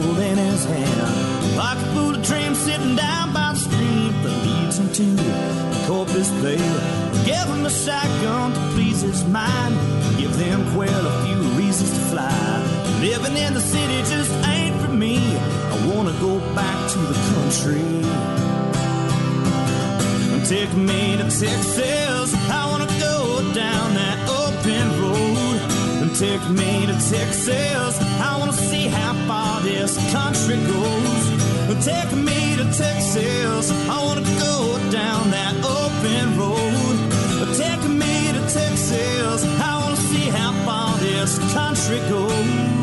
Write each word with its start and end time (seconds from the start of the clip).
pole 0.00 0.18
in 0.18 0.36
his 0.36 0.64
hand, 0.64 1.56
like 1.56 1.78
a 1.78 1.86
fool 1.94 2.12
dream 2.22 2.54
sitting 2.54 2.96
down 2.96 3.32
by 3.32 3.52
the 3.52 3.58
stream 3.58 4.12
that 4.22 4.34
leads 4.46 4.78
him 4.78 4.88
to 4.92 5.06
the 5.22 5.84
Corpus 5.86 6.30
Bay. 6.42 6.62
Give 7.24 7.46
him 7.52 7.64
a 7.66 7.70
shotgun 7.70 8.52
to 8.52 8.60
please 8.74 9.00
his 9.02 9.24
mind. 9.26 9.74
Give 10.18 10.34
them 10.38 10.60
quail 10.74 11.04
a 11.12 11.14
few 11.24 11.40
reasons 11.60 11.90
to 11.96 12.00
fly. 12.12 13.00
Living 13.00 13.36
in 13.36 13.54
the 13.54 13.60
city 13.60 13.98
just 14.12 14.32
ain't 14.46 14.76
for 14.82 14.92
me. 14.92 15.16
I 15.72 15.76
wanna 15.90 16.14
go 16.20 16.38
back 16.54 16.78
to 16.92 16.98
the 17.10 17.18
country. 17.32 17.88
Take 20.54 20.72
me 20.74 21.16
to 21.20 21.24
Texas. 21.24 22.28
I 22.60 22.62
wanna 22.70 22.90
go 23.08 23.16
down 23.52 23.86
that 24.00 24.18
open 24.42 24.86
road. 25.02 25.58
Take 26.16 26.44
me 26.50 26.86
to 26.86 26.96
Texas. 27.14 27.94
I 28.28 28.36
wanna 28.38 28.58
see 28.70 28.88
how 28.88 29.12
far 29.28 29.37
this 29.62 29.96
country 30.12 30.56
goes. 30.56 31.38
Take 31.84 32.12
me 32.12 32.56
to 32.56 32.64
Texas. 32.64 33.70
I 33.88 34.02
wanna 34.04 34.22
go 34.22 34.78
down 34.90 35.30
that 35.30 35.54
open 35.64 36.38
road. 36.38 37.56
Take 37.56 37.84
me 37.88 38.32
to 38.32 38.40
Texas. 38.52 39.44
I 39.44 39.80
wanna 39.80 39.96
see 39.96 40.28
how 40.28 40.52
far 40.64 40.96
this 40.98 41.38
country 41.52 42.00
goes. 42.08 42.78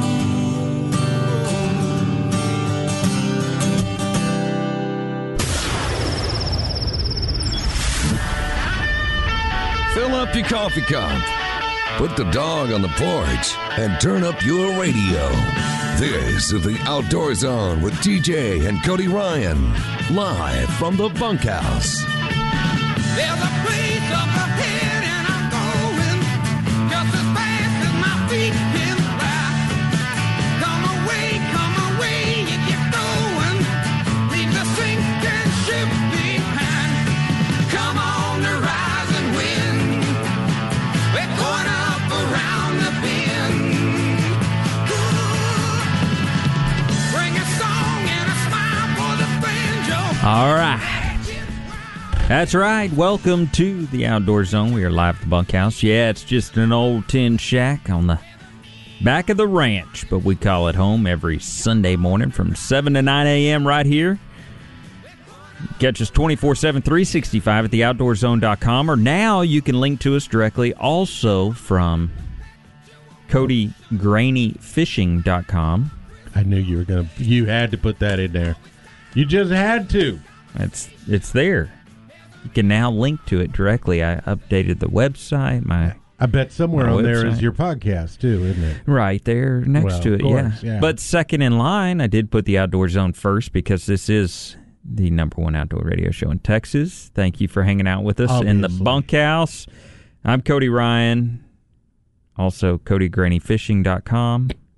Fill 9.93 10.15
up 10.15 10.33
your 10.35 10.45
coffee 10.45 10.81
cup. 10.81 11.21
Put 11.97 12.15
the 12.17 12.25
dog 12.31 12.71
on 12.71 12.81
the 12.81 12.89
porch 12.89 13.55
and 13.77 13.99
turn 14.01 14.23
up 14.23 14.43
your 14.43 14.79
radio. 14.79 15.74
This 15.99 16.51
is 16.51 16.61
the 16.61 16.77
Outdoor 16.81 17.33
Zone 17.35 17.81
with 17.81 17.93
TJ 17.95 18.67
and 18.67 18.83
Cody 18.83 19.07
Ryan, 19.07 19.73
live 20.13 20.69
from 20.71 20.97
the 20.97 21.07
bunkhouse. 21.07 22.14
That's 52.45 52.53
right. 52.53 52.93
Welcome 52.93 53.47
to 53.53 53.87
the 53.87 54.05
Outdoor 54.05 54.45
Zone. 54.45 54.71
We 54.71 54.83
are 54.83 54.91
live 54.91 55.15
at 55.15 55.21
the 55.21 55.27
bunkhouse. 55.27 55.81
Yeah, 55.81 56.11
it's 56.11 56.23
just 56.23 56.57
an 56.57 56.71
old 56.71 57.07
tin 57.07 57.39
shack 57.39 57.89
on 57.89 58.05
the 58.05 58.19
back 59.01 59.31
of 59.31 59.37
the 59.37 59.47
ranch, 59.47 60.07
but 60.11 60.19
we 60.19 60.35
call 60.35 60.67
it 60.67 60.75
home 60.75 61.07
every 61.07 61.39
Sunday 61.39 61.95
morning 61.95 62.29
from 62.29 62.53
7 62.53 62.93
to 62.93 63.01
9 63.01 63.25
a.m. 63.25 63.67
right 63.67 63.87
here. 63.87 64.19
Catch 65.79 66.03
us 66.03 66.11
24 66.11 66.53
7, 66.53 66.83
365 66.83 67.65
at 67.65 67.71
theoutdoorzone.com, 67.71 68.91
or 68.91 68.95
now 68.95 69.41
you 69.41 69.63
can 69.63 69.81
link 69.81 69.99
to 70.01 70.15
us 70.15 70.27
directly 70.27 70.71
also 70.75 71.49
from 71.49 72.11
CodyGrainyFishing.com. 73.29 75.91
I 76.35 76.43
knew 76.43 76.59
you 76.59 76.77
were 76.77 76.83
gonna. 76.83 77.09
You 77.17 77.45
had 77.45 77.71
to 77.71 77.77
put 77.79 77.97
that 77.97 78.19
in 78.19 78.33
there. 78.33 78.55
You 79.15 79.25
just 79.25 79.51
had 79.51 79.89
to. 79.89 80.19
It's 80.53 80.89
it's 81.07 81.31
there. 81.31 81.71
You 82.45 82.49
can 82.51 82.67
now 82.69 82.89
link 82.91 83.25
to 83.25 83.41
it 83.41 83.51
directly. 83.51 84.01
I 84.03 84.21
updated 84.21 84.79
the 84.79 84.87
website. 84.87 85.65
My 85.65 85.95
I 86.19 86.27
bet 86.27 86.51
somewhere 86.53 86.87
on 86.87 87.03
there 87.03 87.25
is 87.25 87.41
your 87.41 87.51
podcast 87.51 88.19
too, 88.19 88.41
isn't 88.45 88.63
it? 88.63 88.77
right 88.85 89.21
there 89.25 89.61
next 89.61 89.85
Well, 89.85 90.01
to 90.03 90.13
it, 90.13 90.21
course, 90.21 90.63
yeah. 90.63 90.73
yeah. 90.75 90.79
But 90.79 90.99
second 91.01 91.41
in 91.41 91.57
line, 91.57 91.99
I 91.99 92.07
did 92.07 92.31
put 92.31 92.45
the 92.45 92.57
Outdoor 92.57 92.87
Zone 92.87 93.11
first 93.11 93.51
because 93.51 93.85
this 93.85 94.07
is 94.07 94.55
the 94.87 95.09
number 95.09 95.41
one 95.41 95.55
outdoor 95.55 95.81
radio 95.83 96.11
show 96.11 96.29
in 96.31 96.39
Texas. 96.39 97.11
Thank 97.13 97.41
you 97.41 97.47
for 97.49 97.63
hanging 97.63 97.87
out 97.87 98.03
with 98.03 98.19
us 98.21 98.41
in 98.43 98.61
the 98.61 98.69
bunkhouse. 98.69 99.65
I'm 100.23 100.41
Cody 100.41 100.69
Ryan. 100.69 101.43
Also, 102.37 102.77
CodyGrainyFishing.com. 102.79 104.49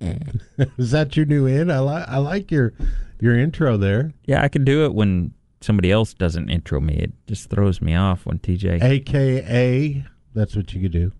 Is 0.78 0.90
that 0.92 1.16
your 1.16 1.26
new 1.26 1.46
in? 1.46 1.70
I 1.70 1.80
like. 1.80 2.08
I 2.08 2.18
like 2.18 2.50
your 2.50 2.72
your 3.20 3.36
intro 3.38 3.76
there. 3.76 4.12
Yeah, 4.26 4.42
I 4.42 4.48
can 4.48 4.64
do 4.64 4.84
it 4.84 4.94
when 4.94 5.32
somebody 5.60 5.90
else 5.90 6.14
doesn't 6.14 6.48
intro 6.50 6.80
me. 6.80 6.94
It 6.94 7.12
just 7.26 7.50
throws 7.50 7.80
me 7.80 7.94
off 7.94 8.26
when 8.26 8.38
TJ. 8.38 8.82
AKA. 8.82 10.04
That's 10.34 10.54
what 10.56 10.72
you 10.72 10.80
could 10.82 10.92
do. 10.92 11.12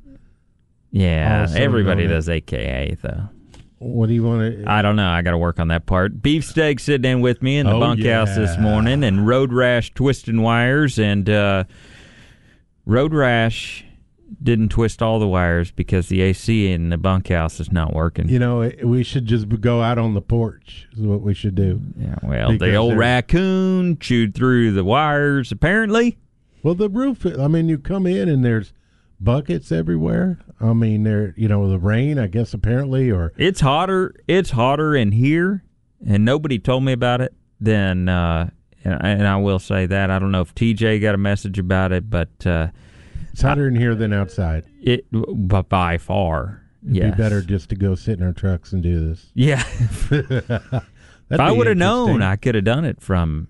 yeah, 0.91 1.43
also 1.43 1.59
everybody 1.59 2.07
does 2.07 2.29
AKA 2.29 2.97
though. 3.03 3.29
What 3.81 4.09
do 4.09 4.15
you 4.15 4.25
want 4.25 4.41
to? 4.41 4.65
I 4.69 4.83
don't 4.83 4.97
know. 4.97 5.09
I 5.09 5.23
got 5.23 5.31
to 5.31 5.39
work 5.39 5.61
on 5.61 5.69
that 5.69 5.87
part. 5.87 6.21
Beefsteak 6.21 6.81
sitting 6.81 7.09
in 7.09 7.21
with 7.21 7.43
me 7.43 7.59
in 7.59 7.67
the 7.67 7.75
Oh, 7.75 7.79
bunkhouse 7.81 8.35
this 8.35 8.59
morning, 8.59 9.05
and 9.05 9.25
Road 9.27 9.53
Rash 9.53 9.93
twisting 9.95 10.43
wires. 10.43 10.99
And 10.99 11.31
uh, 11.31 11.63
Road 12.87 13.15
Rash 13.15 13.85
didn't 14.43 14.69
twist 14.69 15.03
all 15.03 15.19
the 15.19 15.27
wires 15.27 15.71
because 15.71 16.09
the 16.09 16.21
AC 16.21 16.71
in 16.71 16.91
the 16.91 16.99
bunkhouse 16.99 17.61
is 17.61 17.73
not 17.73 17.95
working. 17.95 18.29
You 18.29 18.39
know, 18.39 18.71
we 18.85 19.03
should 19.03 19.25
just 19.27 19.49
go 19.61 19.81
out 19.83 19.99
on 19.99 20.15
the 20.15 20.21
porch. 20.21 20.87
Is 20.93 21.01
what 21.01 21.23
we 21.23 21.35
should 21.35 21.55
do. 21.55 21.81
yeah, 21.99 22.17
well, 22.23 22.57
the 22.59 22.75
old 22.75 22.93
they're- 22.93 22.99
raccoon 22.99 23.99
chewed 23.99 24.35
through 24.35 24.73
the 24.73 24.85
wires. 24.85 25.51
Apparently, 25.53 26.19
Well, 26.63 26.75
the 26.75 26.89
roof. 26.91 27.25
I 27.25 27.49
mean, 27.49 27.69
you 27.69 27.79
come 27.79 28.07
in 28.07 28.29
and 28.29 28.45
there's 28.45 28.73
buckets 29.21 29.73
everywhere. 29.73 30.39
I 30.61 30.73
mean, 30.73 31.05
there. 31.05 31.33
You 31.37 31.49
know, 31.49 31.69
the 31.71 31.79
rain. 31.79 32.19
I 32.19 32.27
guess 32.27 32.53
apparently, 32.53 33.11
or 33.11 33.33
it's 33.37 33.61
hotter. 33.61 34.15
It's 34.27 34.51
hotter 34.51 34.95
in 34.95 35.13
here, 35.13 35.63
and 36.07 36.25
nobody 36.25 36.59
told 36.59 36.85
me 36.85 36.93
about 36.93 37.21
it. 37.21 37.33
Then, 37.61 38.09
uh, 38.09 38.51
and, 38.85 39.01
and 39.03 39.27
I 39.27 39.37
will 39.37 39.59
say 39.59 39.87
that 39.87 40.11
I 40.11 40.19
don't 40.19 40.33
know 40.33 40.41
if 40.43 40.55
TJ 40.55 41.01
got 41.01 41.15
a 41.15 41.19
message 41.19 41.59
about 41.59 41.93
it, 41.93 42.11
but. 42.11 42.47
Uh, 42.47 42.69
it's 43.33 43.43
hotter 43.43 43.69
in 43.69 43.77
here 43.77 43.95
than 43.95 44.13
outside. 44.13 44.65
It 44.83 45.11
b- 45.11 45.63
by 45.69 45.99
far. 45.99 46.63
It'd 46.83 46.97
yes. 46.97 47.15
be 47.15 47.23
better 47.23 47.43
just 47.43 47.69
to 47.71 47.77
go 47.77 47.95
sit 47.95 48.19
in 48.21 48.25
our 48.27 48.33
trucks 48.33 48.73
and 48.73 48.83
do 48.83 49.09
this. 49.09 49.27
Yeah. 49.35 49.63
If 51.31 51.41
I 51.41 51.53
would 51.53 51.67
have 51.67 51.77
known. 51.77 52.23
I 52.23 52.37
could 52.37 52.55
have 52.55 52.65
done 52.65 52.87
it 52.87 53.03
from, 53.03 53.49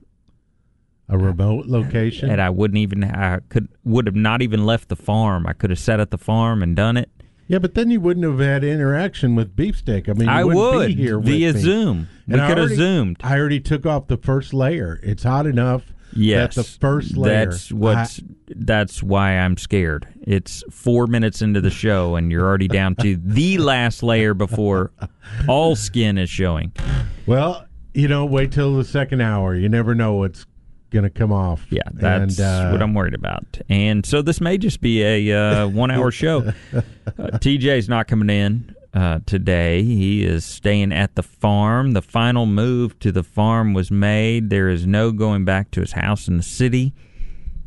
a 1.09 1.17
remote 1.17 1.67
location. 1.67 2.29
and 2.29 2.41
I 2.43 2.51
wouldn't 2.51 2.79
even. 2.79 3.05
I 3.05 3.39
could 3.51 3.69
would 3.85 4.07
have 4.07 4.17
not 4.17 4.43
even 4.43 4.67
left 4.67 4.89
the 4.89 4.97
farm. 4.97 5.47
I 5.47 5.53
could 5.53 5.71
have 5.71 5.79
sat 5.79 6.01
at 6.01 6.11
the 6.11 6.19
farm 6.19 6.61
and 6.61 6.75
done 6.75 6.97
it. 6.97 7.09
yeah, 7.47 7.61
but 7.61 7.75
then 7.75 7.89
you 7.91 8.01
wouldn't 8.01 8.27
have 8.27 8.41
had 8.41 8.65
interaction 8.65 9.37
with 9.37 9.55
beefsteak. 9.55 10.09
I 10.09 10.13
mean, 10.15 10.29
you 10.29 10.35
I 10.35 10.43
wouldn't 10.43 10.75
would 10.77 10.87
be 10.89 10.95
here 10.97 11.21
via. 11.21 11.53
Zoom. 11.53 12.09
We 12.27 12.33
And 12.35 12.43
I 12.43 12.49
could 12.49 12.59
have 12.59 12.71
zoomed. 12.71 13.19
I 13.23 13.39
already 13.39 13.61
took 13.61 13.87
off 13.87 14.09
the 14.09 14.17
first 14.17 14.53
layer. 14.53 14.99
It's 15.05 15.23
hot 15.23 15.47
enough. 15.47 15.93
Yes, 16.13 16.55
that 16.55 16.63
the 16.63 16.69
first 16.81 17.17
layer. 17.17 17.47
That's 17.47 17.73
what's. 17.73 18.21
that's 18.49 19.03
why 19.03 19.33
I'm 19.33 19.57
scared. 19.57 20.09
It's 20.23 20.65
four 20.71 21.07
minutes 21.07 21.43
into 21.43 21.61
the 21.61 21.71
show, 21.71 22.17
and 22.17 22.31
you're 22.31 22.45
already 22.45 22.69
down 22.69 22.95
to 22.97 23.17
the 23.17 23.59
last 23.59 24.03
layer 24.03 24.35
before 24.35 24.93
all 25.49 25.77
skin 25.77 26.19
is 26.19 26.31
showing. 26.31 26.73
Well, 27.27 27.67
you 27.95 28.09
know, 28.09 28.25
wait 28.25 28.53
till 28.53 28.77
the 28.77 28.85
second 28.85 29.21
hour. 29.21 29.55
You 29.55 29.69
never 29.69 29.95
know 29.95 30.15
what's 30.15 30.47
going 30.91 31.05
to 31.05 31.11
come 31.11 31.33
off. 31.33 31.67
Yeah, 31.71 31.83
that's 31.93 32.39
and, 32.39 32.41
uh, 32.41 32.71
what 32.71 32.83
I'm 32.83 32.95
worried 32.95 33.15
about. 33.15 33.59
And 33.69 34.05
so 34.07 34.23
this 34.23 34.41
may 34.41 34.59
just 34.59 34.81
be 34.81 35.03
a 35.03 35.33
uh, 35.65 35.69
one 35.69 35.91
hour 35.91 36.11
show. 36.11 36.53
Uh, 37.19 37.39
TJ's 37.39 37.89
not 37.89 38.07
coming 38.07 38.31
in 38.31 38.75
uh, 38.95 39.21
today. 39.27 39.83
He 39.83 40.25
is 40.25 40.45
staying 40.45 40.93
at 40.93 41.15
the 41.15 41.23
farm. 41.23 41.93
The 41.93 42.03
final 42.03 42.47
move 42.47 42.99
to 43.01 43.13
the 43.13 43.23
farm 43.23 43.75
was 43.75 43.91
made. 43.91 44.51
There 44.51 44.69
is 44.69 44.87
no 44.87 45.13
going 45.13 45.45
back 45.45 45.71
to 45.73 45.81
his 45.81 45.93
house 45.93 46.29
in 46.29 46.37
the 46.37 46.43
city. 46.43 46.95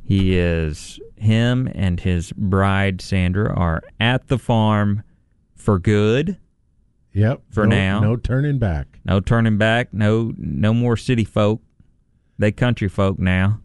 He 0.03 0.38
is, 0.38 1.00
him 1.15 1.69
and 1.73 2.00
his 2.00 2.31
bride, 2.33 3.01
Sandra, 3.01 3.53
are 3.53 3.81
at 4.00 4.27
the 4.27 4.38
farm 4.38 5.03
for 5.56 5.79
good. 5.79 6.38
Yep. 7.13 7.41
for 7.50 7.68
no, 7.68 7.75
now. 7.75 8.00
no 8.00 8.15
turning 8.15 8.57
back. 8.57 9.00
No 9.03 9.19
turning 9.19 9.57
back. 9.57 9.94
No, 9.94 10.33
no 10.38 10.73
more 10.73 10.95
city 10.95 11.25
folk. 11.25 11.62
They 12.39 12.51
country 12.51 12.88
folk 12.88 13.19
now. 13.19 13.59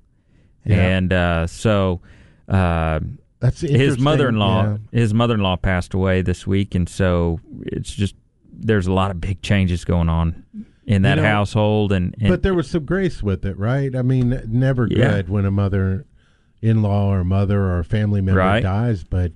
Yeah. 0.65 0.77
And 0.77 1.13
uh, 1.13 1.47
so 1.47 2.01
uh, 2.49 3.01
That's 3.41 3.61
his 3.61 3.99
mother-in-law, 3.99 4.65
Yeah. 4.93 5.01
his 5.01 5.13
mother-in-law 5.13 5.57
passed 5.57 5.93
away 5.95 6.23
this 6.23 6.47
week, 6.47 6.75
and 6.75 6.89
so 6.89 7.39
it's 7.63 7.93
just 7.95 8.15
there's 8.59 8.87
a 8.87 8.93
lot 8.93 9.11
of 9.11 9.21
big 9.21 9.43
changes 9.43 9.85
going 9.85 10.09
on 10.09 10.45
in 10.87 11.03
that 11.03 11.17
know, 11.17 11.23
household. 11.25 11.93
And, 11.93 12.15
and 12.19 12.29
But 12.31 12.43
there 12.43 12.55
was 12.55 12.71
some 12.71 12.87
grace 12.87 13.23
with 13.23 13.45
it, 13.45 13.59
right? 13.59 13.95
I 13.95 14.01
mean, 14.03 14.41
never 14.49 14.87
Yeah. 14.91 15.11
good 15.11 15.29
when 15.29 15.45
a 15.45 15.51
mother-in-law 15.51 17.13
or 17.13 17.25
mother 17.25 17.61
or 17.61 17.79
a 17.81 17.85
family 17.85 18.23
member 18.23 18.39
Right. 18.41 18.63
dies, 18.63 19.05
but 19.05 19.33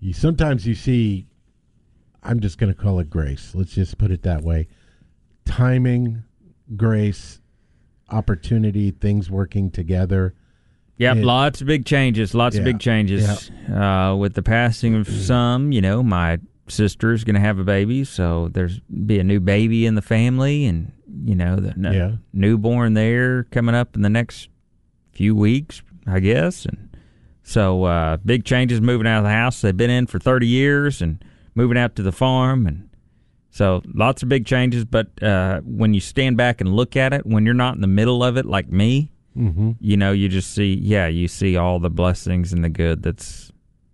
you 0.00 0.12
sometimes 0.12 0.66
you 0.66 0.74
see. 0.74 1.26
I'm 2.26 2.40
just 2.40 2.56
going 2.56 2.72
to 2.72 2.78
call 2.80 3.00
it 3.00 3.10
grace. 3.10 3.54
Let's 3.54 3.74
just 3.74 3.98
put 3.98 4.10
it 4.10 4.22
that 4.22 4.42
way. 4.42 4.66
timing, 5.44 6.22
grace, 6.74 7.38
opportunity, 8.10 8.90
things 8.90 9.30
working 9.30 9.70
together. 9.70 10.34
Yep, 10.98 11.16
It- 11.16 11.24
lots 11.24 11.60
of 11.60 11.66
big 11.66 11.84
changes. 11.84 12.34
Lots 12.34 12.56
of 12.56 12.64
big 12.64 12.78
changes. 12.78 13.50
Uh, 13.72 14.14
with 14.18 14.34
the 14.34 14.42
passing 14.42 14.94
of 14.94 15.08
some, 15.08 15.72
you 15.72 15.80
know, 15.80 16.02
my 16.02 16.38
sister's 16.68 17.24
going 17.24 17.34
to 17.34 17.40
have 17.40 17.58
a 17.58 17.64
baby, 17.64 18.04
so 18.04 18.48
there's 18.52 18.80
be 19.06 19.18
a 19.18 19.24
new 19.24 19.40
baby 19.40 19.86
in 19.86 19.94
the 19.96 20.02
family, 20.02 20.64
and 20.66 20.92
you 21.24 21.34
know, 21.34 21.56
the 21.56 21.70
n- 21.70 21.92
Yeah. 21.94 22.12
newborn 22.32 22.94
there 22.94 23.44
coming 23.44 23.74
up 23.74 23.94
in 23.96 24.02
the 24.02 24.08
next 24.10 24.48
few 25.12 25.34
weeks, 25.34 25.82
I 26.06 26.20
guess, 26.20 26.64
and 26.66 26.88
so 27.42 27.84
uh, 27.84 28.16
big 28.24 28.44
changes 28.44 28.80
moving 28.80 29.06
out 29.06 29.18
of 29.18 29.24
the 29.24 29.30
house 29.30 29.60
they've 29.60 29.76
been 29.76 29.90
in 29.90 30.06
for 30.06 30.18
30 30.18 30.46
years, 30.46 31.02
and 31.02 31.22
moving 31.54 31.76
out 31.78 31.94
to 31.96 32.02
the 32.02 32.12
farm, 32.12 32.66
and 32.66 32.88
so 33.50 33.82
lots 33.94 34.22
of 34.22 34.28
big 34.28 34.44
changes. 34.46 34.84
But 34.84 35.22
uh, 35.22 35.60
when 35.64 35.92
you 35.94 36.00
stand 36.00 36.36
back 36.36 36.60
and 36.60 36.74
look 36.74 36.96
at 36.96 37.12
it, 37.12 37.26
when 37.26 37.44
you're 37.44 37.54
not 37.54 37.74
in 37.74 37.80
the 37.80 37.86
middle 37.86 38.22
of 38.24 38.36
it, 38.36 38.44
like 38.46 38.70
me 38.70 39.10
Mm-hmm. 39.36 39.72
you 39.80 39.96
know, 39.96 40.12
you 40.12 40.28
just 40.28 40.52
see, 40.52 40.74
yeah, 40.74 41.06
you 41.08 41.26
see 41.28 41.56
all 41.56 41.78
the 41.80 41.90
blessings 41.90 42.52
and 42.52 42.62
the 42.64 42.68
good 42.68 43.02
that's 43.02 43.50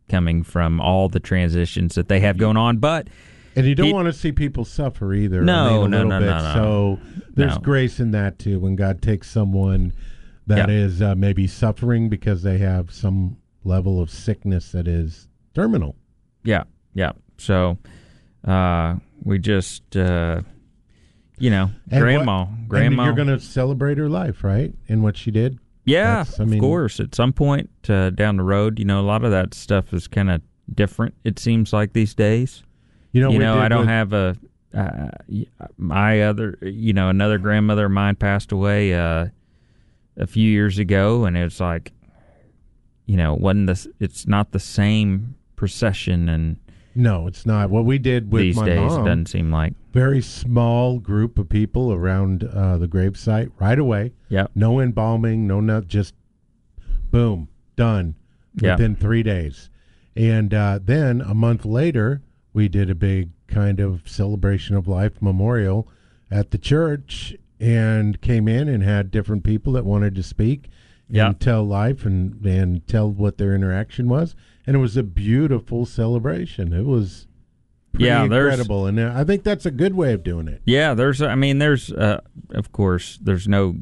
coming 0.08 0.42
from 0.42 0.80
all 0.80 1.08
the 1.08 1.20
transitions 1.20 1.94
that 1.94 2.08
they 2.08 2.20
have 2.20 2.36
going 2.36 2.56
on. 2.56 2.78
But 2.78 3.08
And 3.56 3.66
you 3.66 3.74
don't 3.74 3.86
He- 3.86 3.92
want 3.92 4.06
to 4.06 4.12
see 4.12 4.32
people 4.32 4.64
suffer 4.64 5.12
either. 5.14 5.42
No, 5.42 5.54
I 5.54 5.80
mean, 5.82 5.90
no, 5.92 6.04
no, 6.04 6.18
bit. 6.20 6.26
no, 6.26 6.38
no. 6.42 6.52
So 6.54 6.98
there's 7.34 7.54
No. 7.56 7.60
grace 7.60 7.98
in 8.00 8.10
that 8.12 8.38
too. 8.38 8.58
When 8.60 8.76
God 8.76 9.00
takes 9.02 9.30
someone 9.30 9.92
that 10.46 10.68
Yeah. 10.68 10.74
is 10.74 11.00
uh, 11.02 11.14
maybe 11.14 11.46
suffering 11.46 12.08
because 12.08 12.42
they 12.42 12.58
have 12.58 12.90
some 12.92 13.36
level 13.64 14.00
of 14.00 14.10
sickness 14.10 14.72
that 14.72 14.86
is 14.88 15.28
terminal. 15.54 15.96
yeah, 16.44 16.64
yeah. 16.94 17.12
So 17.38 17.78
uh, 18.46 18.96
we 19.22 19.38
just, 19.38 19.96
uh, 19.96 20.42
you 21.40 21.50
know, 21.50 21.70
And 21.90 22.00
grandma, 22.00 22.44
what- 22.44 22.68
grandma. 22.68 23.02
And 23.02 23.06
you're 23.08 23.24
going 23.26 23.36
to 23.38 23.44
celebrate 23.44 23.98
her 23.98 24.08
life, 24.08 24.44
right? 24.44 24.72
And 24.88 25.02
what 25.02 25.16
she 25.16 25.30
did. 25.32 25.58
yeah, 25.84 26.24
I 26.38 26.42
of 26.42 26.58
course. 26.58 27.00
At 27.00 27.14
some 27.14 27.32
point 27.32 27.70
uh, 27.88 28.10
down 28.10 28.36
the 28.36 28.44
road, 28.44 28.78
you 28.78 28.84
know, 28.84 29.00
a 29.00 29.02
lot 29.02 29.24
of 29.24 29.30
that 29.32 29.54
stuff 29.54 29.92
is 29.92 30.06
kind 30.06 30.30
of 30.30 30.42
different. 30.72 31.14
It 31.24 31.38
seems 31.38 31.72
like 31.72 31.92
these 31.94 32.14
days. 32.14 32.62
You 33.12 33.22
know, 33.22 33.30
you 33.32 33.38
know, 33.40 33.58
I 33.58 33.66
don't 33.68 33.80
with- 33.80 33.88
have 33.88 34.12
a 34.12 34.36
uh, 34.72 35.08
my 35.76 36.22
other, 36.22 36.56
you 36.62 36.92
know, 36.92 37.08
another 37.08 37.38
grandmother 37.38 37.86
of 37.86 37.90
mine 37.90 38.14
passed 38.14 38.52
away 38.52 38.94
uh, 38.94 39.26
a 40.16 40.26
few 40.28 40.48
years 40.48 40.78
ago, 40.78 41.24
and 41.24 41.36
it's 41.36 41.58
like, 41.58 41.90
you 43.06 43.16
know, 43.16 43.34
wasn't 43.34 43.66
this? 43.66 43.88
It's 43.98 44.28
not 44.28 44.52
the 44.52 44.60
same 44.60 45.34
procession, 45.56 46.28
and 46.28 46.56
No, 46.94 47.26
it's 47.26 47.44
not. 47.44 47.70
What 47.70 47.84
we 47.84 47.98
did 47.98 48.30
with 48.30 48.42
these 48.42 48.56
my 48.56 48.66
days 48.66 48.92
mom, 48.92 49.04
doesn't 49.04 49.26
seem 49.26 49.50
like. 49.50 49.74
Very 49.92 50.22
small 50.22 50.98
group 50.98 51.38
of 51.38 51.48
people 51.48 51.92
around 51.92 52.44
uh, 52.44 52.78
the 52.78 52.86
gravesite 52.88 53.50
right 53.58 53.78
away. 53.78 54.12
Yep. 54.28 54.52
No 54.54 54.80
embalming, 54.80 55.46
no 55.46 55.60
not 55.60 55.88
just 55.88 56.14
boom, 57.10 57.48
done 57.76 58.14
Yeah. 58.60 58.72
within 58.74 58.94
three 58.96 59.22
days. 59.22 59.70
And 60.16 60.52
uh, 60.54 60.78
then 60.82 61.20
a 61.20 61.34
month 61.34 61.64
later, 61.64 62.22
we 62.52 62.68
did 62.68 62.90
a 62.90 62.94
big 62.94 63.30
kind 63.46 63.80
of 63.80 64.08
celebration 64.08 64.76
of 64.76 64.86
life 64.88 65.20
memorial 65.20 65.88
at 66.30 66.50
the 66.50 66.58
church 66.58 67.34
and 67.58 68.20
came 68.20 68.48
in 68.48 68.68
and 68.68 68.82
had 68.82 69.10
different 69.10 69.44
people 69.44 69.72
that 69.74 69.84
wanted 69.84 70.14
to 70.14 70.22
speak 70.22 70.68
Yeah. 71.08 71.26
and 71.28 71.40
tell 71.40 71.64
life 71.64 72.06
and, 72.06 72.44
and 72.46 72.86
tell 72.86 73.10
what 73.10 73.38
their 73.38 73.54
interaction 73.54 74.08
was. 74.08 74.34
And 74.66 74.76
it 74.76 74.80
was 74.80 74.96
a 74.96 75.02
beautiful 75.02 75.84
celebration. 75.84 76.72
It 76.72 76.86
was 76.86 77.26
Yeah, 77.98 78.26
there's- 78.28 78.52
incredible. 78.54 78.86
And 78.86 78.98
uh, 79.00 79.12
I 79.14 79.24
think 79.24 79.42
that's 79.44 79.66
a 79.66 79.70
good 79.70 79.94
way 79.94 80.12
of 80.12 80.22
doing 80.22 80.48
it. 80.48 80.62
Yeah, 80.64 80.94
there's. 80.94 81.20
I 81.22 81.34
mean, 81.34 81.58
there's. 81.58 81.92
Uh, 81.92 82.20
of 82.50 82.72
course, 82.72 83.18
there's 83.22 83.48
no 83.48 83.76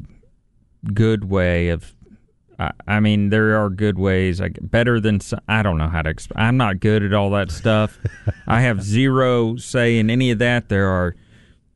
good 0.93 1.25
way 1.29 1.69
of. 1.69 1.93
I, 2.57 2.71
I 2.87 2.99
mean, 2.99 3.29
there 3.29 3.55
are 3.63 3.69
good 3.69 3.97
ways. 3.99 4.41
Like 4.41 4.57
better 4.61 4.99
than. 4.99 5.19
I 5.47 5.61
don't 5.63 5.77
know 5.77 5.87
how 5.89 6.01
to. 6.01 6.13
Exp- 6.13 6.31
I'm 6.35 6.57
not 6.57 6.79
good 6.79 7.03
at 7.03 7.13
all 7.13 7.29
that 7.31 7.51
stuff. 7.51 7.99
I 8.47 8.61
have 8.61 8.81
zero 8.81 9.55
say 9.57 9.99
in 9.99 10.09
any 10.09 10.31
of 10.31 10.39
that. 10.39 10.69
There 10.69 10.87
are 10.89 11.15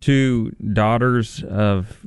two 0.02 0.52
daughters 0.74 1.44
of 1.44 1.98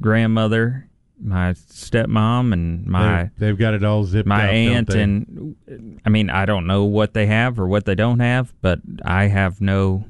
grandmother, 0.00 0.88
my 1.22 1.52
stepmom, 1.52 2.52
and 2.52 2.86
my 2.86 3.02
They're- 3.02 3.32
they've 3.38 3.58
got 3.58 3.74
it 3.74 3.84
all 3.84 4.04
zipped 4.04 4.26
my 4.28 4.44
up, 4.46 4.50
aunt 4.52 4.88
they? 4.88 5.02
and 5.02 5.56
I 6.04 6.08
mean 6.08 6.30
I 6.30 6.46
don't 6.46 6.66
know 6.66 6.84
what 6.84 7.14
they 7.14 7.26
have 7.26 7.58
or 7.60 7.66
what 7.68 7.84
they 7.84 7.94
don't 7.94 8.20
have, 8.20 8.52
but 8.62 8.80
I 9.04 9.24
have 9.26 9.60
no 9.60 10.04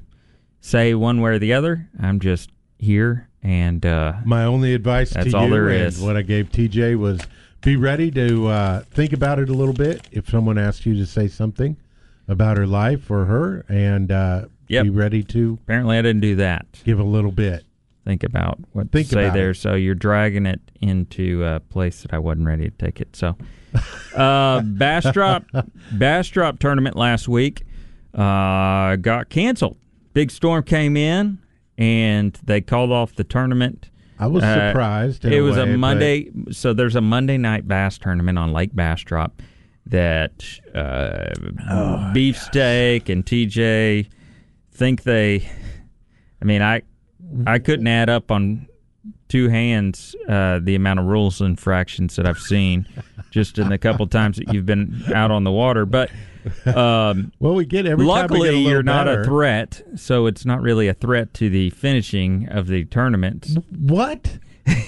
say 0.60 0.94
one 0.94 1.20
way 1.20 1.32
or 1.32 1.38
the 1.38 1.52
other. 1.54 1.88
I'm 2.00 2.20
just 2.20 2.50
here 2.78 3.28
and 3.42 3.84
uh 3.84 4.14
My 4.24 4.44
only 4.44 4.74
advice 4.74 5.10
That's 5.10 5.30
to 5.32 5.36
all 5.36 5.44
you 5.46 5.50
there 5.50 5.68
is. 5.70 6.00
what 6.00 6.16
I 6.16 6.22
gave 6.22 6.50
TJ 6.52 6.96
was 6.98 7.20
be 7.62 7.76
ready 7.76 8.10
to 8.12 8.46
uh, 8.48 8.80
think 8.90 9.12
about 9.12 9.38
it 9.38 9.50
a 9.50 9.52
little 9.54 9.74
bit. 9.74 10.06
If 10.12 10.28
someone 10.30 10.56
asks 10.56 10.86
you 10.86 10.94
to 10.96 11.04
say 11.06 11.28
something 11.28 11.76
about 12.28 12.56
her 12.56 12.66
life 12.66 13.10
or 13.10 13.26
her, 13.26 13.64
and 13.68 14.10
uh, 14.12 14.44
Yep. 14.68 14.84
be 14.84 14.90
ready 14.90 15.22
to 15.24 15.58
apparently 15.64 15.98
I 15.98 16.02
didn't 16.02 16.20
do 16.22 16.36
that. 16.36 16.64
give 16.84 17.00
a 17.00 17.04
little 17.04 17.32
bit. 17.32 17.64
Think 18.04 18.24
about 18.24 18.58
what 18.72 18.90
Think 18.90 19.08
to 19.08 19.14
say 19.14 19.30
there. 19.30 19.50
it. 19.50 19.56
So 19.56 19.74
you're 19.74 19.94
dragging 19.94 20.46
it 20.46 20.60
into 20.80 21.44
a 21.44 21.60
place 21.60 22.02
that 22.02 22.14
I 22.14 22.18
wasn't 22.18 22.46
ready 22.46 22.64
to 22.64 22.76
take 22.76 23.00
it. 23.00 23.14
So 23.14 23.36
uh 24.16 24.60
Bastrop 24.64 25.44
Bastrop 25.92 26.58
tournament 26.58 26.96
last 26.96 27.28
week 27.28 27.64
uh 28.14 28.96
got 28.96 29.28
canceled. 29.28 29.76
Big 30.12 30.30
storm 30.30 30.62
came 30.64 30.96
in 30.96 31.38
and 31.78 32.32
they 32.44 32.60
called 32.60 32.90
off 32.90 33.14
the 33.14 33.24
tournament. 33.24 33.90
I 34.18 34.26
was 34.26 34.42
Uh, 34.44 34.70
surprised. 34.70 35.24
it 35.24 35.40
was 35.40 35.56
way, 35.56 35.62
a 35.62 35.66
but 35.66 35.78
Monday. 35.78 36.30
So 36.50 36.72
there's 36.74 36.96
a 36.96 37.00
Monday 37.00 37.38
night 37.38 37.68
bass 37.68 37.96
tournament 37.98 38.38
on 38.38 38.52
Lake 38.52 38.74
Bastrop 38.74 39.40
that 39.86 40.44
uh, 40.74 41.30
Oh, 41.70 42.10
Beefsteak 42.12 43.08
and 43.08 43.24
TJ 43.24 44.08
think 44.72 45.04
they. 45.04 45.48
I 46.42 46.44
mean, 46.44 46.60
I 46.62 46.82
I 47.46 47.58
couldn't 47.58 47.86
add 47.86 48.08
up 48.10 48.30
on 48.30 48.66
two 49.28 49.48
hands 49.48 50.14
uh, 50.28 50.58
the 50.62 50.74
amount 50.74 50.98
of 51.00 51.06
rules 51.06 51.40
infractions 51.40 52.16
that 52.16 52.26
I've 52.26 52.38
seen 52.38 52.86
just 53.30 53.58
in 53.58 53.68
the 53.68 53.78
couple 53.78 54.06
times 54.08 54.36
that 54.38 54.52
you've 54.52 54.66
been 54.66 55.02
out 55.14 55.30
on 55.30 55.44
the 55.44 55.52
water. 55.52 55.86
But 55.86 56.10
um, 56.66 57.32
Well, 57.38 57.54
we 57.54 57.64
get 57.64 57.86
every 57.86 58.04
time 58.04 58.08
luckily 58.08 58.50
get 58.62 58.68
you're 58.70 58.82
not 58.82 59.06
better. 59.06 59.20
a 59.20 59.24
threat, 59.24 59.82
so 59.96 60.26
it's 60.26 60.44
not 60.44 60.60
really 60.60 60.88
a 60.88 60.94
threat 60.94 61.32
to 61.34 61.48
the 61.48 61.70
finishing 61.70 62.48
of 62.48 62.66
the 62.66 62.84
tournament. 62.86 63.48
What 63.78 64.38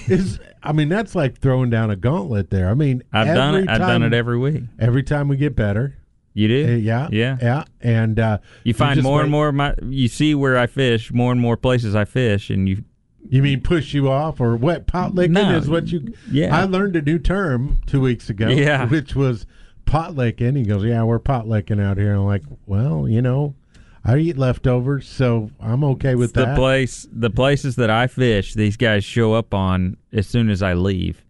is? 0.07 0.39
I 0.61 0.71
mean, 0.73 0.89
that's 0.89 1.15
like 1.15 1.39
throwing 1.39 1.69
down 1.69 1.89
a 1.89 1.95
gauntlet 1.95 2.49
there. 2.49 2.69
I 2.69 2.73
mean, 2.73 3.03
I've 3.11 3.27
done 3.27 3.55
it. 3.55 3.69
I've 3.69 3.79
done 3.79 4.03
it 4.03 4.13
every 4.13 4.37
week. 4.37 4.63
Every 4.79 5.03
time 5.03 5.27
we 5.27 5.37
get 5.37 5.55
better, 5.55 5.95
You 6.33 6.47
do? 6.47 6.73
Uh, 6.73 6.75
yeah, 6.77 7.07
Yeah. 7.11 7.37
yeah, 7.41 7.63
and 7.81 8.19
uh, 8.19 8.37
You 8.63 8.73
find 8.73 9.01
more 9.03 9.21
and 9.21 9.29
more 9.31 9.51
my 9.51 9.75
you 9.87 10.07
see 10.07 10.33
where 10.33 10.57
I 10.57 10.65
fish, 10.67 11.11
more 11.13 11.31
and 11.31 11.39
more 11.39 11.55
places 11.57 11.95
I 11.95 12.05
fish 12.05 12.49
and 12.49 12.67
you 12.67 12.83
You 13.29 13.43
mean 13.43 13.61
push 13.61 13.93
you 13.93 14.09
off 14.09 14.41
or 14.41 14.55
what? 14.55 14.87
Pot 14.87 15.13
licking 15.15 15.33
No. 15.33 15.55
is 15.57 15.69
what 15.69 15.91
you. 15.91 16.13
Yeah. 16.31 16.55
I 16.57 16.63
learned 16.65 16.95
a 16.95 17.01
new 17.01 17.19
term 17.19 17.77
two 17.85 18.01
weeks 18.01 18.29
ago. 18.29 18.47
Yeah. 18.49 18.85
which 18.89 19.15
was 19.15 19.45
pot 19.85 20.15
licking. 20.15 20.55
He 20.55 20.63
goes, 20.63 20.83
"Yeah, 20.83 21.03
we're 21.03 21.19
pot 21.19 21.47
licking 21.47 21.79
out 21.79 21.97
here." 21.97 22.13
I'm 22.13 22.25
like, 22.25 22.43
"Well, 22.65 23.07
you 23.07 23.21
know, 23.21 23.53
I 24.03 24.17
eat 24.17 24.37
leftovers, 24.37 25.07
so 25.07 25.51
I'm 25.59 25.83
okay 25.83 26.15
with 26.15 26.33
the 26.33 26.45
that." 26.45 26.57
place 26.57 27.07
the 27.11 27.29
places 27.29 27.75
that 27.75 27.89
I 27.89 28.07
fish, 28.07 28.53
these 28.55 28.75
guys 28.77 29.03
show 29.05 29.33
up 29.33 29.53
on 29.53 29.97
as 30.11 30.25
soon 30.27 30.49
as 30.49 30.61
I 30.63 30.73
leave. 30.73 31.23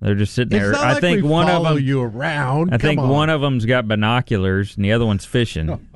They're 0.00 0.14
just 0.14 0.34
sitting 0.34 0.58
there. 0.58 0.74
I 0.74 0.94
like 0.94 1.00
think 1.02 1.24
one 1.24 1.50
of 1.50 1.62
them 1.62 1.78
you 1.78 2.00
around. 2.00 2.72
I 2.72 2.78
Come 2.78 2.88
think 2.88 3.00
on. 3.00 3.08
one 3.10 3.28
of 3.28 3.42
them's 3.42 3.66
got 3.66 3.86
binoculars 3.86 4.76
and 4.76 4.84
the 4.84 4.92
other 4.92 5.04
one's 5.04 5.26
fishing. 5.26 5.68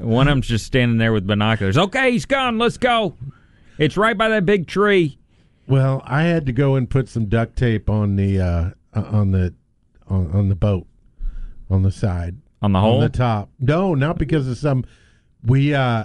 one 0.00 0.26
of 0.26 0.32
them's 0.32 0.48
just 0.48 0.64
standing 0.64 0.96
there 0.96 1.12
with 1.12 1.26
binoculars. 1.26 1.76
Okay, 1.76 2.12
he's 2.12 2.24
gone. 2.24 2.56
Let's 2.58 2.78
go. 2.78 3.14
It's 3.78 3.96
right 3.98 4.16
by 4.16 4.30
that 4.30 4.46
big 4.46 4.66
tree. 4.66 5.18
Well, 5.68 6.02
I 6.06 6.22
had 6.22 6.46
to 6.46 6.52
go 6.52 6.76
and 6.76 6.88
put 6.88 7.08
some 7.08 7.26
duct 7.26 7.56
tape 7.56 7.90
on 7.90 8.16
the 8.16 8.40
uh, 8.40 8.70
uh, 8.94 9.02
on 9.10 9.32
the 9.32 9.54
on, 10.08 10.30
on 10.32 10.48
the 10.48 10.54
boat 10.54 10.86
on 11.68 11.82
the 11.82 11.90
side 11.90 12.36
On 12.62 12.72
the 12.72 12.78
on 12.78 13.00
the 13.00 13.08
top. 13.08 13.50
No, 13.58 13.94
not 13.94 14.16
because 14.16 14.48
of 14.48 14.56
some. 14.56 14.84
We 15.44 15.74
uh, 15.74 16.04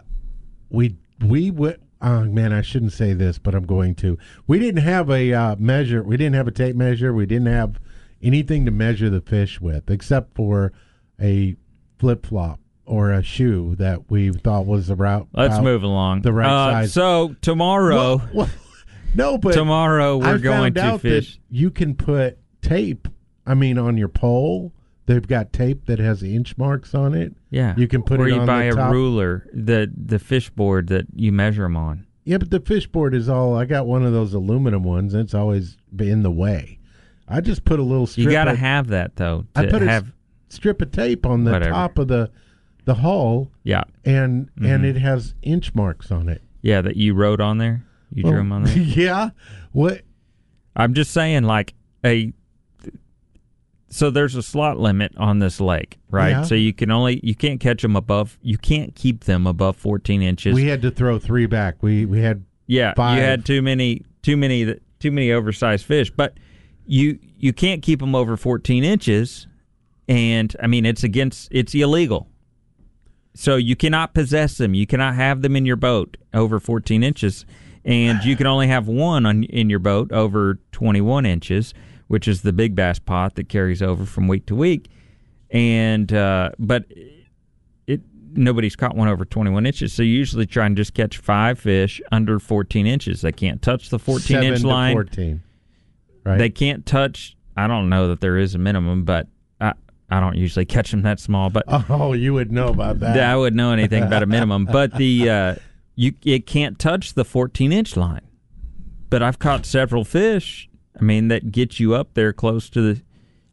we 0.69 0.95
we 1.25 1.51
went. 1.51 1.80
Oh 2.01 2.25
man, 2.25 2.51
I 2.51 2.61
shouldn't 2.61 2.93
say 2.93 3.13
this, 3.13 3.37
but 3.37 3.53
I'm 3.53 3.65
going 3.65 3.95
to. 3.95 4.17
We 4.47 4.57
didn't 4.59 4.81
have 4.83 5.09
a 5.09 5.33
uh, 5.33 5.55
measure. 5.57 6.01
We 6.03 6.17
didn't 6.17 6.35
have 6.35 6.47
a 6.47 6.51
tape 6.51 6.75
measure. 6.75 7.13
We 7.13 7.25
didn't 7.25 7.47
have 7.47 7.79
anything 8.21 8.65
to 8.65 8.71
measure 8.71 9.09
the 9.09 9.21
fish 9.21 9.61
with, 9.61 9.89
except 9.89 10.35
for 10.35 10.73
a 11.21 11.55
flip 11.99 12.25
flop 12.25 12.59
or 12.85 13.11
a 13.11 13.21
shoe 13.21 13.75
that 13.77 14.09
we 14.09 14.31
thought 14.31 14.65
was 14.65 14.89
about. 14.89 15.27
Let's 15.33 15.53
about 15.55 15.63
move 15.63 15.83
along. 15.83 16.21
the 16.23 16.33
right 16.33 16.49
Uh, 16.49 16.71
size. 16.71 16.93
So 16.93 17.35
tomorrow 17.41 17.95
Well, 18.17 18.29
well, 18.33 18.49
no, 19.13 19.37
but 19.37 19.53
tomorrow 19.53 20.17
we're 20.17 20.35
I 20.35 20.37
going 20.37 20.73
to 20.73 20.97
fish. 20.97 21.39
you 21.49 21.69
can 21.69 21.95
put 21.95 22.39
tape. 22.61 23.07
I 23.45 23.53
mean, 23.53 23.77
on 23.77 23.97
your 23.97 24.07
pole, 24.07 24.73
they've 25.05 25.27
got 25.27 25.51
tape 25.53 25.85
that 25.85 25.99
has 25.99 26.23
inch 26.23 26.57
marks 26.57 26.93
on 26.95 27.13
it. 27.13 27.33
Yeah, 27.49 27.75
You 27.77 27.87
can 27.87 28.03
put 28.03 28.19
or 28.19 28.27
it 28.27 28.33
you 28.33 28.39
on 28.41 28.45
buy 28.47 28.63
the 28.65 28.69
a 28.69 28.75
top. 28.75 28.91
ruler, 28.93 29.47
the 29.53 29.91
the 29.95 30.19
fish 30.19 30.49
board 30.49 30.87
that 30.87 31.05
you 31.15 31.31
measure 31.31 31.63
them 31.63 31.75
on. 31.77 32.05
Yeah, 32.23 32.37
but 32.37 32.51
the 32.51 32.59
fish 32.59 32.87
board 32.87 33.13
is 33.15 33.27
all. 33.29 33.55
I 33.55 33.65
got 33.65 33.87
one 33.87 34.05
of 34.05 34.13
those 34.13 34.33
aluminum 34.33 34.83
ones, 34.83 35.13
and 35.13 35.23
it's 35.23 35.33
always 35.33 35.77
in 35.99 36.21
the 36.23 36.31
way. 36.31 36.77
I 37.27 37.41
just 37.41 37.65
put 37.65 37.79
a 37.79 37.83
little 37.83 38.05
strip. 38.07 38.25
You 38.25 38.31
got 38.31 38.45
to 38.45 38.55
have 38.55 38.87
that 38.89 39.15
though 39.15 39.45
I 39.55 39.65
put 39.65 39.81
a 39.81 39.85
have. 39.87 40.07
s- 40.07 40.11
strip 40.49 40.81
of 40.81 40.91
tape 40.91 41.25
on 41.25 41.43
the 41.45 41.51
Whatever. 41.51 41.71
top 41.71 41.97
of 41.97 42.07
the 42.09 42.29
the 42.85 42.95
hull, 42.95 43.51
yeah, 43.63 43.83
and 44.05 44.47
Mm-hmm. 44.51 44.65
and 44.65 44.85
it 44.85 44.97
has 44.97 45.33
inch 45.41 45.73
marks 45.75 46.11
on 46.11 46.29
it. 46.29 46.41
yeah, 46.61 46.81
that 46.81 46.95
you 46.97 47.13
wrote 47.13 47.39
on 47.41 47.57
there. 47.57 47.83
You 48.13 48.23
drew 48.23 48.37
them 48.37 48.51
on 48.51 48.63
there. 48.63 48.77
yeah. 48.77 49.29
What? 49.71 50.01
I'm 50.75 50.93
just 50.93 51.11
saying, 51.11 51.43
like 51.43 51.73
a. 52.05 52.33
So 53.91 54.09
there's 54.09 54.35
a 54.35 54.41
slot 54.41 54.79
limit 54.79 55.13
on 55.17 55.39
this 55.39 55.59
lake, 55.59 55.99
right? 56.09 56.29
Yeah. 56.29 56.43
So 56.43 56.55
you 56.55 56.73
can 56.73 56.91
only 56.91 57.19
you 57.23 57.35
can't 57.35 57.59
catch 57.59 57.81
them 57.81 57.97
above. 57.97 58.39
You 58.41 58.57
can't 58.57 58.95
keep 58.95 59.25
them 59.25 59.45
above 59.45 59.75
14 59.75 60.21
inches. 60.21 60.55
We 60.55 60.65
had 60.65 60.81
to 60.83 60.91
throw 60.91 61.19
three 61.19 61.45
back. 61.45 61.83
We 61.83 62.05
we 62.05 62.21
had 62.21 62.45
yeah, 62.67 62.93
five. 62.95 63.17
you 63.17 63.23
had 63.23 63.45
too 63.45 63.61
many 63.61 64.05
too 64.21 64.37
many 64.37 64.79
too 64.99 65.11
many 65.11 65.33
oversized 65.33 65.85
fish, 65.85 66.09
but 66.09 66.37
you 66.85 67.19
you 67.37 67.51
can't 67.51 67.81
keep 67.81 67.99
them 67.99 68.15
over 68.15 68.37
14 68.37 68.85
inches, 68.85 69.45
and 70.07 70.55
I 70.61 70.67
mean 70.67 70.85
it's 70.85 71.03
against 71.03 71.49
it's 71.51 71.75
illegal. 71.75 72.29
So 73.33 73.57
you 73.57 73.75
cannot 73.75 74.13
possess 74.13 74.57
them. 74.57 74.73
You 74.73 74.87
cannot 74.87 75.15
have 75.15 75.41
them 75.41 75.55
in 75.57 75.65
your 75.65 75.75
boat 75.75 76.15
over 76.33 76.61
14 76.61 77.03
inches, 77.03 77.45
and 77.83 78.23
you 78.23 78.37
can 78.37 78.47
only 78.47 78.67
have 78.67 78.87
one 78.87 79.25
on 79.25 79.43
in 79.43 79.69
your 79.69 79.79
boat 79.79 80.13
over 80.13 80.59
21 80.71 81.25
inches, 81.25 81.73
which 82.11 82.27
is 82.27 82.41
the 82.41 82.51
big 82.51 82.75
bass 82.75 82.99
pot 82.99 83.35
that 83.35 83.47
carries 83.47 83.81
over 83.81 84.05
from 84.05 84.27
week 84.27 84.45
to 84.45 84.53
week. 84.53 84.89
And 85.49 86.11
uh, 86.11 86.51
but 86.59 86.83
it 87.87 88.01
nobody's 88.33 88.75
caught 88.75 88.97
one 88.97 89.07
over 89.07 89.23
21 89.23 89.65
inches, 89.65 89.93
so 89.93 90.03
you 90.03 90.11
usually 90.11 90.45
try 90.45 90.65
and 90.65 90.75
just 90.75 90.93
catch 90.93 91.19
five 91.19 91.57
fish 91.57 92.01
under 92.11 92.37
14 92.37 92.85
inches. 92.85 93.21
They 93.21 93.31
can't 93.31 93.61
touch 93.61 93.89
the 93.89 93.97
14 93.97 94.27
seven 94.27 94.43
inch 94.43 94.61
to 94.61 94.67
line. 94.67 94.93
fourteen. 94.93 95.41
Right. 96.25 96.37
They 96.37 96.49
can't 96.49 96.85
touch. 96.85 97.37
I 97.55 97.67
don't 97.67 97.87
know 97.87 98.09
that 98.09 98.19
there 98.19 98.37
is 98.37 98.55
a 98.55 98.57
minimum, 98.57 99.05
but 99.05 99.27
I 99.61 99.71
I 100.09 100.19
don't 100.19 100.35
usually 100.35 100.65
catch 100.65 100.91
them 100.91 101.03
that 101.03 101.21
small. 101.21 101.49
But 101.49 101.63
oh, 101.89 102.11
you 102.11 102.33
would 102.33 102.51
know 102.51 102.67
about 102.67 102.99
that. 102.99 103.17
I 103.17 103.37
wouldn't 103.37 103.55
know 103.55 103.71
anything 103.71 104.03
about 104.03 104.21
a 104.21 104.25
minimum, 104.27 104.65
but 104.65 104.97
the 104.97 105.29
uh, 105.29 105.55
you 105.95 106.11
it 106.25 106.45
can't 106.45 106.77
touch 106.77 107.13
the 107.13 107.23
14 107.23 107.71
inch 107.71 107.95
line. 107.95 108.27
But 109.09 109.23
I've 109.23 109.39
caught 109.39 109.65
several 109.65 110.03
fish. 110.03 110.67
I 110.99 111.03
mean, 111.03 111.29
that 111.29 111.51
gets 111.51 111.79
you 111.79 111.95
up 111.95 112.13
there 112.13 112.33
close 112.33 112.69
to 112.71 112.81
the, 112.93 113.01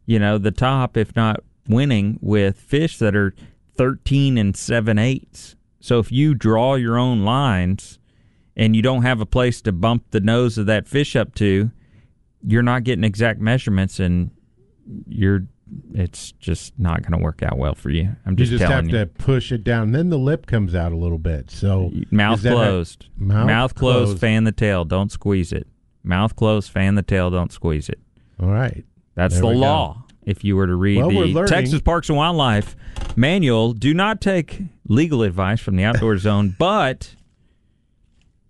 you 0.05 0.19
know, 0.19 0.37
the 0.37 0.51
top, 0.51 0.97
if 0.97 1.15
not 1.15 1.41
winning 1.67 2.19
with 2.21 2.59
fish 2.59 2.97
that 2.97 3.15
are 3.15 3.33
13 3.77 4.37
and 4.37 4.55
seven 4.55 4.99
eighths. 4.99 5.55
So 5.79 5.99
if 5.99 6.11
you 6.11 6.35
draw 6.35 6.75
your 6.75 6.97
own 6.97 7.23
lines, 7.23 7.99
and 8.59 8.75
you 8.75 8.81
don't 8.81 9.03
have 9.03 9.21
a 9.21 9.25
place 9.25 9.61
to 9.61 9.71
bump 9.71 10.03
the 10.11 10.19
nose 10.19 10.57
of 10.57 10.65
that 10.65 10.85
fish 10.85 11.15
up 11.15 11.33
to, 11.35 11.71
you're 12.45 12.61
not 12.61 12.83
getting 12.83 13.05
exact 13.05 13.39
measurements, 13.39 14.01
and 14.01 14.31
you're 15.07 15.47
it's 15.93 16.31
just 16.33 16.77
not 16.77 17.01
going 17.03 17.17
to 17.17 17.23
work 17.23 17.41
out 17.41 17.57
well 17.57 17.75
for 17.75 17.89
you. 17.89 18.15
I'm 18.25 18.35
just 18.35 18.51
you 18.51 18.57
just, 18.57 18.67
just 18.67 18.73
have 18.73 18.85
you. 18.87 18.97
to 18.97 19.05
push 19.05 19.51
it 19.51 19.63
down. 19.63 19.91
Then 19.91 20.09
the 20.09 20.17
lip 20.17 20.45
comes 20.45 20.75
out 20.75 20.91
a 20.91 20.97
little 20.97 21.19
bit. 21.19 21.51
So 21.51 21.91
Mouth 22.11 22.39
is 22.39 22.43
that 22.43 22.53
a- 22.53 22.55
closed. 22.55 23.05
mouth 23.17 23.75
closed. 23.75 24.05
closed. 24.07 24.19
Fan 24.19 24.43
the 24.43 24.51
tail. 24.51 24.83
Don't 24.83 25.11
squeeze 25.11 25.53
it. 25.53 25.67
Mouth 26.03 26.35
closed. 26.35 26.71
Fan 26.71 26.95
the 26.95 27.01
tail. 27.01 27.29
Don't 27.29 27.51
squeeze 27.51 27.89
it. 27.89 27.99
all 28.41 28.49
right. 28.49 28.85
That's 29.15 29.33
There 29.35 29.41
the 29.41 29.47
we 29.49 29.53
go. 29.55 29.59
law. 29.59 30.03
If 30.25 30.43
you 30.43 30.55
were 30.55 30.67
to 30.67 30.75
read 30.75 31.03
Well, 31.03 31.33
the. 31.33 31.45
Texas 31.47 31.81
Parks 31.81 32.07
and 32.09 32.17
Wildlife 32.17 32.75
manual, 33.15 33.73
do 33.73 33.93
not 33.93 34.21
take 34.21 34.61
legal 34.87 35.23
advice 35.23 35.59
from 35.59 35.75
the 35.75 35.83
outdoor 35.83 36.17
zone, 36.19 36.55
but 36.59 37.15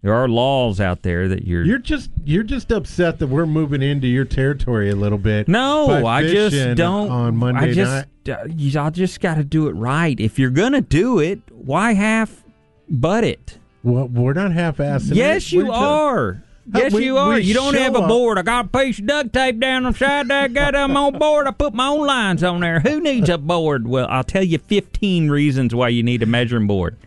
there 0.01 0.13
are 0.13 0.27
laws 0.27 0.79
out 0.81 1.01
there 1.03 1.27
that 1.29 1.45
you're. 1.45 1.63
You're 1.63 1.77
just 1.79 2.09
you're 2.25 2.43
just 2.43 2.71
upset 2.71 3.19
that 3.19 3.27
we're 3.27 3.45
moving 3.45 3.81
into 3.81 4.07
your 4.07 4.25
territory 4.25 4.89
a 4.89 4.95
little 4.95 5.17
bit. 5.17 5.47
no, 5.47 6.05
I 6.05 6.23
just 6.27 6.75
don't. 6.77 7.09
on 7.09 7.35
Monday 7.37 7.71
I 7.71 7.73
just, 7.73 8.07
night. 8.27 8.75
uh, 8.75 8.83
I 8.85 8.89
just 8.89 9.19
got 9.21 9.35
to 9.35 9.43
do 9.43 9.67
it 9.67 9.73
right. 9.73 10.19
If 10.19 10.37
you're 10.37 10.49
gonna 10.51 10.81
do 10.81 11.19
it, 11.19 11.39
why 11.51 11.93
half 11.93 12.43
butt 12.89 13.23
it? 13.23 13.57
Well, 13.83 14.07
we're 14.09 14.33
not 14.33 14.51
half-assing. 14.51 15.15
Yes, 15.15 15.45
it. 15.47 15.53
you 15.53 15.71
are. 15.71 16.43
Yes, 16.73 16.93
we- 16.93 17.05
you 17.05 17.17
are. 17.17 17.39
You 17.39 17.53
don't 17.53 17.73
have 17.75 17.95
a 17.95 18.07
board. 18.07 18.37
I 18.37 18.41
got 18.43 18.65
a 18.65 18.67
piece 18.67 18.99
of 18.99 19.07
duct 19.07 19.33
tape 19.33 19.59
down 19.59 19.85
on 19.85 19.93
the 19.93 19.97
side 19.97 20.27
there. 20.27 20.47
Got 20.47 20.73
them 20.73 20.95
on 20.95 21.17
board. 21.17 21.47
I 21.47 21.51
put 21.51 21.73
my 21.73 21.87
own 21.87 22.05
lines 22.05 22.43
on 22.43 22.59
there. 22.61 22.79
Who 22.79 22.99
needs 22.99 23.29
a 23.29 23.37
board? 23.37 23.87
Well, 23.87 24.07
I'll 24.09 24.23
tell 24.23 24.43
you 24.43 24.57
15 24.57 25.29
reasons 25.29 25.73
why 25.73 25.89
you 25.89 26.03
need 26.03 26.21
a 26.21 26.25
measuring 26.25 26.67
board. 26.67 26.97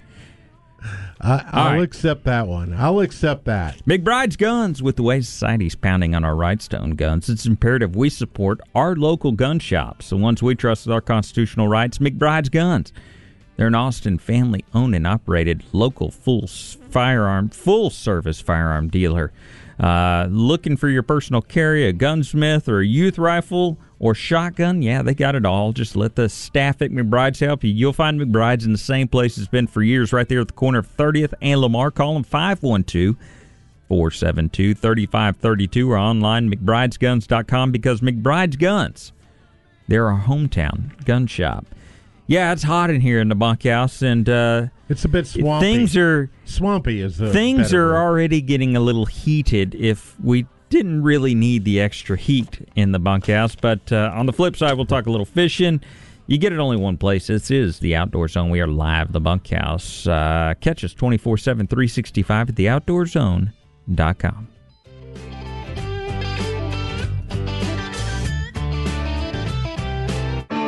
I, 1.20 1.44
I'll 1.52 1.74
right. 1.74 1.82
accept 1.82 2.24
that 2.24 2.48
one. 2.48 2.74
I'll 2.76 2.98
accept 3.00 3.44
that. 3.44 3.78
McBride's 3.86 4.34
Guns, 4.34 4.82
with 4.82 4.96
the 4.96 5.04
way 5.04 5.20
society's 5.20 5.76
pounding 5.76 6.16
on 6.16 6.24
our 6.24 6.34
Rightstone 6.34 6.96
guns, 6.96 7.28
it's 7.28 7.46
imperative 7.46 7.94
we 7.94 8.10
support 8.10 8.60
our 8.74 8.96
local 8.96 9.30
gun 9.30 9.60
shops, 9.60 10.10
the 10.10 10.16
ones 10.16 10.42
we 10.42 10.56
trust 10.56 10.86
with 10.86 10.92
our 10.94 11.00
constitutional 11.00 11.68
rights. 11.68 11.98
McBride's 11.98 12.48
Guns. 12.48 12.92
They're 13.62 13.68
an 13.68 13.76
Austin 13.76 14.18
family 14.18 14.64
owned 14.74 14.92
and 14.96 15.06
operated 15.06 15.62
local 15.72 16.10
full 16.10 16.48
firearm, 16.48 17.48
full 17.48 17.90
service 17.90 18.40
firearm 18.40 18.88
dealer. 18.88 19.30
Uh, 19.78 20.26
looking 20.28 20.76
for 20.76 20.88
your 20.88 21.04
personal 21.04 21.42
carry, 21.42 21.86
a 21.86 21.92
gunsmith, 21.92 22.68
or 22.68 22.80
a 22.80 22.84
youth 22.84 23.18
rifle 23.18 23.78
or 24.00 24.16
shotgun? 24.16 24.82
Yeah, 24.82 25.02
they 25.02 25.14
got 25.14 25.36
it 25.36 25.46
all. 25.46 25.72
Just 25.72 25.94
let 25.94 26.16
the 26.16 26.28
staff 26.28 26.82
at 26.82 26.90
McBride's 26.90 27.38
help 27.38 27.62
you. 27.62 27.70
You'll 27.72 27.92
find 27.92 28.20
McBride's 28.20 28.64
in 28.64 28.72
the 28.72 28.78
same 28.78 29.06
place 29.06 29.38
it's 29.38 29.46
been 29.46 29.68
for 29.68 29.80
years, 29.80 30.12
right 30.12 30.28
there 30.28 30.40
at 30.40 30.48
the 30.48 30.54
corner 30.54 30.80
of 30.80 30.96
30th 30.96 31.34
and 31.40 31.60
Lamar. 31.60 31.92
Call 31.92 32.14
them 32.14 32.24
512 32.24 33.14
472 33.86 34.74
3532 34.74 35.88
or 35.88 35.96
online 35.96 36.52
McBride'sGuns.com 36.52 37.70
because 37.70 38.00
McBride's 38.00 38.56
Guns, 38.56 39.12
they're 39.86 40.10
our 40.10 40.22
hometown 40.22 41.04
gun 41.04 41.28
shop. 41.28 41.64
Yeah, 42.26 42.52
it's 42.52 42.62
hot 42.62 42.88
in 42.90 43.00
here 43.00 43.20
in 43.20 43.28
the 43.28 43.34
bunkhouse, 43.34 44.00
and 44.00 44.28
uh, 44.28 44.66
It's 44.88 45.04
a 45.04 45.08
bit 45.08 45.26
swampy. 45.26 45.66
things 45.66 45.96
are 45.96 46.30
swampy. 46.44 47.00
Is 47.00 47.18
the 47.18 47.32
things 47.32 47.74
are 47.74 47.88
word. 47.92 47.96
already 47.96 48.40
getting 48.40 48.76
a 48.76 48.80
little 48.80 49.06
heated. 49.06 49.74
If 49.74 50.18
we 50.20 50.46
didn't 50.70 51.02
really 51.02 51.34
need 51.34 51.64
the 51.64 51.80
extra 51.80 52.16
heat 52.16 52.66
in 52.76 52.92
the 52.92 52.98
bunkhouse, 52.98 53.54
but 53.56 53.92
uh, 53.92 54.10
on 54.14 54.26
the 54.26 54.32
flip 54.32 54.56
side, 54.56 54.74
we'll 54.74 54.86
talk 54.86 55.06
a 55.06 55.10
little 55.10 55.26
fishing. 55.26 55.80
You 56.28 56.38
get 56.38 56.52
it 56.52 56.58
only 56.60 56.76
one 56.76 56.96
place. 56.96 57.26
This 57.26 57.50
is 57.50 57.80
the 57.80 57.96
Outdoor 57.96 58.28
Zone. 58.28 58.48
We 58.48 58.60
are 58.60 58.66
live 58.68 59.08
at 59.08 59.12
the 59.12 59.20
bunkhouse. 59.20 60.06
Uh, 60.06 60.54
catch 60.60 60.84
us 60.84 60.94
24 60.94 61.36
7, 61.38 61.66
365 61.66 62.48
at 62.50 62.54
theoutdoorzone.com. 62.54 64.48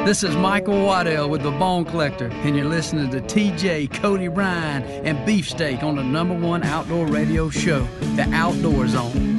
This 0.05 0.23
is 0.23 0.37
Michael 0.37 0.85
Waddell 0.85 1.31
with 1.31 1.43
the 1.43 1.51
Bone 1.51 1.87
Collector, 1.87 2.27
and 2.27 2.55
you're 2.55 2.67
listening 2.67 3.11
to 3.13 3.23
TJ, 3.23 3.91
Cody 3.91 4.29
Ryan, 4.29 4.83
and 4.83 5.25
Beefsteak 5.25 5.83
on 5.83 5.97
the 5.97 6.05
number 6.05 6.35
one 6.35 6.63
outdoor 6.63 7.07
radio 7.07 7.49
show, 7.49 7.85
The 8.15 8.29
Outdoor 8.31 8.87
Zone. 8.87 9.34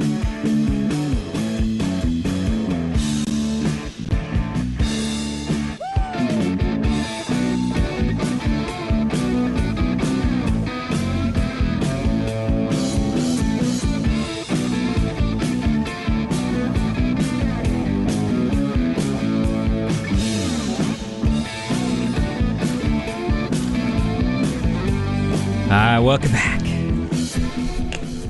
Welcome 26.06 26.34
back. 26.34 26.62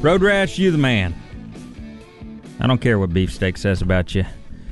Road 0.01 0.21
Rash, 0.21 0.57
you 0.57 0.71
the 0.71 0.77
man. 0.77 1.13
I 2.57 2.67
don't 2.67 2.79
care 2.79 2.97
what 2.97 3.09
Beefsteak 3.09 3.57
says 3.57 3.81
about 3.81 4.15
you. 4.15 4.23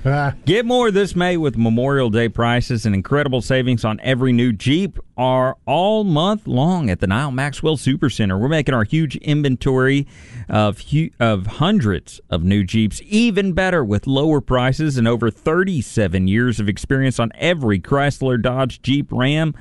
Ah, 0.06 0.36
Get 0.46 0.66
more 0.66 0.90
this 0.90 1.14
May 1.14 1.36
with 1.36 1.58
Memorial 1.58 2.10
Day 2.10 2.30
prices 2.30 2.86
and 2.86 2.96
incredible 2.96 3.42
savings 3.42 3.84
on 3.84 4.00
every 4.04 4.32
new 4.32 4.54
Jeep 4.54 5.00
are 5.18 5.58
all 5.66 6.06
month 6.06 6.48
long 6.48 6.90
at 6.90 7.02
the 7.02 7.08
Nyle 7.08 7.32
Maxwell 7.32 7.76
Supercenter. 7.76 8.40
We're 8.40 8.48
making 8.48 8.74
our 8.74 8.86
huge 8.86 9.18
inventory 9.18 10.08
of 10.48 10.80
hu- 10.80 11.10
of 11.20 11.46
hundreds 11.46 12.22
of 12.30 12.46
new 12.46 12.64
Jeeps 12.64 13.02
even 13.04 13.52
better 13.52 13.84
with 13.84 14.08
lower 14.08 14.40
prices 14.40 14.98
and 14.98 15.10
over 15.10 15.30
37 15.30 16.30
years 16.30 16.62
of 16.62 16.70
experience 16.70 17.20
on 17.20 17.34
every 17.36 17.82
Chrysler, 17.82 18.42
Dodge, 18.42 18.82
Jeep, 18.82 19.12
Ram 19.12 19.54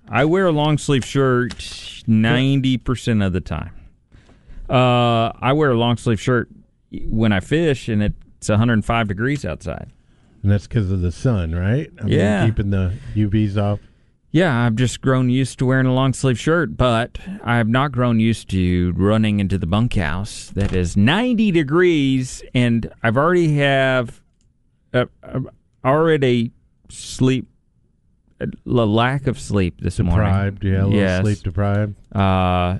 I 0.08 0.24
wear 0.26 0.46
a 0.46 0.52
long 0.52 0.78
sleeve 0.78 1.04
shirt 1.04 1.56
90% 1.56 3.26
of 3.26 3.32
the 3.32 3.40
time. 3.40 3.72
Uh, 4.68 5.32
I 5.40 5.52
wear 5.54 5.72
a 5.72 5.76
long 5.76 5.96
sleeve 5.96 6.20
shirt 6.20 6.48
when 7.08 7.32
I 7.32 7.40
fish 7.40 7.88
and 7.88 8.14
it's 8.44 8.50
105 8.50 9.08
degrees 9.08 9.42
outside. 9.46 9.90
And 10.42 10.52
that's 10.52 10.66
because 10.66 10.90
of 10.92 11.00
the 11.00 11.10
sun, 11.10 11.54
right? 11.54 11.90
I 11.98 12.04
mean, 12.04 12.12
Yeah. 12.12 12.44
keeping 12.44 12.68
the 12.68 12.92
UVs 13.14 13.56
off. 13.56 13.80
Yeah, 14.32 14.66
I've 14.66 14.74
just 14.74 15.00
grown 15.00 15.30
used 15.30 15.58
to 15.60 15.64
wearing 15.66 15.86
a 15.86 15.94
long 15.94 16.12
sleeve 16.12 16.38
shirt, 16.38 16.76
but 16.76 17.18
I 17.42 17.56
have 17.56 17.68
not 17.68 17.92
grown 17.92 18.20
used 18.20 18.50
to 18.50 18.92
running 18.96 19.40
into 19.40 19.56
the 19.56 19.66
bunkhouse 19.66 20.50
that 20.50 20.74
is 20.74 20.94
90 20.94 21.52
degrees, 21.52 22.42
and 22.52 22.92
I've 23.02 23.16
already 23.16 23.54
have 23.54 24.20
uh, 24.92 25.06
uh, 25.22 25.40
already 25.82 26.52
sleep 26.90 27.46
a 28.40 28.48
lack 28.66 29.26
of 29.26 29.38
sleep 29.40 29.80
this 29.80 29.96
Deprived, 29.96 30.62
morning. 30.62 30.78
yeah, 30.78 30.84
a 30.84 30.84
little 30.84 31.00
yes. 31.00 31.22
sleep 31.22 31.38
deprived. 31.38 31.94
Uh, 32.14 32.78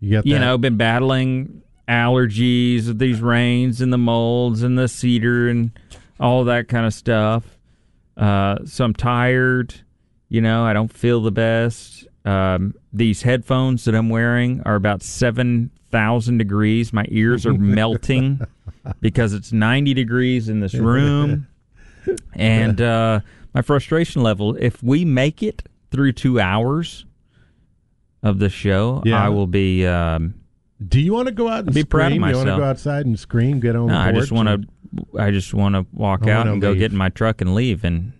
You 0.00 0.10
got 0.18 0.26
you 0.26 0.34
that? 0.34 0.40
know, 0.40 0.58
been 0.58 0.76
battling 0.76 1.62
allergies 1.88 2.86
with 2.88 2.98
these 2.98 3.20
rains 3.20 3.80
and 3.80 3.92
the 3.92 3.98
molds 3.98 4.62
and 4.62 4.78
the 4.78 4.88
cedar 4.88 5.48
and 5.48 5.70
all 6.20 6.44
that 6.44 6.68
kind 6.68 6.86
of 6.86 6.92
stuff. 6.94 7.44
Uh, 8.16 8.58
so 8.64 8.84
I'm 8.84 8.94
tired. 8.94 9.74
You 10.28 10.40
know, 10.40 10.64
I 10.64 10.72
don't 10.72 10.92
feel 10.92 11.22
the 11.22 11.30
best. 11.30 12.06
Um, 12.24 12.74
these 12.92 13.22
headphones 13.22 13.84
that 13.84 13.94
I'm 13.94 14.10
wearing 14.10 14.60
are 14.66 14.74
about 14.74 15.02
7,000 15.02 16.38
degrees. 16.38 16.92
My 16.92 17.06
ears 17.08 17.46
are 17.46 17.54
melting 17.54 18.40
because 19.00 19.32
it's 19.32 19.52
90 19.52 19.94
degrees 19.94 20.48
in 20.48 20.60
this 20.60 20.74
room. 20.74 21.46
And 22.34 22.80
uh, 22.80 23.20
my 23.54 23.62
frustration 23.62 24.22
level, 24.22 24.56
if 24.56 24.82
we 24.82 25.04
make 25.04 25.42
it 25.42 25.62
through 25.90 26.12
two 26.12 26.38
hours 26.40 27.06
of 28.22 28.38
the 28.40 28.48
show, 28.50 29.02
Yeah. 29.06 29.24
I 29.24 29.28
will 29.30 29.46
be. 29.46 29.86
Um, 29.86 30.34
Do 30.86 31.00
you 31.00 31.12
want 31.12 31.26
to 31.26 31.34
go 31.34 31.48
out 31.48 31.64
and 31.64 31.74
Be 31.74 31.80
scream? 31.80 31.86
proud 31.86 32.06
of 32.06 32.14
You 32.14 32.20
want 32.20 32.32
to 32.34 32.38
myself. 32.38 32.58
go 32.58 32.64
outside 32.64 33.06
and 33.06 33.18
scream? 33.18 33.60
Get 33.60 33.74
on 33.74 33.86
no, 33.88 33.94
the 33.94 33.98
I 33.98 34.12
just 34.12 34.30
want 34.32 34.48
to. 34.48 35.18
I 35.18 35.30
just 35.30 35.52
want 35.52 35.74
to 35.74 35.86
walk 35.92 36.26
out 36.26 36.46
and 36.46 36.60
go 36.62 36.74
get 36.74 36.92
in 36.92 36.96
my 36.96 37.08
truck 37.08 37.40
and 37.40 37.54
leave, 37.54 37.84
and 37.84 38.12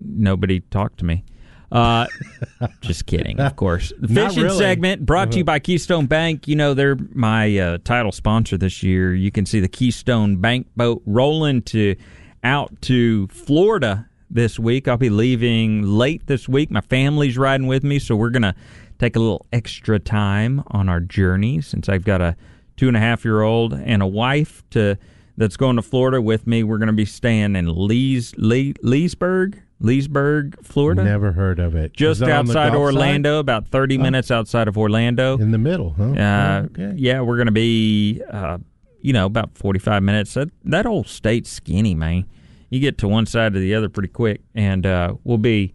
nobody 0.00 0.60
talk 0.60 0.96
to 0.96 1.04
me. 1.04 1.24
Uh, 1.72 2.06
just 2.82 3.06
kidding, 3.06 3.40
of 3.40 3.56
course. 3.56 3.92
The 3.98 4.08
fishing 4.08 4.42
really. 4.44 4.58
segment 4.58 5.06
brought 5.06 5.32
to 5.32 5.38
you 5.38 5.44
by 5.44 5.58
Keystone 5.58 6.04
Bank. 6.06 6.46
You 6.46 6.54
know 6.54 6.74
they're 6.74 6.96
my 7.14 7.56
uh, 7.58 7.78
title 7.82 8.12
sponsor 8.12 8.58
this 8.58 8.82
year. 8.82 9.14
You 9.14 9.30
can 9.32 9.46
see 9.46 9.58
the 9.58 9.68
Keystone 9.68 10.36
Bank 10.36 10.66
boat 10.76 11.02
rolling 11.06 11.62
to 11.62 11.96
out 12.44 12.80
to 12.82 13.26
Florida 13.28 14.06
this 14.30 14.58
week. 14.58 14.86
I'll 14.86 14.96
be 14.98 15.10
leaving 15.10 15.82
late 15.82 16.26
this 16.26 16.46
week. 16.48 16.70
My 16.70 16.82
family's 16.82 17.38
riding 17.38 17.66
with 17.66 17.82
me, 17.84 17.98
so 17.98 18.16
we're 18.16 18.30
gonna 18.30 18.54
take 19.02 19.16
a 19.16 19.18
little 19.18 19.44
extra 19.52 19.98
time 19.98 20.62
on 20.68 20.88
our 20.88 21.00
journey 21.00 21.60
since 21.60 21.88
I've 21.88 22.04
got 22.04 22.20
a 22.20 22.36
two 22.76 22.86
and 22.86 22.96
a 22.96 23.00
half 23.00 23.24
year 23.24 23.42
old 23.42 23.72
and 23.72 24.00
a 24.00 24.06
wife 24.06 24.62
to 24.70 24.96
that's 25.36 25.56
going 25.56 25.76
to 25.76 25.82
Florida 25.82 26.22
with 26.22 26.46
me. 26.46 26.62
We're 26.62 26.78
going 26.78 26.86
to 26.86 26.92
be 26.92 27.04
staying 27.04 27.56
in 27.56 27.66
Lees, 27.66 28.32
Lee, 28.36 28.74
Leesburg, 28.82 29.60
Leesburg, 29.80 30.56
Florida, 30.64 31.02
Never 31.02 31.32
heard 31.32 31.58
of 31.58 31.74
it. 31.74 31.94
just 31.94 32.20
that 32.20 32.30
on 32.30 32.46
the 32.46 32.52
outside 32.52 32.74
Orlando, 32.76 33.40
about 33.40 33.66
thirty 33.66 33.98
minutes 33.98 34.30
outside 34.30 34.68
of 34.68 34.78
Orlando. 34.78 35.36
In 35.38 35.50
the 35.50 35.58
middle, 35.58 35.90
huh? 35.94 36.12
Uh, 36.12 36.62
okay. 36.66 36.92
Yeah, 36.96 37.22
we're 37.22 37.36
going 37.36 37.46
to 37.46 37.52
be, 37.52 38.22
uh, 38.30 38.58
you 39.00 39.12
know, 39.12 39.26
about 39.26 39.58
45 39.58 40.00
minutes. 40.04 40.34
That, 40.34 40.50
that 40.64 40.86
old 40.86 41.08
state's 41.08 41.50
skinny, 41.50 41.96
man. 41.96 42.26
You 42.70 42.78
get 42.78 42.98
to 42.98 43.08
one 43.08 43.26
side 43.26 43.54
to 43.54 43.58
the 43.58 43.74
other 43.74 43.88
pretty 43.88 44.08
quick. 44.10 44.42
And 44.54 44.86
uh, 44.86 45.14
we'll 45.24 45.38
be 45.38 45.74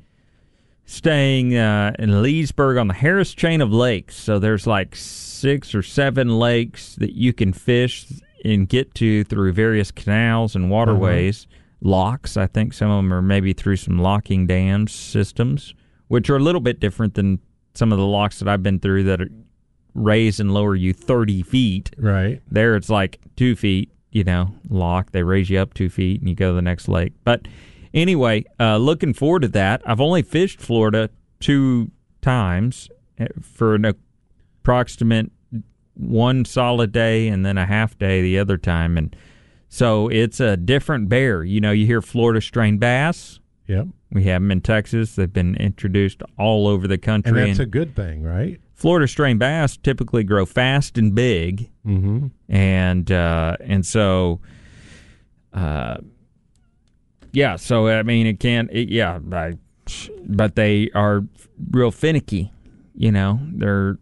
staying 0.87 1.55
uh, 1.55 1.91
in 1.99 2.23
Leesburg 2.23 2.77
on 2.77 2.87
the 2.87 2.93
Harris 2.93 3.33
chain 3.33 3.61
of 3.61 3.71
lakes. 3.71 4.15
So 4.15 4.39
there's 4.39 4.65
like 4.65 4.95
six 4.95 5.75
or 5.75 5.83
seven 5.83 6.39
lakes 6.39 6.95
that 6.95 7.13
you 7.13 7.33
can 7.33 7.53
fish 7.53 8.07
and 8.43 8.67
get 8.67 8.95
to 8.95 9.25
through 9.25 9.51
various 9.51 9.91
canals 9.91 10.55
and 10.55 10.71
waterways. 10.71 11.45
Locks, 11.81 12.37
I 12.37 12.47
think 12.47 12.73
some 12.73 12.89
of 12.89 12.97
them 12.97 13.13
are 13.13 13.21
maybe 13.21 13.53
through 13.53 13.75
some 13.75 13.99
locking 13.99 14.47
dams 14.47 14.93
systems, 14.93 15.75
which 16.07 16.29
are 16.29 16.37
a 16.37 16.39
little 16.39 16.61
bit 16.61 16.79
different 16.79 17.13
than 17.13 17.39
some 17.75 17.91
of 17.91 17.99
the 17.99 18.05
locks 18.05 18.39
that 18.39 18.47
I've 18.47 18.63
been 18.63 18.79
through 18.79 19.03
that 19.03 19.21
are 19.21 19.29
raise 19.93 20.39
and 20.39 20.53
lower 20.53 20.73
you 20.73 20.93
30 20.93 21.43
feet. 21.43 21.91
Right. 21.97 22.41
There 22.49 22.77
it's 22.77 22.89
like 22.89 23.19
two 23.35 23.57
feet, 23.57 23.91
you 24.11 24.23
know, 24.23 24.55
lock. 24.69 25.11
They 25.11 25.23
raise 25.23 25.49
you 25.49 25.59
up 25.59 25.73
two 25.73 25.89
feet 25.89 26.21
and 26.21 26.29
you 26.29 26.35
go 26.35 26.51
to 26.51 26.55
the 26.55 26.61
next 26.61 26.87
lake. 26.87 27.13
But 27.25 27.47
anyway, 27.93 28.45
uh, 28.59 28.77
looking 28.77 29.13
forward 29.13 29.41
to 29.43 29.47
that. 29.49 29.81
I've 29.85 30.01
only 30.01 30.21
fished 30.21 30.59
Florida 30.59 31.09
two 31.39 31.91
times 32.21 32.89
eh, 33.19 33.27
for 33.41 33.75
an 33.75 33.85
approximate 33.85 35.31
one 35.93 36.45
solid 36.45 36.91
day 36.91 37.27
and 37.27 37.45
then 37.45 37.57
a 37.57 37.65
half 37.65 37.97
day 37.97 38.21
the 38.21 38.37
other 38.39 38.57
time. 38.57 38.97
And 38.97 39.15
so 39.69 40.07
it's 40.09 40.39
a 40.39 40.55
different 40.57 41.09
bear. 41.09 41.43
You 41.43 41.59
know, 41.61 41.71
you 41.71 41.85
hear 41.85 42.01
Florida 42.01 42.41
strain 42.41 42.77
bass. 42.77 43.39
Yep. 43.67 43.87
We 44.11 44.23
have 44.25 44.41
them 44.41 44.51
in 44.51 44.61
Texas. 44.61 45.15
They've 45.15 45.31
been 45.31 45.55
introduced 45.55 46.21
all 46.37 46.67
over 46.67 46.87
the 46.87 46.97
country. 46.97 47.29
And 47.41 47.49
that's 47.49 47.59
and- 47.59 47.67
a 47.67 47.69
good 47.69 47.95
thing, 47.95 48.23
right? 48.23 48.59
Florida 48.73 49.07
strain 49.07 49.39
bass 49.39 49.75
typically 49.75 50.23
grow 50.23 50.45
fast 50.45 50.99
and 50.99 51.15
big, 51.15 51.67
Mm-hmm. 51.83 52.27
and 52.47 53.11
uh, 53.11 53.57
and 53.59 53.83
so, 53.83 54.39
uh, 55.51 55.97
yeah. 57.37 57.55
So 57.57 57.87
I 57.87 58.03
mean, 58.03 58.25
it 58.27 58.39
can, 58.39 58.67
it, 58.71 58.89
yeah, 58.89 59.19
I, 59.31 59.53
but 60.25 60.55
they 60.55 60.89
are 60.95 61.23
real 61.71 61.91
finicky. 61.91 62.51
You 62.95 63.11
know, 63.11 63.39
they're 63.53 63.97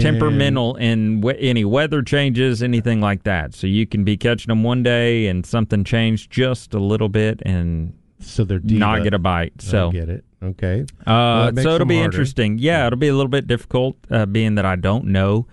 temperamental 0.00 0.76
in 0.76 1.20
we- 1.20 1.38
any 1.38 1.64
weather 1.64 2.02
changes, 2.02 2.62
anything 2.62 3.00
like 3.00 3.22
that. 3.24 3.54
So 3.54 3.66
you 3.66 3.86
can 3.86 4.04
be 4.04 4.16
catching 4.16 4.48
them 4.48 4.62
one 4.62 4.82
day 4.82 5.26
and 5.26 5.44
something 5.46 5.84
changed 5.84 6.30
just 6.30 6.74
a 6.74 6.78
little 6.78 7.08
bit 7.08 7.40
and 7.44 7.92
So 8.20 8.44
they're 8.44 8.60
not 8.62 8.96
diva. 8.96 9.04
get 9.04 9.14
a 9.14 9.18
bite. 9.18 9.60
So 9.60 9.88
I 9.88 9.92
get 9.92 10.08
it. 10.08 10.24
Okay. 10.42 10.84
uh, 11.06 11.50
makes 11.54 11.62
so 11.64 11.74
it'll 11.74 11.86
be 11.86 11.96
harder. 11.96 12.04
interesting. 12.12 12.58
Yeah, 12.58 12.86
it'll 12.86 12.98
be 12.98 13.08
a 13.08 13.14
little 13.14 13.28
bit 13.30 13.46
difficult, 13.46 13.96
uh, 14.10 14.26
being 14.26 14.56
that 14.56 14.66
I 14.66 14.76
don't 14.76 15.06
know 15.06 15.46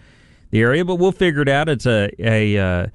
the 0.50 0.60
area, 0.62 0.84
but 0.84 0.96
we'll 0.96 1.14
figure 1.14 1.42
it 1.42 1.50
out. 1.50 1.70
It's 1.70 1.86
a 1.86 2.10
a 2.20 2.58
uh, 2.58 2.88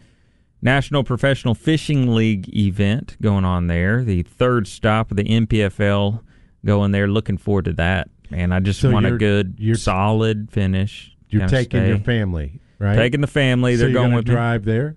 National 0.66 1.04
Professional 1.04 1.54
Fishing 1.54 2.12
League 2.12 2.54
event 2.54 3.16
going 3.22 3.44
on 3.44 3.68
there. 3.68 4.02
The 4.02 4.24
third 4.24 4.66
stop 4.66 5.12
of 5.12 5.16
the 5.16 5.22
NPFL 5.22 6.20
going 6.64 6.90
there. 6.90 7.06
Looking 7.06 7.38
forward 7.38 7.66
to 7.66 7.72
that. 7.74 8.10
And 8.32 8.52
I 8.52 8.58
just 8.58 8.80
So 8.80 8.90
want 8.90 9.06
a 9.06 9.12
good, 9.16 9.54
you're- 9.58 9.76
solid 9.78 10.50
finish. 10.50 11.16
You're 11.28 11.46
taking 11.46 11.80
stay. 11.82 11.88
your 11.88 11.98
family, 11.98 12.60
right? 12.80 12.96
taking 12.96 13.20
the 13.20 13.28
family. 13.28 13.76
so 13.76 13.84
They're 13.84 13.92
going 13.92 14.06
gonna 14.08 14.16
with 14.16 14.26
me. 14.28 14.34
drive 14.34 14.64
there. 14.64 14.96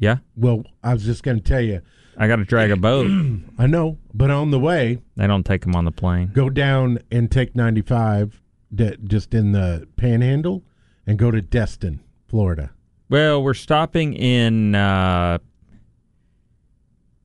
Yeah, 0.00 0.18
Well, 0.36 0.64
I 0.82 0.92
was 0.92 1.04
just 1.04 1.22
going 1.22 1.36
to 1.38 1.42
tell 1.44 1.60
you. 1.60 1.80
I 2.16 2.26
got 2.26 2.36
to 2.36 2.44
drag 2.44 2.72
a 2.72 2.76
boat. 2.76 3.06
I 3.58 3.68
know, 3.68 3.98
but 4.12 4.30
on 4.32 4.50
the 4.50 4.58
way, 4.58 4.98
they 5.16 5.28
don't 5.28 5.44
take 5.46 5.60
them 5.62 5.76
on 5.76 5.84
the 5.84 5.92
plane. 5.92 6.30
go 6.34 6.50
down 6.50 6.98
and 7.12 7.30
take 7.30 7.54
95 7.54 8.42
d- 8.74 8.96
just 9.04 9.32
in 9.32 9.52
the 9.52 9.86
panhandle 9.96 10.64
and 11.06 11.16
go 11.18 11.30
to 11.30 11.40
Destin, 11.40 12.00
Florida. 12.26 12.70
Well, 13.14 13.44
we're 13.44 13.54
stopping 13.54 14.14
in 14.14 14.74
uh 14.74 15.38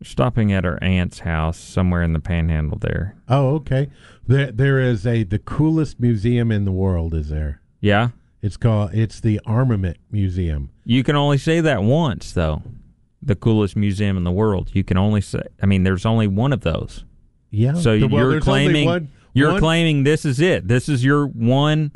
stopping 0.03 0.53
at 0.53 0.63
our 0.63 0.77
aunt's 0.83 1.17
house 1.17 1.57
somewhere 1.57 2.03
in 2.03 2.13
the 2.13 2.19
panhandle 2.19 2.77
there. 2.77 3.15
Oh, 3.27 3.55
okay. 3.55 3.89
There, 4.27 4.51
there 4.51 4.79
is 4.79 5.07
a 5.07 5.23
the 5.23 5.39
coolest 5.39 5.99
museum 5.99 6.51
in 6.51 6.65
the 6.65 6.71
world. 6.71 7.15
Is 7.15 7.29
there? 7.29 7.61
Yeah? 7.81 8.09
It's 8.43 8.55
called. 8.55 8.93
It's 8.93 9.19
the 9.19 9.41
Armament 9.47 9.97
Museum. 10.11 10.69
You 10.85 11.03
can 11.03 11.15
only 11.15 11.39
say 11.39 11.59
that 11.59 11.81
once 11.81 12.33
though. 12.33 12.61
The 13.23 13.35
coolest 13.35 13.75
museum 13.75 14.15
in 14.15 14.25
the 14.25 14.31
world. 14.31 14.69
You 14.73 14.83
can 14.83 14.95
only 14.97 15.21
say 15.21 15.41
I 15.59 15.65
mean 15.65 15.81
there's 15.81 16.05
only 16.05 16.27
one 16.27 16.53
of 16.53 16.61
those. 16.61 17.03
Yeah. 17.49 17.73
So 17.73 17.97
well, 17.97 18.09
you're 18.09 18.41
claiming 18.41 18.85
one- 18.85 19.09
you're 19.33 19.53
one- 19.53 19.59
claiming 19.59 20.03
this 20.03 20.23
is 20.23 20.39
it. 20.39 20.67
This 20.67 20.87
is 20.87 21.03
your 21.03 21.25
one 21.25 21.93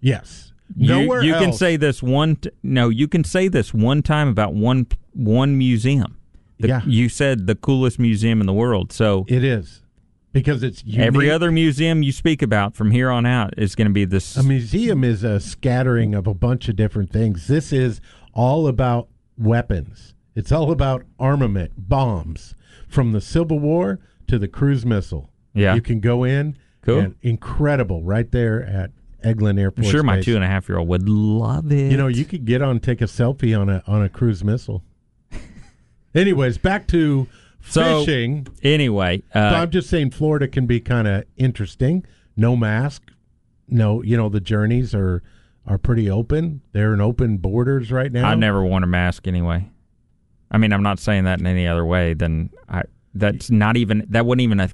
Yes. 0.00 0.53
You, 0.76 0.88
Nowhere 0.88 1.22
you 1.22 1.32
can 1.34 1.44
else. 1.50 1.58
say 1.58 1.76
this 1.76 2.02
one 2.02 2.36
t- 2.36 2.50
no, 2.62 2.88
you 2.88 3.06
can 3.08 3.24
say 3.24 3.48
this 3.48 3.72
one 3.74 4.02
time 4.02 4.28
about 4.28 4.54
one 4.54 4.86
one 5.12 5.56
museum. 5.56 6.16
The- 6.58 6.68
Yeah. 6.68 6.82
You 6.86 7.08
said 7.08 7.46
the 7.46 7.54
coolest 7.54 7.98
museum 7.98 8.40
in 8.40 8.46
the 8.46 8.52
world. 8.52 8.92
So 8.92 9.24
it 9.28 9.44
is 9.44 9.82
because 10.32 10.62
it's 10.62 10.82
Every 10.96 11.30
other 11.30 11.52
museum 11.52 12.02
you 12.02 12.10
speak 12.12 12.42
about 12.42 12.74
from 12.74 12.90
here 12.90 13.10
on 13.10 13.24
out 13.26 13.54
is 13.56 13.74
going 13.76 13.86
to 13.86 13.92
be 13.94 14.04
this. 14.04 14.36
A 14.36 14.42
museum 14.42 15.04
is 15.04 15.22
a 15.22 15.38
scattering 15.40 16.14
of 16.14 16.26
a 16.26 16.34
bunch 16.34 16.68
of 16.68 16.74
different 16.76 17.10
things. 17.12 17.46
This 17.46 17.72
is 17.72 18.00
all 18.32 18.66
about 18.66 19.08
weapons. 19.38 20.14
It's 20.34 20.50
all 20.50 20.72
about 20.72 21.04
armament, 21.20 21.72
bombs, 21.76 22.56
from 22.88 23.12
the 23.12 23.20
Civil 23.20 23.60
War 23.60 24.00
to 24.26 24.38
the 24.38 24.48
cruise 24.48 24.84
missile. 24.84 25.30
Yeah. 25.54 25.74
you 25.76 25.80
can 25.80 26.00
go 26.00 26.24
in. 26.24 26.56
Cool. 26.82 26.98
and 26.98 27.14
incredible, 27.22 28.02
right 28.02 28.30
there 28.30 28.62
at 28.62 28.90
Eglin 29.24 29.58
Air 29.58 29.72
I'm 29.76 29.82
sure 29.84 30.02
my 30.02 30.16
Base. 30.16 30.24
two 30.26 30.34
and 30.36 30.44
a 30.44 30.46
half 30.46 30.68
year 30.68 30.78
old 30.78 30.88
would 30.88 31.08
love 31.08 31.72
it. 31.72 31.90
You 31.90 31.96
know, 31.96 32.06
you 32.08 32.24
could 32.24 32.44
get 32.44 32.62
on, 32.62 32.78
take 32.80 33.00
a 33.00 33.04
selfie 33.06 33.58
on 33.58 33.68
a 33.68 33.82
on 33.86 34.02
a 34.02 34.08
cruise 34.08 34.44
missile. 34.44 34.82
Anyways, 36.14 36.58
back 36.58 36.86
to 36.88 37.26
So- 37.60 38.04
fishing. 38.04 38.46
anyway, 38.62 39.22
So 39.32 39.40
uh, 39.40 39.42
I'm 39.62 39.70
just 39.70 39.88
saying, 39.90 40.10
Florida 40.10 40.46
can 40.48 40.66
be 40.66 40.80
kind 40.80 41.08
of 41.08 41.24
interesting. 41.36 42.04
No 42.36 42.56
mask, 42.56 43.02
no, 43.68 44.02
you 44.02 44.16
know 44.16 44.28
the 44.28 44.40
journeys 44.40 44.94
are 44.94 45.22
are 45.66 45.78
pretty 45.78 46.10
open. 46.10 46.60
They're 46.72 46.92
in 46.92 47.00
open 47.00 47.38
borders 47.38 47.90
right 47.90 48.12
now. 48.12 48.28
I 48.28 48.34
never 48.34 48.62
worn 48.64 48.82
a 48.82 48.86
mask 48.86 49.26
anyway. 49.26 49.70
I 50.50 50.58
mean, 50.58 50.72
I'm 50.72 50.82
not 50.82 50.98
saying 50.98 51.24
that 51.24 51.40
in 51.40 51.46
any 51.46 51.66
other 51.66 51.84
way 51.84 52.14
than 52.14 52.50
I. 52.68 52.82
That's 53.14 53.50
not 53.50 53.76
even 53.76 54.04
that 54.10 54.26
wasn't 54.26 54.42
even 54.42 54.60
a 54.60 54.68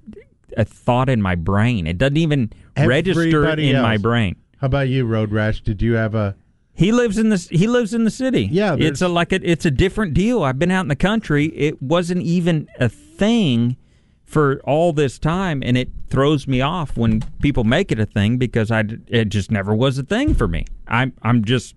a 0.56 0.64
thought 0.64 1.08
in 1.08 1.22
my 1.22 1.34
brain. 1.36 1.86
It 1.86 1.96
doesn't 1.98 2.16
even 2.16 2.50
register 2.76 3.20
Everybody 3.44 3.70
in 3.70 3.80
my 3.82 3.98
brain. 3.98 4.36
How 4.60 4.66
about 4.66 4.88
you, 4.88 5.06
Road 5.06 5.32
Rash? 5.32 5.62
Did 5.62 5.80
you 5.80 5.94
have 5.94 6.14
a? 6.14 6.36
He 6.74 6.92
lives 6.92 7.16
in 7.16 7.30
the 7.30 7.48
he 7.50 7.66
lives 7.66 7.94
in 7.94 8.04
the 8.04 8.10
city. 8.10 8.48
Yeah, 8.50 8.76
it's 8.78 9.00
a 9.00 9.08
like 9.08 9.32
a, 9.32 9.50
it's 9.50 9.64
a 9.64 9.70
different 9.70 10.14
deal. 10.14 10.42
I've 10.42 10.58
been 10.58 10.70
out 10.70 10.82
in 10.82 10.88
the 10.88 10.96
country. 10.96 11.46
It 11.46 11.80
wasn't 11.82 12.22
even 12.22 12.68
a 12.78 12.88
thing 12.88 13.76
for 14.24 14.60
all 14.64 14.92
this 14.92 15.18
time, 15.18 15.62
and 15.64 15.76
it 15.76 15.88
throws 16.08 16.46
me 16.46 16.60
off 16.60 16.96
when 16.96 17.22
people 17.40 17.64
make 17.64 17.90
it 17.90 17.98
a 17.98 18.06
thing 18.06 18.36
because 18.36 18.70
I 18.70 18.84
it 19.08 19.30
just 19.30 19.50
never 19.50 19.74
was 19.74 19.98
a 19.98 20.02
thing 20.02 20.34
for 20.34 20.46
me. 20.46 20.66
I'm 20.86 21.14
I'm 21.22 21.42
just 21.44 21.74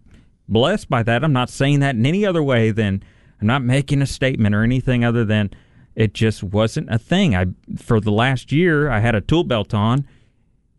blessed 0.50 0.90
by 0.90 1.04
that. 1.04 1.24
I'm 1.24 1.34
not 1.34 1.50
saying 1.50 1.80
that 1.80 1.96
in 1.96 2.06
any 2.06 2.26
other 2.26 2.44
way 2.44 2.72
than 2.72 3.02
I'm 3.40 3.48
not 3.48 3.64
making 3.64 4.02
a 4.02 4.06
statement 4.06 4.54
or 4.54 4.64
anything 4.64 5.06
other 5.06 5.24
than 5.24 5.52
it 5.96 6.14
just 6.14 6.44
wasn't 6.44 6.90
a 6.94 7.00
thing. 7.00 7.34
I 7.34 7.46
for 7.78 8.02
the 8.02 8.12
last 8.12 8.52
year 8.52 8.90
I 8.90 9.00
had 9.00 9.16
a 9.16 9.22
tool 9.22 9.46
belt 9.46 9.74
on 9.74 10.06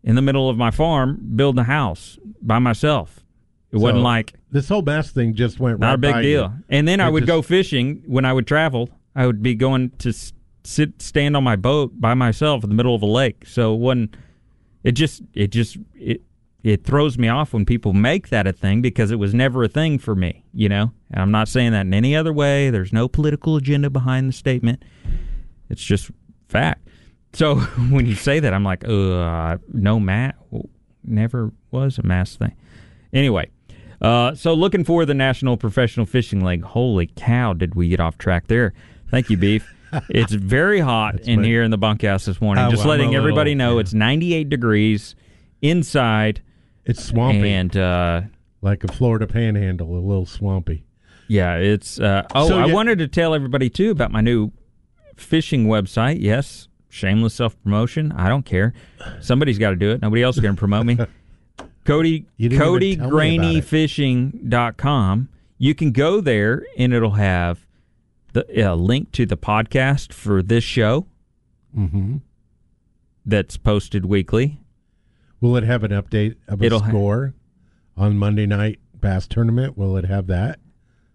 in 0.05 0.15
the 0.15 0.21
middle 0.21 0.49
of 0.49 0.57
my 0.57 0.71
farm 0.71 1.19
building 1.35 1.59
a 1.59 1.63
house 1.65 2.17
by 2.41 2.59
myself. 2.59 3.19
It 3.71 3.77
wasn't 3.77 4.03
like 4.03 4.33
This 4.51 4.69
whole 4.69 4.81
bass 4.81 5.11
thing 5.11 5.33
just 5.33 5.59
went 5.59 5.79
not 5.81 5.87
right 5.87 5.93
a 5.95 5.97
big 5.97 6.15
deal. 6.21 6.43
you. 6.43 6.63
And 6.69 6.87
then 6.87 7.01
I 7.01 7.09
would 7.09 7.21
just- 7.21 7.27
go 7.27 7.41
fishing 7.41 8.03
when 8.05 8.23
I 8.23 8.31
would 8.31 8.47
travel. 8.47 8.89
I 9.15 9.25
would 9.25 9.41
be 9.43 9.53
going 9.55 9.91
to 9.99 10.13
sit 10.63 11.01
stand 11.01 11.35
on 11.35 11.43
my 11.43 11.55
boat 11.57 11.99
by 11.99 12.13
myself 12.13 12.63
in 12.63 12.69
the 12.69 12.75
middle 12.75 12.95
of 12.95 13.01
a 13.01 13.05
lake. 13.07 13.45
So 13.45 13.73
when 13.73 14.09
it 14.83 14.93
just 14.93 15.23
it 15.33 15.47
just 15.51 15.77
it 15.95 16.21
it 16.63 16.83
throws 16.83 17.17
me 17.17 17.27
off 17.27 17.53
when 17.53 17.65
people 17.65 17.93
make 17.93 18.29
that 18.29 18.47
a 18.47 18.53
thing 18.53 18.81
because 18.81 19.11
it 19.11 19.17
was 19.19 19.33
never 19.33 19.63
a 19.63 19.67
thing 19.67 19.99
for 19.99 20.15
me, 20.15 20.43
you 20.53 20.67
know? 20.69 20.91
And 21.11 21.21
I'm 21.21 21.29
not 21.31 21.47
saying 21.47 21.73
that 21.73 21.81
in 21.81 21.93
any 21.93 22.15
other 22.15 22.33
way. 22.33 22.69
There's 22.71 22.91
no 22.93 23.07
political 23.07 23.55
agenda 23.55 23.89
behind 23.91 24.29
the 24.29 24.33
statement. 24.33 24.83
It's 25.69 25.83
just 25.83 26.09
fact. 26.47 26.87
So 27.35 27.55
when 27.89 28.05
you 28.05 28.15
say 28.15 28.39
that, 28.39 28.53
I'm 28.53 28.63
like, 28.63 28.87
uh, 28.87 29.57
no 29.73 29.99
mat, 29.99 30.35
never 31.03 31.51
was 31.71 31.97
a 31.97 32.03
mass 32.03 32.35
thing. 32.35 32.55
Anyway, 33.13 33.49
uh, 34.01 34.35
so 34.35 34.53
looking 34.53 34.83
for 34.83 35.05
the 35.05 35.13
National 35.13 35.57
Professional 35.57 36.05
Fishing 36.05 36.43
League. 36.43 36.63
Holy 36.63 37.07
cow, 37.15 37.53
did 37.53 37.75
we 37.75 37.89
get 37.89 37.99
off 37.99 38.17
track 38.17 38.47
there? 38.47 38.73
Thank 39.11 39.29
you, 39.29 39.37
Beef. 39.37 39.71
it's 40.09 40.33
very 40.33 40.79
hot 40.79 41.19
in 41.21 41.41
my- 41.41 41.47
here 41.47 41.63
in 41.63 41.71
the 41.71 41.77
bunkhouse 41.77 42.25
this 42.25 42.41
morning. 42.41 42.63
Oh, 42.65 42.71
Just 42.71 42.83
I'm 42.83 42.89
letting 42.89 43.15
everybody 43.15 43.55
little- 43.55 43.67
know 43.69 43.73
yeah. 43.75 43.81
it's 43.81 43.93
98 43.93 44.49
degrees 44.49 45.15
inside, 45.61 46.41
It's 46.85 47.03
swampy, 47.03 47.49
and 47.51 47.75
uh, 47.75 48.21
like 48.61 48.83
a 48.83 48.87
Florida 48.91 49.27
Panhandle, 49.27 49.95
a 49.97 49.99
little 49.99 50.25
swampy. 50.25 50.85
Yeah, 51.27 51.55
it's. 51.55 51.99
Uh, 51.99 52.23
oh, 52.35 52.47
So 52.47 52.59
I 52.59 52.71
wanted 52.71 52.99
to 52.99 53.07
tell 53.07 53.33
everybody 53.33 53.69
too 53.69 53.89
about 53.91 54.11
my 54.11 54.21
new 54.21 54.51
fishing 55.15 55.65
website. 55.65 56.17
Yes, 56.19 56.67
shameless 56.95 57.33
self 57.33 57.61
promotion. 57.61 58.11
I 58.13 58.29
don't 58.29 58.45
care. 58.45 58.73
Somebody's 59.21 59.57
got 59.59 59.71
to 59.71 59.75
do 59.75 59.91
it. 59.91 60.01
Nobody 60.01 60.23
else 60.23 60.37
is 60.37 60.41
going 60.41 60.55
to 60.55 60.59
promote 60.59 60.85
me. 60.85 60.97
Cody 61.85 62.25
You 62.37 62.49
didn't 62.49 62.63
even 62.63 62.97
tell 62.99 63.09
me 63.09 63.17
about 63.17 63.21
it. 63.21 63.63
CodyGraineyFishing.com. 63.63 65.29
You 65.57 65.75
can 65.75 65.91
go 65.91 66.21
there 66.21 66.63
and 66.77 66.93
it'll 66.93 67.11
have 67.11 67.65
the 68.33 68.71
uh, 68.71 68.75
link 68.75 69.11
to 69.13 69.25
the 69.25 69.37
podcast 69.37 70.11
for 70.13 70.41
this 70.43 70.63
show 70.63 71.07
hmm 71.73 72.17
that's 73.27 73.57
posted 73.57 74.05
weekly. 74.05 74.59
Will 75.41 75.55
it 75.57 75.63
have 75.63 75.83
an 75.83 75.89
update 75.91 76.35
of 76.47 76.61
a 76.61 76.65
It'll 76.65 76.79
ha- 76.81 76.89
score 76.89 77.33
on 77.97 78.17
Monday 78.17 78.45
night 78.45 78.79
bass 78.93 79.27
tournament? 79.27 79.75
Will 79.77 79.97
it 79.97 80.05
have 80.05 80.27
that 80.27 80.59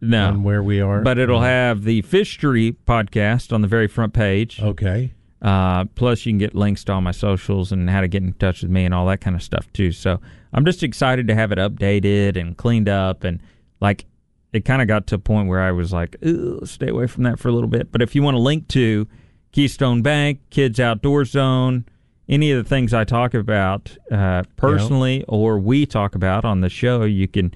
No, 0.01 0.27
on 0.29 0.43
where 0.43 0.61
we 0.63 0.81
are? 0.81 1.03
but 1.03 1.19
it'll 1.19 1.41
have 1.43 1.85
the 1.85 2.03
Fishery 2.03 2.73
podcast 2.87 3.53
on 3.53 3.61
the 3.63 3.69
very 3.69 3.87
front 3.87 4.13
page. 4.13 4.61
okay. 4.61 5.13
Uh, 5.43 5.87
plus, 5.95 6.27
you 6.27 6.33
can 6.33 6.39
get 6.39 6.55
links 6.55 6.85
to 6.85 6.93
all 6.93 7.01
my 7.01 7.13
socials 7.13 7.73
and 7.73 7.89
how 7.89 8.01
to 8.01 8.09
get 8.09 8.23
in 8.23 8.33
touch 8.35 8.63
with 8.63 8.71
me 8.71 8.85
and 8.85 8.93
all 8.93 9.07
that 9.07 9.21
kind 9.21 9.35
of 9.35 9.43
stuff 9.43 9.73
too. 9.73 9.91
So 9.93 10.21
I'm 10.53 10.65
just 10.65 10.83
excited 10.83 11.29
to 11.29 11.35
have 11.35 11.53
it 11.53 11.59
updated 11.59 12.39
and 12.39 12.57
cleaned 12.57 12.89
up. 12.89 13.25
And 13.25 13.41
like, 13.81 14.05
it 14.53 14.65
kind 14.65 14.83
of 14.83 14.89
got 14.89 15.07
to 15.09 15.15
a 15.15 15.19
point 15.19 15.49
where 15.49 15.61
I 15.61 15.71
was 15.71 15.93
like, 15.93 16.17
"Ugh, 16.27 16.67
stay 16.67 16.89
away 16.89 17.07
from 17.07 17.23
that 17.23 17.39
for 17.39 17.49
a 17.49 17.53
little 17.53 17.69
bit. 17.69 17.93
But 17.93 18.03
if 18.03 18.15
you 18.15 18.23
want 18.23 18.35
to 18.35 18.41
link 18.41 18.69
to 18.69 19.07
Keystone 19.53 20.03
Bank, 20.03 20.41
Kids 20.51 20.81
Outdoor 20.81 21.25
Zone, 21.25 21.85
any 22.29 22.53
of 22.53 22.63
the 22.63 22.69
things 22.69 22.93
I 22.93 23.05
talk 23.05 23.35
about 23.35 23.97
uh, 24.11 24.45
personally 24.57 25.25
or 25.29 25.59
we 25.59 25.87
talk 25.87 26.15
about 26.15 26.45
on 26.45 26.61
the 26.61 26.69
show, 26.69 27.05
you 27.05 27.27
can 27.27 27.53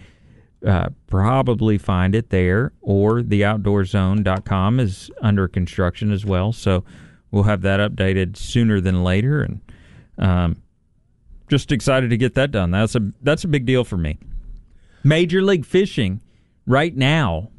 uh, 0.67 0.89
probably 1.07 1.79
find 1.79 2.15
it 2.15 2.31
there 2.31 2.73
or 2.81 3.21
theoutdoorzone.com 3.21 4.81
is 4.81 5.11
under 5.21 5.47
construction 5.47 6.11
as 6.11 6.25
well. 6.25 6.53
So 6.53 6.85
we'll 7.35 7.43
have 7.43 7.63
that 7.63 7.81
updated 7.81 8.37
sooner 8.37 8.81
than 8.81 9.03
later. 9.03 9.43
And 9.43 9.61
um, 10.17 10.63
just 11.49 11.73
excited 11.73 12.11
to 12.11 12.17
get 12.17 12.35
that 12.35 12.51
done. 12.53 12.71
That's 12.71 12.95
a 12.95 13.01
that's 13.23 13.45
a 13.45 13.49
big 13.49 13.67
deal 13.67 13.85
for 13.85 13.97
me. 13.97 14.19
Major 15.03 15.43
League 15.43 15.67
Fishing 15.67 16.21
right 16.67 16.97
now, 16.97 17.51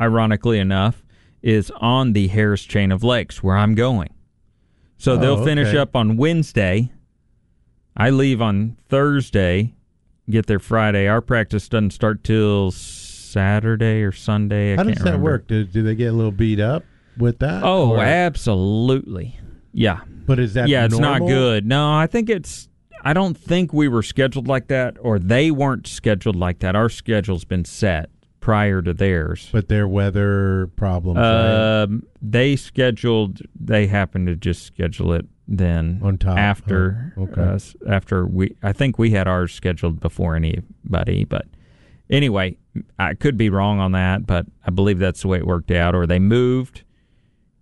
ironically 0.00 0.58
enough, 0.58 1.04
is 1.42 1.70
on 1.80 2.12
the 2.14 2.28
Harris 2.28 2.62
Chain 2.64 2.92
of 2.92 3.02
Lakes 3.04 3.42
where 3.42 3.56
I'm 3.56 3.74
going. 3.74 4.08
So 4.98 5.12
Oh, 5.12 5.16
they'll 5.18 5.44
finish 5.44 5.68
okay. 5.68 5.78
up 5.78 5.94
on 5.94 6.16
Wednesday. 6.16 6.90
I 7.96 8.10
leave 8.10 8.40
on 8.40 8.76
Thursday, 8.88 9.74
get 10.30 10.46
there 10.46 10.58
Friday. 10.58 11.08
Our 11.08 11.20
practice 11.20 11.68
doesn't 11.68 11.90
start 11.90 12.24
till 12.24 12.70
Saturday 12.70 14.02
or 14.02 14.12
Sunday. 14.12 14.74
I 14.74 14.76
How 14.76 14.82
does 14.84 14.96
that 14.98 15.04
remember. 15.04 15.24
work? 15.24 15.46
Do, 15.46 15.64
do 15.64 15.82
they 15.82 15.94
get 15.94 16.06
a 16.06 16.12
little 16.12 16.32
beat 16.32 16.60
up 16.60 16.84
with 17.18 17.38
that? 17.40 17.62
Oh, 17.62 17.90
Or- 17.92 18.00
absolutely. 18.02 19.38
Yeah. 19.72 20.00
but 20.26 20.38
is 20.38 20.54
that 20.54 20.68
yeah, 20.68 20.84
it's 20.86 20.98
not 20.98 21.20
good. 21.20 21.66
No, 21.66 21.92
I 21.92 22.06
think 22.06 22.30
it's 22.30 22.68
I 23.04 23.12
don't 23.12 23.36
think 23.36 23.72
we 23.72 23.88
were 23.88 24.02
scheduled 24.02 24.48
like 24.48 24.68
that 24.68 24.96
or 25.00 25.18
they 25.18 25.50
weren't 25.50 25.86
scheduled 25.86 26.36
like 26.36 26.60
that. 26.60 26.74
Our 26.74 26.88
schedule's 26.88 27.44
been 27.44 27.64
set 27.64 28.10
prior 28.40 28.80
to 28.82 28.92
theirs. 28.94 29.48
But 29.52 29.68
their 29.68 29.86
weather 29.86 30.68
problems 30.76 31.18
right? 31.18 31.82
Um, 31.82 32.02
they 32.22 32.56
scheduled. 32.56 33.40
They 33.58 33.86
happened 33.86 34.28
to 34.28 34.36
just 34.36 34.64
schedule 34.64 35.12
it 35.12 35.26
then 35.48 36.00
On 36.02 36.16
top, 36.18 36.38
after 36.38 37.12
huh? 37.16 37.22
Okay. 37.24 37.40
us. 37.42 37.76
After 37.88 38.26
we, 38.26 38.56
I 38.62 38.72
think 38.72 38.98
we 38.98 39.10
had 39.10 39.28
ours 39.28 39.52
scheduled 39.52 40.00
before 40.00 40.34
anybody. 40.34 41.24
But 41.24 41.46
anyway, 42.10 42.56
I 42.98 43.14
could 43.14 43.36
be 43.36 43.50
wrong 43.50 43.78
on 43.78 43.92
that, 43.92 44.26
but 44.26 44.46
I 44.66 44.70
believe 44.70 44.98
that's 44.98 45.22
the 45.22 45.28
way 45.28 45.38
it 45.38 45.46
worked 45.46 45.70
out. 45.70 45.94
Or 45.94 46.06
they 46.06 46.18
moved 46.18 46.82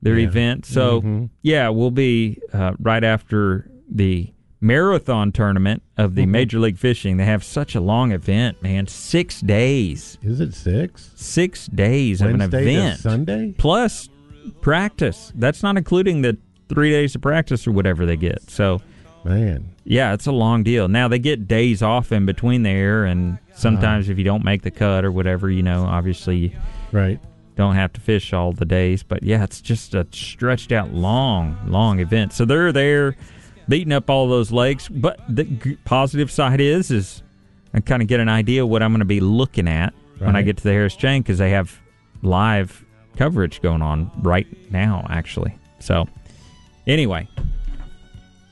their 0.05 0.19
Yeah. 0.19 0.29
event. 0.29 0.64
So 0.67 1.01
Mhm. 1.03 1.31
yeah, 1.43 1.69
we'll 1.71 1.90
be 1.90 2.38
uh, 2.53 2.75
right 2.79 3.03
after 3.03 3.69
the 3.90 4.29
marathon 4.61 5.31
tournament 5.33 5.83
of 5.99 6.11
Mm-hmm. 6.12 6.17
the 6.21 6.27
Major 6.27 6.59
League 6.61 6.79
Fishing. 6.79 7.17
They 7.19 7.25
have 7.27 7.43
such 7.45 7.75
a 7.75 7.81
long 7.81 8.12
event, 8.12 8.62
man. 8.62 8.87
Six 8.87 9.40
days. 9.40 10.17
Is 10.23 10.40
it 10.40 10.55
six? 10.55 11.11
Six 11.17 11.67
days 11.67 12.21
of 12.23 12.31
an 12.31 12.38
Wednesday 12.38 12.75
event 12.77 13.01
Sunday? 13.01 13.55
plus 13.59 14.09
practice. 14.61 15.33
That's 15.35 15.62
not 15.62 15.77
including 15.77 16.23
the 16.23 16.37
three 16.69 16.90
days 16.90 17.14
of 17.14 17.21
practice 17.21 17.67
or 17.67 17.73
whatever 17.73 18.07
they 18.07 18.17
get. 18.17 18.51
So, 18.51 18.81
Man. 19.25 19.64
yeah, 19.85 20.12
it's 20.14 20.27
a 20.27 20.33
long 20.33 20.62
deal. 20.62 20.88
Now 20.88 21.09
they 21.09 21.19
get 21.19 21.47
days 21.47 21.83
off 21.83 22.12
in 22.12 22.25
between 22.27 22.62
there, 22.62 23.05
and 23.05 23.38
sometimes 23.55 24.09
if 24.09 24.19
you 24.19 24.25
don't 24.25 24.45
make 24.45 24.62
the 24.62 24.71
cut 24.71 25.05
or 25.05 25.12
whatever, 25.12 25.51
you 25.51 25.62
know, 25.62 25.85
obviously 25.85 26.55
Right. 26.93 27.19
Don't 27.57 27.75
have 27.75 27.93
to 27.95 28.01
fish 28.01 28.33
all 28.33 28.53
the 28.53 28.64
days. 28.64 29.03
But 29.03 29.23
yeah, 29.23 29.45
it's 29.45 29.61
just 29.61 29.95
a 29.95 30.07
stretched 30.11 30.73
out 30.73 30.93
long, 30.93 31.59
long 31.67 32.01
event. 32.01 32.33
So 32.33 32.45
they're 32.45 32.73
there 32.73 33.17
beating 33.69 33.93
up 33.93 34.11
all 34.11 34.29
those 34.29 34.51
lakes. 34.53 34.88
But 34.88 35.21
the 35.29 35.45
g- 35.45 35.77
positive 35.85 36.31
side 36.31 36.61
is, 36.61 36.90
is 36.90 37.23
I 37.73 37.81
kind 37.81 38.03
of 38.03 38.09
get 38.09 38.21
an 38.21 38.29
idea 38.29 38.67
what 38.67 38.83
I'm 38.83 38.93
going 38.93 39.01
to 39.01 39.05
be 39.05 39.21
looking 39.21 39.69
at 39.69 39.95
when 40.19 40.37
I 40.37 40.43
get 40.43 40.57
to 40.59 40.62
the 40.62 40.71
Harris 40.73 40.97
Chain 40.97 41.23
because 41.23 41.38
they 41.38 41.51
have 41.51 41.79
live 42.23 42.85
coverage 43.17 43.61
going 43.62 43.83
on 43.83 44.11
right 44.23 44.47
now, 44.71 45.07
actually. 45.11 45.57
So 45.81 46.07
anyway, 46.87 47.29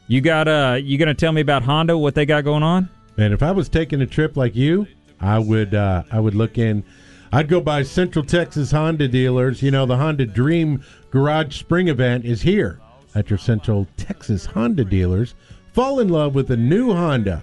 you 0.09 0.21
got 0.21 0.49
uh, 0.49 0.79
you 0.83 0.99
gonna 0.99 1.15
tell 1.15 1.33
me 1.33 1.41
about 1.41 1.63
Honda? 1.63 1.97
What 1.97 2.15
they 2.15 2.27
got 2.27 2.45
going 2.45 2.63
on? 2.63 2.89
And 3.17 3.33
if 3.33 3.43
I 3.43 3.53
was 3.53 3.69
taking 3.69 4.01
a 4.03 4.07
trip 4.07 4.37
like 4.37 4.55
you, 4.55 4.87
I 5.21 5.39
would 5.39 5.75
uh, 5.75 6.03
I 6.11 6.21
would 6.21 6.35
look 6.35 6.59
in. 6.59 6.85
I'd 7.35 7.49
go 7.49 7.63
by 7.63 7.83
Central 7.83 8.27
Texas 8.27 8.73
Honda 8.73 9.09
dealers. 9.09 9.63
You 9.63 9.71
know, 9.71 9.87
the 9.87 9.97
Honda 9.97 10.27
Dream 10.27 10.85
Garage 11.11 11.59
Spring 11.59 11.89
event 11.89 12.27
is 12.27 12.43
here 12.43 12.79
at 13.15 13.31
your 13.31 13.39
Central 13.39 13.87
Texas 13.97 14.45
Honda 14.45 14.85
dealers. 14.85 15.35
Fall 15.73 16.01
in 16.01 16.11
love 16.11 16.35
with 16.35 16.51
a 16.51 16.59
new 16.59 16.93
Honda 16.93 17.43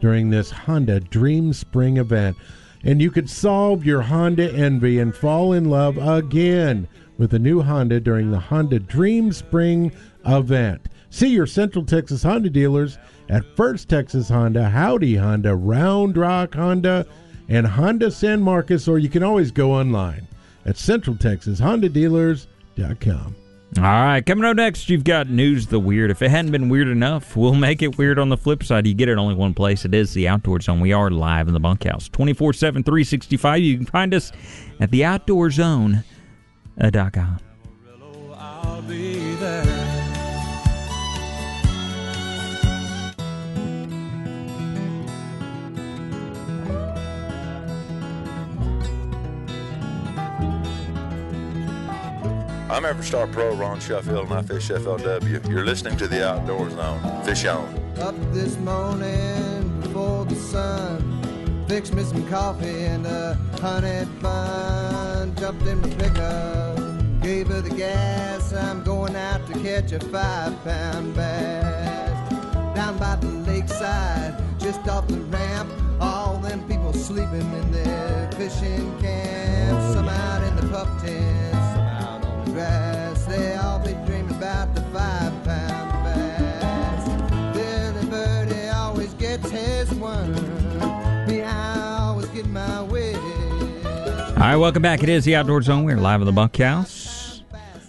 during 0.00 0.30
this 0.30 0.50
Honda 0.50 1.00
Dream 1.00 1.52
Spring 1.52 1.98
event. 1.98 2.34
And 2.82 3.02
you 3.02 3.10
could 3.10 3.28
solve 3.28 3.84
your 3.84 4.00
Honda 4.00 4.50
envy 4.54 5.00
and 5.00 5.14
fall 5.14 5.52
in 5.52 5.66
love 5.66 5.98
again 5.98 6.88
with 7.18 7.34
a 7.34 7.38
new 7.38 7.60
Honda 7.60 8.00
during 8.00 8.30
the 8.30 8.40
Honda 8.40 8.78
Dream 8.78 9.32
Spring 9.32 9.92
event. 10.24 10.88
See 11.10 11.28
your 11.28 11.46
Central 11.46 11.84
Texas 11.84 12.22
Honda 12.22 12.48
dealers 12.48 12.96
at 13.28 13.44
First 13.54 13.90
Texas 13.90 14.30
Honda, 14.30 14.70
Howdy 14.70 15.16
Honda, 15.16 15.54
Round 15.54 16.16
Rock 16.16 16.54
Honda, 16.54 17.06
and 17.48 17.66
Honda 17.66 18.10
San 18.10 18.42
Marcos, 18.42 18.86
or 18.88 18.98
you 18.98 19.08
can 19.08 19.22
always 19.22 19.50
go 19.50 19.72
online 19.72 20.28
at 20.64 20.76
centraltexashondadealers.com. 20.76 23.36
All 23.78 23.82
right, 23.82 24.24
coming 24.24 24.44
up 24.44 24.56
next, 24.56 24.88
you've 24.88 25.02
got 25.04 25.28
News 25.28 25.66
the 25.66 25.78
Weird. 25.78 26.10
If 26.10 26.22
it 26.22 26.30
hadn't 26.30 26.52
been 26.52 26.68
weird 26.70 26.88
enough, 26.88 27.36
we'll 27.36 27.54
make 27.54 27.82
it 27.82 27.98
weird 27.98 28.18
on 28.18 28.28
the 28.30 28.36
flip 28.36 28.62
side. 28.62 28.86
You 28.86 28.94
get 28.94 29.08
it 29.08 29.18
only 29.18 29.34
one 29.34 29.54
place. 29.54 29.84
It 29.84 29.92
is 29.92 30.14
the 30.14 30.28
Outdoor 30.28 30.60
Zone. 30.60 30.80
We 30.80 30.92
are 30.92 31.10
live 31.10 31.48
in 31.48 31.54
the 31.54 31.60
bunkhouse 31.60 32.08
24 32.08 32.54
7, 32.54 32.82
365. 32.82 33.60
You 33.60 33.76
can 33.76 33.86
find 33.86 34.14
us 34.14 34.32
at 34.80 34.90
theoutdoorzone.com. 34.90 36.02
Uh, 36.80 37.38
I'll 38.38 38.82
be 38.82 39.14
there. 39.14 39.15
I'm 52.76 52.82
Everstar 52.82 53.32
Pro 53.32 53.54
Ron 53.54 53.80
Shuffield, 53.80 54.26
and 54.26 54.34
I 54.34 54.42
fish 54.42 54.68
FLW. 54.68 55.48
You're 55.48 55.64
listening 55.64 55.96
to 55.96 56.06
the 56.06 56.28
Outdoor 56.28 56.68
Zone. 56.68 57.24
Fish 57.24 57.46
on. 57.46 57.64
Up 57.98 58.14
this 58.34 58.58
morning 58.58 59.80
before 59.80 60.26
the 60.26 60.34
sun. 60.34 61.64
Fixed 61.66 61.94
me 61.94 62.04
some 62.04 62.28
coffee 62.28 62.84
and 62.84 63.06
a 63.06 63.32
honey 63.62 64.04
bun. 64.20 65.34
Jumped 65.36 65.66
in 65.66 65.80
my 65.80 65.88
pickup, 65.88 67.22
gave 67.22 67.46
her 67.46 67.62
the 67.62 67.74
gas. 67.74 68.52
I'm 68.52 68.84
going 68.84 69.16
out 69.16 69.46
to 69.46 69.54
catch 69.60 69.92
a 69.92 70.00
five 70.10 70.62
pound 70.62 71.14
bass. 71.16 72.30
Down 72.74 72.98
by 72.98 73.16
the 73.16 73.28
lakeside, 73.50 74.38
just 74.58 74.86
off 74.86 75.08
the 75.08 75.18
ramp. 75.20 75.72
All 75.98 76.36
them 76.40 76.62
people 76.68 76.92
sleeping 76.92 77.40
in 77.40 77.72
their 77.72 78.30
fishing 78.32 78.98
camps. 79.00 79.94
Some 79.94 80.10
out 80.10 80.42
in 80.42 80.56
the 80.56 80.68
pup 80.68 80.88
tents, 81.00 81.55
grass. 82.56 83.26
They 83.26 83.54
all 83.56 83.78
be 83.80 83.92
dreaming 84.06 84.30
about 84.30 84.74
the 84.74 84.80
five 84.80 85.44
pound 85.44 86.04
bass. 86.04 87.54
Billy 87.54 88.06
Birdie 88.06 88.68
always 88.68 89.12
gets 89.14 89.50
his 89.50 89.92
one. 89.94 90.32
Me, 91.26 91.42
I 91.42 91.98
always 92.00 92.26
get 92.28 92.46
my 92.46 92.80
wish. 92.80 93.14
All 93.14 94.36
right, 94.36 94.56
welcome 94.56 94.80
back. 94.80 95.02
It 95.02 95.10
is 95.10 95.26
the 95.26 95.36
Outdoor 95.36 95.60
Zone. 95.60 95.84
We're 95.84 95.98
live 95.98 96.22
in 96.22 96.26
the 96.26 96.32
bunkhouse. 96.32 97.42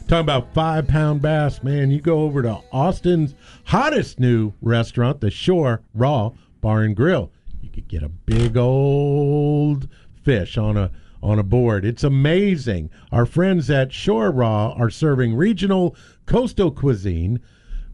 Talking 0.10 0.20
about 0.20 0.54
five 0.54 0.86
pound 0.86 1.22
bass, 1.22 1.64
man. 1.64 1.90
You 1.90 2.02
go 2.02 2.20
over 2.20 2.42
to 2.42 2.60
Austin's 2.74 3.36
hottest 3.64 4.20
new 4.20 4.52
restaurant, 4.62 5.22
the 5.22 5.32
Shore 5.32 5.82
Raw 5.94 6.34
Bar 6.60 6.82
and 6.82 6.94
Grill. 6.96 7.32
You 7.62 7.70
could 7.70 7.88
get 7.88 8.04
a 8.04 8.10
big 8.10 8.58
old 8.58 9.88
fish 10.24 10.58
on 10.58 10.76
a 10.76 10.92
on 11.22 11.40
a 11.40 11.44
board. 11.44 11.86
It's 11.86 12.04
amazing. 12.04 12.90
Our 13.12 13.26
friends 13.26 13.70
at 13.70 13.94
Shore 13.94 14.32
Raw 14.32 14.74
are 14.74 14.90
serving 14.90 15.36
regional 15.36 15.96
coastal 16.26 16.72
cuisine. 16.72 17.40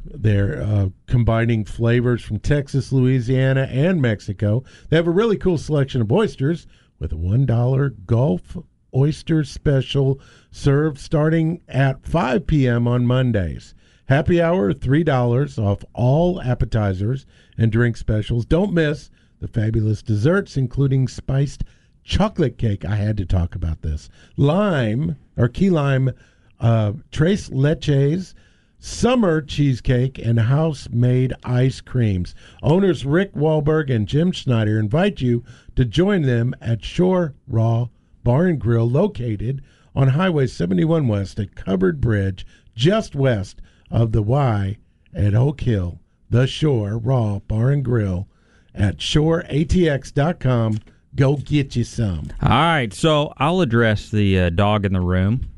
They're 0.05 0.61
uh, 0.61 0.89
combining 1.07 1.63
flavors 1.63 2.21
from 2.21 2.39
Texas, 2.39 2.91
Louisiana, 2.91 3.69
and 3.71 4.01
Mexico. 4.01 4.63
They 4.89 4.97
have 4.97 5.07
a 5.07 5.11
really 5.11 5.37
cool 5.37 5.57
selection 5.57 6.01
of 6.01 6.11
oysters 6.11 6.67
with 6.99 7.13
a 7.13 7.15
$1 7.15 8.05
Gulf 8.05 8.57
oyster 8.95 9.43
special 9.43 10.19
served 10.51 10.99
starting 10.99 11.61
at 11.67 12.05
5 12.05 12.45
p.m. 12.45 12.87
on 12.87 13.07
Mondays. 13.07 13.73
Happy 14.07 14.41
hour, 14.41 14.73
$3 14.73 15.57
off 15.63 15.83
all 15.93 16.41
appetizers 16.41 17.25
and 17.57 17.71
drink 17.71 17.97
specials. 17.97 18.45
Don't 18.45 18.73
miss 18.73 19.09
the 19.39 19.47
fabulous 19.47 20.03
desserts, 20.03 20.57
including 20.57 21.07
spiced 21.07 21.63
chocolate 22.03 22.57
cake. 22.57 22.85
I 22.85 22.95
had 22.95 23.17
to 23.17 23.25
talk 23.25 23.55
about 23.55 23.81
this. 23.81 24.09
Lime 24.37 25.17
or 25.37 25.47
key 25.47 25.69
lime, 25.69 26.11
uh, 26.59 26.93
tres 27.11 27.49
leches, 27.49 28.33
summer 28.79 29.41
cheesecake, 29.41 30.19
and 30.19 30.39
house 30.39 30.89
made 30.89 31.33
ice 31.43 31.81
creams. 31.81 32.35
Owners 32.61 33.05
Rick 33.05 33.33
Wahlberg 33.33 33.89
and 33.89 34.07
Jim 34.07 34.31
Schneider 34.31 34.77
invite 34.77 35.21
you 35.21 35.43
to 35.75 35.85
join 35.85 36.23
them 36.23 36.53
at 36.61 36.83
Shore 36.83 37.33
Raw 37.47 37.87
Bar 38.23 38.47
and 38.47 38.59
Grill, 38.59 38.89
located 38.89 39.61
on 39.95 40.09
Highway 40.09 40.47
71 40.47 41.07
West 41.07 41.39
at 41.39 41.55
Covered 41.55 42.01
Bridge, 42.01 42.45
just 42.75 43.15
west 43.15 43.61
of 43.91 44.11
the 44.11 44.21
Y 44.23 44.77
at 45.13 45.35
Oak 45.35 45.61
Hill. 45.61 45.99
The 46.29 46.47
Shore 46.47 46.97
Raw 46.97 47.39
Bar 47.39 47.71
and 47.71 47.85
Grill 47.85 48.27
at 48.73 48.97
shoreatx.com. 48.97 50.79
Go 51.15 51.37
get 51.37 51.75
you 51.75 51.83
some. 51.83 52.29
All 52.41 52.49
right, 52.49 52.93
so 52.93 53.33
I'll 53.37 53.61
address 53.61 54.09
the 54.09 54.39
uh, 54.39 54.49
dog 54.49 54.85
in 54.85 54.93
the 54.93 55.01
room. 55.01 55.49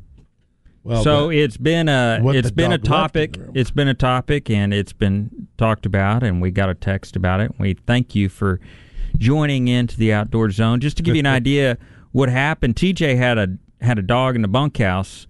Well, 0.84 1.04
so 1.04 1.32
it's 1.32 1.58
been 1.58 1.90
a 1.90 2.20
it's 2.26 2.52
been 2.52 2.72
a 2.72 2.78
dog 2.78 3.16
left 3.16 3.16
in 3.16 3.32
topic. 3.32 3.52
It's 3.56 3.72
been 3.72 3.88
a 3.88 3.94
topic, 3.94 4.50
and 4.50 4.74
it's 4.74 4.94
been 4.94 5.48
talked 5.58 5.86
about, 5.86 6.22
and 6.24 6.42
we 6.42 6.52
got 6.52 6.70
a 6.70 6.76
text 6.76 7.16
about 7.16 7.40
it. 7.40 7.52
We 7.58 7.74
thank 7.74 8.14
you 8.14 8.30
for 8.30 8.60
joining 9.18 9.68
into 9.68 9.98
the 9.98 10.14
outdoor 10.14 10.52
zone. 10.52 10.80
Just 10.82 10.98
to 10.98 11.04
give 11.04 11.16
you 11.16 11.22
an 11.22 11.26
idea, 11.26 11.78
what 12.12 12.30
happened? 12.30 12.76
TJ 12.76 13.18
had 13.18 13.38
a 13.38 13.48
had 13.82 13.98
a 13.98 14.04
dog 14.04 14.36
in 14.36 14.42
the 14.42 14.48
bunkhouse 14.48 15.26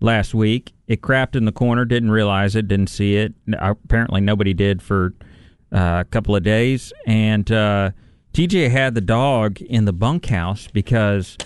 last 0.00 0.34
week. 0.34 0.72
It 0.88 1.00
crapped 1.00 1.36
in 1.36 1.44
the 1.44 1.52
corner. 1.52 1.84
Didn't 1.84 2.10
realize 2.10 2.56
it. 2.56 2.68
Didn't 2.68 2.88
see 2.88 3.16
it. 3.16 3.32
Apparently, 3.58 4.20
nobody 4.20 4.54
did 4.54 4.82
for 4.82 5.14
uh, 5.72 5.98
a 6.00 6.06
couple 6.10 6.36
of 6.36 6.42
days. 6.42 6.92
And 7.06 7.50
uh, 7.50 7.92
TJ 8.38 8.70
had 8.70 8.94
the 8.94 9.00
dog 9.00 9.60
in 9.60 9.84
the 9.84 9.92
bunkhouse 9.92 10.68
because 10.68 11.36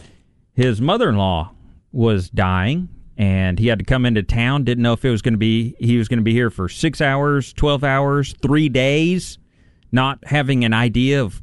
his 0.52 0.78
mother-in-law 0.78 1.50
was 1.90 2.28
dying 2.28 2.90
and 3.16 3.58
he 3.58 3.68
had 3.68 3.78
to 3.78 3.84
come 3.86 4.04
into 4.04 4.22
town. 4.22 4.64
Didn't 4.64 4.82
know 4.82 4.92
if 4.92 5.02
it 5.02 5.08
was 5.08 5.22
going 5.22 5.32
to 5.32 5.38
be 5.38 5.74
he 5.78 5.96
was 5.96 6.06
going 6.06 6.18
to 6.18 6.22
be 6.22 6.34
here 6.34 6.50
for 6.50 6.68
6 6.68 7.00
hours 7.00 7.54
12 7.54 7.82
hours 7.82 8.34
3 8.42 8.68
days 8.68 9.38
not 9.90 10.18
having 10.24 10.66
an 10.66 10.74
idea 10.74 11.22
of 11.22 11.40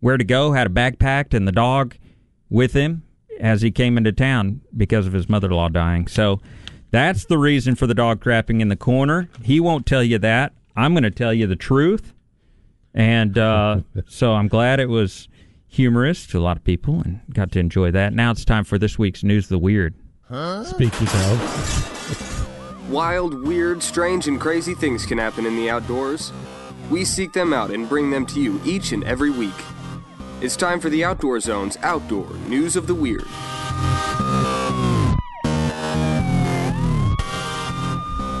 where 0.00 0.18
to 0.18 0.24
go 0.24 0.52
had 0.52 0.66
a 0.66 0.70
backpack 0.70 1.32
and 1.32 1.48
the 1.48 1.52
dog 1.52 1.96
with 2.50 2.74
him 2.74 3.02
as 3.40 3.62
he 3.62 3.70
came 3.70 3.96
into 3.96 4.12
town 4.12 4.60
because 4.76 5.06
of 5.06 5.14
his 5.14 5.30
mother-in-law 5.30 5.70
dying. 5.70 6.08
So 6.08 6.42
that's 6.90 7.24
the 7.24 7.38
reason 7.38 7.74
for 7.74 7.86
the 7.86 7.94
dog 7.94 8.22
crapping 8.22 8.60
in 8.60 8.68
the 8.68 8.76
corner. 8.76 9.30
He 9.42 9.60
won't 9.60 9.86
tell 9.86 10.04
you 10.04 10.18
that. 10.18 10.52
I'm 10.76 10.92
going 10.92 11.04
to 11.04 11.10
tell 11.10 11.32
you 11.32 11.46
the 11.46 11.56
truth 11.56 12.12
and 12.94 13.36
uh, 13.38 13.80
so 14.08 14.34
I'm 14.34 14.48
glad 14.48 14.80
it 14.80 14.88
was 14.88 15.28
humorous 15.68 16.26
to 16.28 16.38
a 16.38 16.42
lot 16.42 16.56
of 16.56 16.64
people 16.64 17.00
and 17.00 17.20
got 17.32 17.52
to 17.52 17.60
enjoy 17.60 17.90
that. 17.92 18.12
Now 18.12 18.32
it's 18.32 18.44
time 18.44 18.64
for 18.64 18.78
this 18.78 18.98
week's 18.98 19.22
News 19.22 19.44
of 19.44 19.50
the 19.50 19.58
Weird. 19.58 19.94
Speaking 20.64 21.08
of, 21.08 22.88
Wild, 22.90 23.46
weird, 23.46 23.82
strange, 23.82 24.26
and 24.26 24.40
crazy 24.40 24.74
things 24.74 25.06
can 25.06 25.18
happen 25.18 25.46
in 25.46 25.54
the 25.54 25.70
outdoors. 25.70 26.32
We 26.90 27.04
seek 27.04 27.32
them 27.32 27.52
out 27.52 27.70
and 27.70 27.88
bring 27.88 28.10
them 28.10 28.26
to 28.26 28.40
you 28.40 28.60
each 28.64 28.90
and 28.90 29.04
every 29.04 29.30
week. 29.30 29.54
It's 30.40 30.56
time 30.56 30.80
for 30.80 30.88
the 30.88 31.04
Outdoor 31.04 31.38
Zone's 31.38 31.76
Outdoor 31.82 32.28
News 32.48 32.74
of 32.74 32.88
the 32.88 32.94
Weird. 32.94 33.26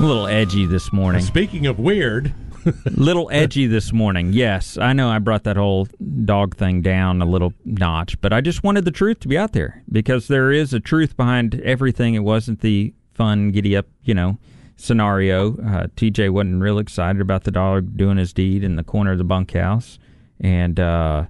little 0.00 0.26
edgy 0.26 0.66
this 0.66 0.92
morning. 0.92 1.20
speaking 1.20 1.66
of 1.66 1.78
weird, 1.78 2.32
little 2.84 3.28
edgy 3.32 3.66
this 3.66 3.92
morning. 3.92 4.32
Yes, 4.32 4.76
I 4.78 4.92
know 4.92 5.10
I 5.10 5.18
brought 5.18 5.44
that 5.44 5.56
whole 5.56 5.88
dog 6.24 6.56
thing 6.56 6.82
down 6.82 7.22
a 7.22 7.24
little 7.26 7.52
notch, 7.64 8.20
but 8.20 8.32
I 8.32 8.40
just 8.40 8.62
wanted 8.62 8.84
the 8.84 8.90
truth 8.90 9.20
to 9.20 9.28
be 9.28 9.38
out 9.38 9.52
there 9.52 9.82
because 9.90 10.28
there 10.28 10.50
is 10.52 10.72
a 10.72 10.80
truth 10.80 11.16
behind 11.16 11.60
everything. 11.60 12.14
It 12.14 12.20
wasn't 12.20 12.60
the 12.60 12.94
fun, 13.14 13.50
giddy 13.50 13.76
up, 13.76 13.86
you 14.02 14.14
know, 14.14 14.38
scenario. 14.76 15.52
Uh, 15.54 15.86
TJ 15.96 16.30
wasn't 16.30 16.62
real 16.62 16.78
excited 16.78 17.20
about 17.20 17.44
the 17.44 17.50
dog 17.50 17.96
doing 17.96 18.16
his 18.16 18.32
deed 18.32 18.64
in 18.64 18.76
the 18.76 18.84
corner 18.84 19.12
of 19.12 19.18
the 19.18 19.24
bunkhouse. 19.24 19.98
And 20.40 20.80
uh, 20.80 21.26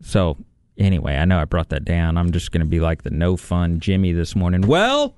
so, 0.00 0.38
anyway, 0.78 1.16
I 1.16 1.24
know 1.24 1.38
I 1.38 1.44
brought 1.44 1.68
that 1.70 1.84
down. 1.84 2.16
I'm 2.16 2.32
just 2.32 2.50
going 2.50 2.60
to 2.60 2.66
be 2.66 2.80
like 2.80 3.02
the 3.02 3.10
no 3.10 3.36
fun 3.36 3.80
Jimmy 3.80 4.12
this 4.12 4.34
morning. 4.34 4.62
Well, 4.62 5.14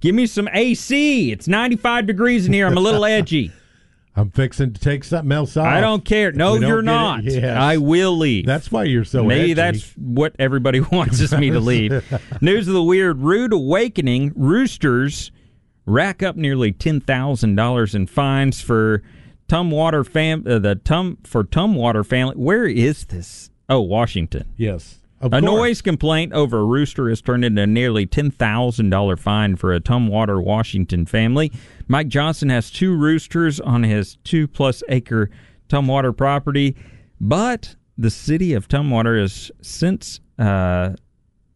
give 0.00 0.14
me 0.14 0.26
some 0.26 0.48
AC. 0.52 1.30
It's 1.30 1.46
95 1.46 2.06
degrees 2.06 2.46
in 2.46 2.52
here. 2.52 2.66
I'm 2.66 2.76
a 2.76 2.80
little 2.80 3.04
edgy. 3.06 3.52
I'm 4.14 4.30
fixing 4.30 4.74
to 4.74 4.80
take 4.80 5.04
something 5.04 5.32
else 5.32 5.56
off. 5.56 5.66
I 5.66 5.80
don't 5.80 6.04
care. 6.04 6.32
No, 6.32 6.58
don't 6.58 6.68
you're 6.68 6.82
not. 6.82 7.24
Yes. 7.24 7.56
I 7.56 7.78
will 7.78 8.16
leave. 8.18 8.44
That's 8.44 8.70
why 8.70 8.84
you're 8.84 9.04
so. 9.04 9.24
Maybe 9.24 9.52
edgy. 9.52 9.54
that's 9.54 9.92
what 9.96 10.36
everybody 10.38 10.80
wants 10.92 11.20
is 11.20 11.32
me 11.32 11.50
to 11.50 11.60
leave. 11.72 11.92
News 12.42 12.68
of 12.68 12.74
the 12.74 12.82
weird 12.82 13.20
rude 13.20 13.52
awakening. 13.54 14.32
Roosters 14.36 15.30
rack 15.86 16.22
up 16.22 16.36
nearly 16.36 16.72
ten 16.72 17.00
thousand 17.00 17.54
dollars 17.56 17.94
in 17.94 18.06
fines 18.06 18.60
for 18.60 19.02
Tumwater 19.48 20.06
fam 20.06 20.44
uh, 20.46 20.58
the 20.58 20.74
Tum 20.74 21.16
for 21.24 21.42
Tumwater 21.42 22.04
family. 22.04 22.34
Where 22.36 22.66
is 22.66 23.06
this? 23.06 23.50
Oh, 23.68 23.80
Washington. 23.80 24.46
yes. 24.58 24.98
Of 25.22 25.32
a 25.32 25.40
course. 25.40 25.42
noise 25.42 25.82
complaint 25.82 26.32
over 26.32 26.58
a 26.58 26.64
rooster 26.64 27.08
has 27.08 27.22
turned 27.22 27.44
into 27.44 27.62
a 27.62 27.66
nearly 27.66 28.06
$10,000 28.06 29.18
fine 29.20 29.54
for 29.54 29.72
a 29.72 29.80
Tumwater, 29.80 30.42
Washington 30.42 31.06
family. 31.06 31.52
Mike 31.86 32.08
Johnson 32.08 32.48
has 32.48 32.72
two 32.72 32.96
roosters 32.96 33.60
on 33.60 33.84
his 33.84 34.16
two 34.24 34.48
plus 34.48 34.82
acre 34.88 35.30
Tumwater 35.68 36.14
property, 36.14 36.74
but 37.20 37.76
the 37.96 38.10
city 38.10 38.52
of 38.52 38.66
Tumwater 38.66 39.20
has 39.20 39.52
since 39.62 40.20
uh, 40.40 40.94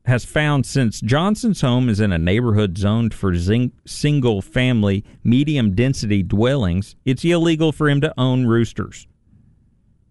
has 0.04 0.24
found 0.24 0.64
since 0.64 1.00
Johnson's 1.00 1.60
home 1.60 1.88
is 1.88 1.98
in 1.98 2.12
a 2.12 2.18
neighborhood 2.18 2.78
zoned 2.78 3.12
for 3.12 3.34
zing- 3.34 3.72
single 3.84 4.40
family 4.40 5.04
medium 5.24 5.74
density 5.74 6.22
dwellings, 6.22 6.94
it's 7.04 7.24
illegal 7.24 7.72
for 7.72 7.88
him 7.88 8.00
to 8.02 8.14
own 8.16 8.46
roosters. 8.46 9.08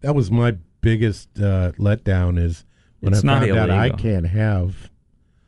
That 0.01 0.13
was 0.13 0.29
my 0.29 0.57
biggest 0.81 1.29
uh, 1.39 1.71
letdown. 1.79 2.37
Is 2.37 2.64
when 3.05 3.13
It's 3.13 3.23
I 3.23 3.27
not 3.27 3.49
out 3.49 3.69
I 3.69 3.89
can't 3.91 4.25
have 4.27 4.89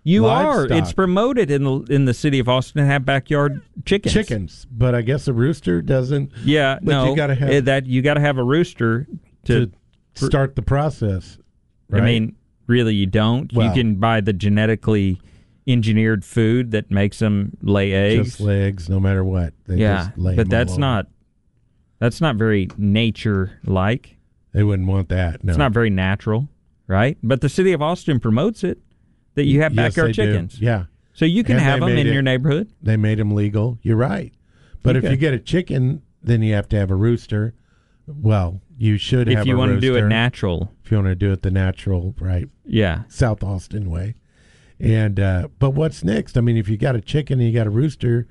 You 0.04 0.26
are. 0.28 0.66
It's 0.72 0.94
promoted 0.94 1.52
in 1.52 1.64
the 1.64 1.80
in 1.90 2.06
the 2.06 2.14
city 2.14 2.40
of 2.40 2.48
Austin 2.48 2.82
to 2.82 2.86
have 2.86 3.04
backyard 3.06 3.62
chickens. 3.86 4.14
chickens, 4.14 4.68
but 4.72 4.96
I 4.96 5.02
guess 5.02 5.28
a 5.28 5.34
rooster 5.34 5.82
doesn't. 5.82 6.32
Yeah, 6.46 6.80
But 6.82 6.92
no. 6.92 7.10
you 7.10 7.16
gotta 7.16 7.36
have- 7.36 7.50
eh, 7.50 7.60
that. 7.62 7.86
You 7.88 8.02
got 8.02 8.14
to 8.14 8.22
have 8.22 8.38
a 8.38 8.44
rooster 8.44 9.08
to. 9.46 9.66
to 10.16 10.26
start 10.26 10.56
the 10.56 10.62
process. 10.62 11.38
I 11.92 12.02
mean, 12.02 12.36
really, 12.68 12.96
you 12.96 13.06
don't. 13.06 13.52
you 13.52 13.72
can 13.72 13.96
buy 13.96 14.22
the 14.22 14.34
genetically 14.34 15.20
engineered 15.68 16.24
food 16.24 16.72
that 16.72 16.90
makes 16.90 17.20
them 17.20 17.58
lay 17.62 17.92
eggs. 17.94 18.30
just 18.30 18.40
legs, 18.40 18.90
no 18.90 19.00
matter 19.02 19.24
what. 19.24 19.54
They 19.66 19.76
yeah, 19.78 20.06
just 20.06 20.18
lay 20.18 20.36
but 20.36 20.50
that's 20.50 20.72
over. 20.74 20.80
not. 20.82 21.08
That's 22.00 22.22
not 22.22 22.36
very 22.38 22.70
nature 22.78 23.60
like. 23.66 24.16
They 24.54 24.64
wouldn't 24.64 24.88
want 24.88 25.10
that. 25.10 25.44
No, 25.44 25.52
It's 25.52 25.58
not 25.58 25.72
very 25.74 25.90
natural, 25.90 26.48
right? 26.88 27.18
But 27.24 27.42
the 27.42 27.50
city 27.50 27.74
of 27.74 27.82
Austin 27.82 28.20
promotes 28.20 28.64
it 28.64 28.80
that 29.36 29.46
you 29.46 29.62
have 29.62 29.74
Yes, 29.74 29.94
backyard 29.96 30.14
do. 30.16 30.26
chickens. 30.26 30.60
Yeah, 30.62 30.86
So 31.14 31.26
you 31.26 31.44
can 31.44 31.56
And 31.58 31.64
have 31.66 31.80
them 31.82 31.90
in 31.90 32.08
it- 32.08 32.14
your 32.14 32.22
neighborhood. 32.22 32.70
they 32.82 32.98
made 32.98 33.18
them 33.20 33.32
legal. 33.34 33.78
You're 33.82 33.98
right. 33.98 34.34
But 34.84 34.92
You 34.96 34.98
if 35.00 35.04
could. 35.04 35.12
you 35.12 35.18
get 35.18 35.34
a 35.34 35.40
chicken, 35.40 36.02
then 36.24 36.42
you 36.42 36.54
have 36.54 36.68
to 36.70 36.78
have 36.78 36.90
a 36.92 36.96
rooster. 36.96 37.54
Well, 38.08 38.62
you 38.78 38.98
should 38.98 39.28
have 39.28 39.42
If 39.42 39.48
you 39.48 39.58
want 39.58 39.74
to 39.74 39.80
do 39.80 39.96
it 39.96 40.08
natural. 40.08 40.72
If 40.86 40.92
you 40.92 40.98
want 40.98 41.08
to 41.10 41.16
do 41.16 41.32
it 41.32 41.42
the 41.42 41.52
natural, 41.52 42.16
right, 42.20 42.48
Yeah. 42.66 43.04
South 43.10 43.44
Austin 43.44 43.90
way. 43.90 44.16
And 44.80 45.20
uh 45.20 45.48
but 45.60 45.72
what's 45.72 46.04
next? 46.04 46.38
I 46.38 46.42
mean, 46.42 46.56
if 46.56 46.70
you 46.70 46.78
got 46.78 46.96
a 46.96 47.02
chicken 47.02 47.40
and 47.40 47.48
you 47.50 47.54
got 47.54 47.66
a 47.68 47.72
rooster, 47.72 48.28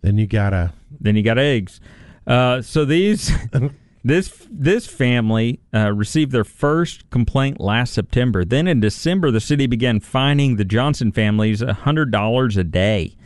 then 0.00 0.16
you 0.18 0.26
got 0.26 0.52
a 0.54 0.72
Then 0.98 1.14
you 1.16 1.22
got 1.22 1.38
eggs. 1.38 1.80
Uh, 2.26 2.60
so 2.62 2.84
these 2.84 3.30
this 4.02 4.46
this 4.50 4.86
family 4.86 5.60
uh, 5.74 5.92
received 5.92 6.32
their 6.32 6.44
first 6.44 7.08
complaint 7.10 7.60
last 7.60 7.92
September. 7.92 8.44
Then 8.44 8.66
in 8.66 8.80
December, 8.80 9.30
the 9.30 9.40
city 9.40 9.66
began 9.66 10.00
fining 10.00 10.56
the 10.56 10.64
Johnson 10.64 11.12
families 11.12 11.60
hundred 11.62 12.10
dollars 12.10 12.56
a 12.56 12.64
day. 12.64 13.16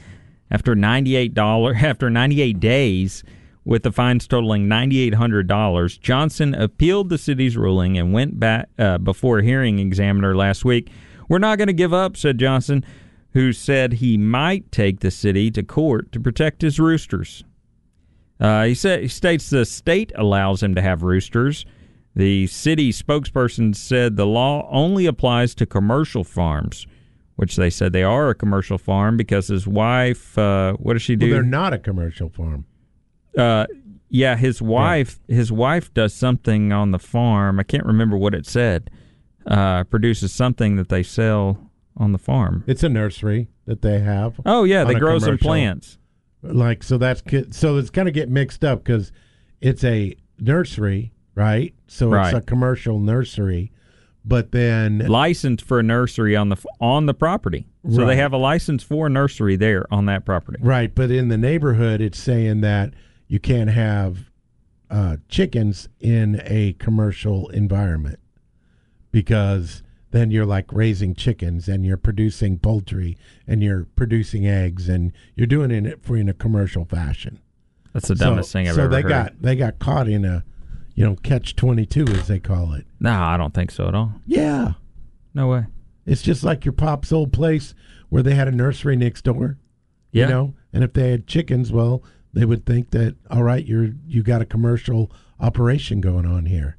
After 0.51 0.75
ninety 0.75 1.17
eight 1.17 1.35
dollar 1.35 1.75
after 1.83 2.11
ninety 2.11 2.41
eight 2.43 2.59
days, 2.59 3.23
with 3.65 3.83
the 3.83 3.93
fines 3.93 4.27
totaling 4.27 4.67
ninety 4.67 5.01
eight 5.01 5.15
hundred 5.15 5.47
dollars, 5.47 5.97
Johnson 5.97 6.55
appealed 6.55 7.09
the 7.09 7.19
city's 7.19 7.57
ruling 7.57 7.97
and 7.97 8.13
went 8.13 8.41
back 8.41 8.69
uh, 8.79 8.99
before 8.99 9.39
a 9.39 9.45
hearing 9.45 9.79
examiner 9.79 10.37
last 10.37 10.65
week. 10.65 10.91
We're 11.29 11.39
not 11.39 11.57
going 11.57 11.69
to 11.69 11.73
give 11.73 11.95
up, 11.95 12.17
said 12.17 12.39
Johnson, 12.39 12.85
who 13.33 13.53
said 13.53 13.95
he 13.95 14.19
might 14.19 14.71
take 14.71 15.01
the 15.01 15.11
city 15.11 15.51
to 15.53 15.63
court 15.63 16.13
to 16.13 16.21
protect 16.21 16.63
his 16.63 16.79
roosters. 16.79 17.45
Uh, 18.45 18.65
he 18.65 18.75
said 18.75 19.01
he 19.01 19.09
states 19.09 19.49
the 19.49 19.65
state 19.65 20.13
allows 20.17 20.63
him 20.63 20.75
to 20.75 20.83
have 20.83 21.03
roosters. 21.03 21.65
The 22.15 22.47
city 22.47 22.93
spokesperson 22.93 23.75
said 23.75 24.17
the 24.17 24.27
law 24.27 24.69
only 24.71 25.07
applies 25.07 25.55
to 25.55 25.65
commercial 25.67 26.25
farms, 26.25 26.87
which 27.37 27.57
they 27.57 27.71
said 27.71 27.95
they 27.95 28.03
are 28.03 28.29
a 28.29 28.35
commercial 28.35 28.77
farm 28.77 29.17
because 29.17 29.49
his 29.49 29.67
wife. 29.67 30.37
Uh, 30.37 30.75
what 30.75 30.93
does 30.93 31.01
she 31.01 31.17
well, 31.17 31.29
do? 31.29 31.33
they're 31.33 31.43
not 31.43 31.73
a 31.73 31.79
commercial 31.79 32.29
farm. 32.29 32.67
uh, 33.39 33.67
yeah, 34.11 34.37
his 34.37 34.61
wife. 34.61 35.21
His 35.27 35.51
wife 35.51 35.93
does 35.95 36.13
something 36.13 36.71
on 36.71 36.91
the 36.91 36.99
farm. 36.99 37.59
I 37.59 37.63
can't 37.63 37.87
remember 37.87 38.19
what 38.19 38.35
it 38.35 38.45
said. 38.45 38.91
Uh, 39.47 39.85
produces 39.85 40.33
something 40.33 40.77
that 40.77 40.91
they 40.91 41.03
sell 41.03 41.71
on 41.97 42.13
the 42.13 42.19
farm. 42.19 42.63
It's 42.67 42.83
a 42.83 42.91
nursery 42.91 43.49
that 43.65 43.81
they 43.81 44.01
have. 44.01 44.39
Oh 44.45 44.65
yeah, 44.65 44.85
they 44.85 44.95
grow 44.95 45.19
some 45.19 45.39
plants. 45.39 45.97
Like 46.45 46.83
so 46.83 46.99
that's 46.99 47.23
so 47.51 47.77
it's 47.79 47.91
kind 47.91 48.07
of 48.09 48.15
get 48.15 48.29
mixed 48.29 48.65
up 48.65 48.85
because 48.85 49.11
it's 49.61 49.83
a 49.85 50.15
nursery, 50.39 51.13
right? 51.35 51.75
So 51.87 52.09
Right. 52.11 52.35
it's 52.35 52.39
a 52.39 52.47
commercial 52.47 52.99
nursery, 52.99 53.73
but 54.25 54.53
then 54.53 54.99
licensed 54.99 55.65
for 55.65 55.79
a 55.79 55.83
nursery 55.83 56.37
on 56.37 56.51
the 56.51 56.57
on 56.81 57.07
the 57.07 57.15
property. 57.15 57.67
So 57.91 58.01
Right. 58.01 58.09
they 58.09 58.17
have 58.17 58.33
a 58.33 58.37
license 58.39 58.83
for 58.83 59.07
a 59.07 59.11
nursery 59.11 59.57
there 59.57 59.87
on 59.93 60.07
that 60.07 60.25
property. 60.25 60.59
right, 60.63 60.95
but 60.95 61.11
in 61.11 61.29
the 61.29 61.39
neighborhood, 61.39 62.01
it's 62.01 62.19
saying 62.19 62.61
that 62.63 62.93
you 63.29 63.39
can't 63.39 63.71
have 63.71 64.31
uh, 64.91 65.17
chickens 65.29 65.89
in 66.01 66.41
a 66.45 66.75
commercial 66.75 67.49
environment 67.49 68.19
because 69.11 69.83
then 70.15 70.31
you're 70.31 70.47
like 70.47 70.73
raising 70.73 71.13
chickens 71.15 71.67
and 71.69 71.85
you're 71.85 71.97
producing 71.97 72.57
poultry 72.59 73.17
and 73.49 73.63
you're 73.65 73.85
producing 73.97 74.47
eggs 74.47 74.89
and 74.89 75.13
you're 75.35 75.47
doing 75.47 75.73
it 75.73 76.03
for 76.05 76.17
in 76.17 76.29
a 76.29 76.33
commercial 76.35 76.85
fashion. 76.85 77.41
That's 77.93 78.07
the 78.09 78.15
dumbest 78.15 78.51
so, 78.51 78.59
thing 78.59 78.69
I've 78.69 78.75
so 78.77 78.83
ever 78.85 78.91
they 78.95 79.03
heard. 79.03 79.09
got 79.09 79.43
they 79.43 79.57
got 79.57 79.79
caught 79.81 80.09
in 80.09 80.25
a 80.25 80.45
you 80.95 81.05
know 81.05 81.17
catch 81.17 81.57
twenty 81.57 81.85
two 81.85 82.05
as 82.09 82.29
they 82.29 82.39
call 82.39 82.73
it. 82.75 82.87
no, 83.01 83.13
I 83.13 83.37
don't 83.37 83.53
think 83.55 83.71
so 83.73 83.89
at 83.89 83.95
all. 83.95 84.13
Yeah, 84.27 84.75
No 85.35 85.49
way. 85.49 85.67
it's 86.07 86.23
just 86.23 86.45
like 86.45 86.65
your 86.65 86.73
pop's 86.73 87.13
old 87.13 87.33
place 87.33 87.75
where 88.09 88.23
they 88.23 88.35
had 88.37 88.47
a 88.49 88.53
nursery 88.53 88.95
next 88.97 89.23
door. 89.23 89.59
Yeah. 90.13 90.27
You 90.27 90.33
know, 90.33 90.55
and 90.73 90.85
if 90.85 90.93
they 90.93 91.11
had 91.11 91.27
chickens, 91.27 91.73
well, 91.73 92.05
they 92.33 92.45
would 92.45 92.65
think 92.67 92.91
that 92.93 93.17
all 93.31 93.43
right, 93.43 93.67
you're 93.67 93.91
you 94.07 94.23
got 94.23 94.43
a 94.43 94.47
commercial 94.47 95.11
operation 95.41 96.01
going 96.01 96.25
on 96.27 96.47
here, 96.47 96.77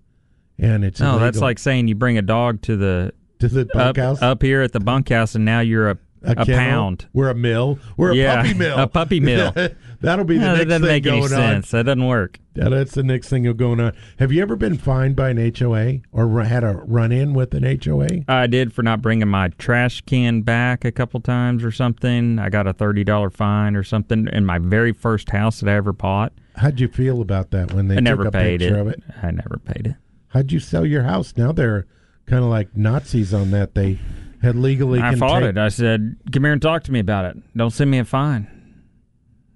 and 0.58 0.86
it's 0.86 1.02
No, 1.02 1.20
that's 1.20 1.40
like 1.40 1.60
saying 1.60 1.90
you 1.90 1.96
bring 1.96 2.18
a 2.18 2.22
dog 2.22 2.62
to 2.64 2.78
the 2.78 3.14
to 3.40 3.48
the 3.48 3.62
up, 3.62 3.96
bunkhouse. 3.96 4.22
up 4.22 4.42
here 4.42 4.62
at 4.62 4.72
the 4.74 4.80
bunkhouse, 4.80 5.36
and 5.36 5.46
now 5.46 5.60
you're 5.60 5.90
a 5.92 5.98
a, 6.28 6.34
kennel. 6.34 6.56
pound. 6.58 7.06
We're 7.14 7.30
a 7.30 7.36
mill. 7.36 7.78
We're 7.98 8.12
a 8.12 8.16
Yeah, 8.16 8.38
puppy 8.42 8.54
mill. 8.58 8.78
a 8.80 8.88
puppy 8.88 9.20
mill. 9.20 9.54
That'll 10.02 10.26
be 10.26 10.40
the 10.40 10.46
No, 10.46 10.52
that 10.56 10.58
next 10.58 10.70
doesn't 10.70 10.82
thing 10.82 10.88
make 11.04 11.06
any 11.06 11.18
going 11.20 11.30
sense. 11.30 11.70
That 11.70 11.84
doesn't 11.84 12.06
work. 12.08 12.40
Yeah, 12.56 12.70
that's 12.70 12.94
the 12.96 13.04
next 13.04 13.30
thing 13.30 13.44
you're 13.44 13.54
going 13.54 13.80
on. 13.80 13.94
Have 14.18 14.32
you 14.32 14.42
ever 14.42 14.56
been 14.56 14.76
fined 14.76 15.16
by 15.16 15.30
an 15.30 15.54
HOA 15.56 16.00
or 16.12 16.42
had 16.44 16.64
a 16.64 16.82
run 16.86 17.12
in 17.12 17.36
with 17.36 17.54
an 17.54 17.64
HOA? 17.80 18.08
I 18.28 18.48
did 18.48 18.74
for 18.74 18.82
not 18.82 19.04
bringing 19.04 19.28
my 19.28 19.50
trash 19.60 20.02
can 20.02 20.42
back 20.42 20.84
a 20.84 20.92
couple 20.92 21.20
times 21.20 21.64
or 21.64 21.72
something. 21.72 22.40
I 22.40 22.50
got 22.50 22.66
a 22.66 22.74
thirty 22.74 23.04
dollar 23.04 23.30
fine 23.30 23.76
or 23.76 23.84
something 23.84 24.28
in 24.34 24.48
my 24.48 24.58
very 24.58 24.94
first 24.94 25.30
house 25.30 25.60
that 25.60 25.70
I 25.70 25.74
ever 25.74 25.94
bought. 25.94 26.34
How'd 26.56 26.80
you 26.80 26.88
feel 26.88 27.22
about 27.22 27.52
that 27.52 27.72
when 27.72 27.88
they 27.88 27.96
I 27.96 27.98
took 27.98 28.04
never 28.04 28.28
a 28.28 28.32
paid 28.32 28.62
picture 28.62 28.78
it. 28.78 28.82
of 28.82 28.88
it? 28.88 29.04
I 29.22 29.30
never 29.30 29.60
paid 29.64 29.86
it. 29.88 29.96
How'd 30.30 30.52
you 30.52 30.60
sell 30.60 30.88
your 30.88 31.04
house? 31.04 31.34
Now 31.38 31.52
they're 31.52 31.86
kind 32.26 32.44
of 32.44 32.50
like 32.50 32.76
Nazis 32.76 33.34
on 33.34 33.52
that. 33.52 33.76
They 33.76 34.00
had 34.42 34.56
legally. 34.56 35.00
I 35.00 35.16
fought 35.16 35.44
it. 35.44 35.58
I 35.58 35.70
said, 35.70 36.18
"Come 36.32 36.44
here 36.44 36.54
and 36.54 36.62
talk 36.62 36.84
to 36.84 36.92
me 36.92 37.00
about 37.00 37.26
it. 37.26 37.38
Don't 37.56 37.72
send 37.72 37.92
me 37.92 38.00
a 38.00 38.06
fine." 38.06 38.48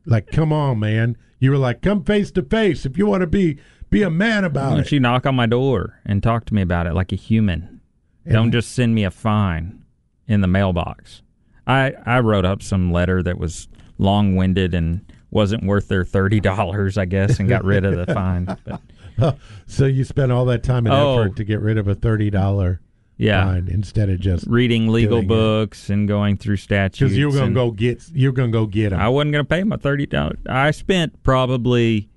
Like, 0.05 0.27
come 0.31 0.51
on, 0.51 0.79
man. 0.79 1.17
You 1.39 1.51
were 1.51 1.57
like, 1.57 1.81
come 1.81 2.03
face 2.03 2.31
to 2.31 2.41
face 2.41 2.85
if 2.85 2.97
you 2.97 3.05
want 3.05 3.21
to 3.21 3.27
be 3.27 3.59
be 3.89 4.01
a 4.03 4.09
man 4.09 4.43
Why 4.43 4.47
about 4.47 4.69
don't 4.71 4.79
it. 4.81 4.91
you 4.91 4.99
knock 4.99 5.25
on 5.25 5.35
my 5.35 5.45
door 5.45 5.99
and 6.05 6.21
talk 6.21 6.45
to 6.45 6.53
me 6.53 6.61
about 6.61 6.87
it 6.87 6.93
like 6.93 7.11
a 7.11 7.15
human? 7.15 7.81
Don't 8.29 8.51
just 8.51 8.73
send 8.73 8.93
me 8.93 9.03
a 9.03 9.11
fine 9.11 9.83
in 10.27 10.41
the 10.41 10.47
mailbox. 10.47 11.21
I 11.65 11.93
I 12.05 12.19
wrote 12.19 12.45
up 12.45 12.61
some 12.61 12.91
letter 12.91 13.23
that 13.23 13.37
was 13.37 13.67
long 13.97 14.35
winded 14.35 14.73
and 14.73 15.01
wasn't 15.31 15.63
worth 15.63 15.87
their 15.87 16.03
thirty 16.03 16.39
dollars, 16.39 16.97
I 16.97 17.05
guess, 17.05 17.39
and 17.39 17.47
got 17.47 17.63
rid 17.63 17.85
of 17.85 17.95
the 17.95 18.13
fine. 18.13 18.45
But 18.65 18.81
so 19.67 19.85
you 19.85 20.03
spent 20.03 20.31
all 20.31 20.45
that 20.45 20.63
time 20.63 20.85
and 20.85 20.93
Oh. 20.95 21.19
effort 21.21 21.35
to 21.37 21.43
get 21.43 21.59
rid 21.61 21.77
of 21.77 21.87
a 21.87 21.95
thirty 21.95 22.29
dollar 22.29 22.81
yeah, 23.17 23.43
fine 23.45 23.67
instead 23.69 24.09
of 24.09 24.19
just 24.21 24.47
reading 24.47 24.87
legal 24.87 25.17
doing 25.17 25.25
it. 25.25 25.27
books 25.27 25.89
and 25.89 26.07
going 26.07 26.37
through 26.37 26.55
statutes. 26.55 26.99
because 26.99 27.17
you're 27.17 27.31
gonna 27.33 27.53
go 27.53 27.69
get 27.71 28.01
you're 28.13 28.31
gonna 28.31 28.51
go 28.51 28.65
get 28.65 28.91
them. 28.91 28.99
I 28.99 29.09
wasn't 29.09 29.33
going 29.33 29.43
to 29.45 29.49
pay 29.49 29.63
my 29.63 29.75
thirty 29.75 30.05
dollars. 30.05 30.37
I 30.47 30.71
spent 30.71 31.21
probably, 31.21 32.07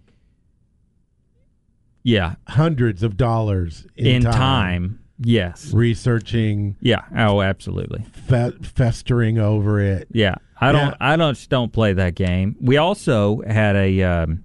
yeah, 2.05 2.35
hundreds 2.49 3.03
of 3.03 3.17
dollars 3.17 3.87
in, 3.97 4.07
in 4.07 4.23
time. 4.23 4.99
Yes. 5.25 5.73
researching, 5.73 6.75
Yeah. 6.81 7.03
Oh, 7.17 7.43
absolutely. 7.43 8.05
fe- 8.13 8.53
festering 8.63 9.39
over 9.39 9.79
it. 9.79 10.09
Yeah, 10.11 10.35
I 10.61 10.73
don't. 10.73 10.89
Yeah. 10.89 10.97
I 11.01 11.17
don't. 11.17 11.35
Just 11.35 11.49
don't 11.49 11.73
play 11.73 11.93
that 11.93 12.15
game. 12.17 12.57
We 12.61 12.77
also 12.77 13.41
had 13.47 13.77
a. 13.77 14.03
Um, 14.03 14.45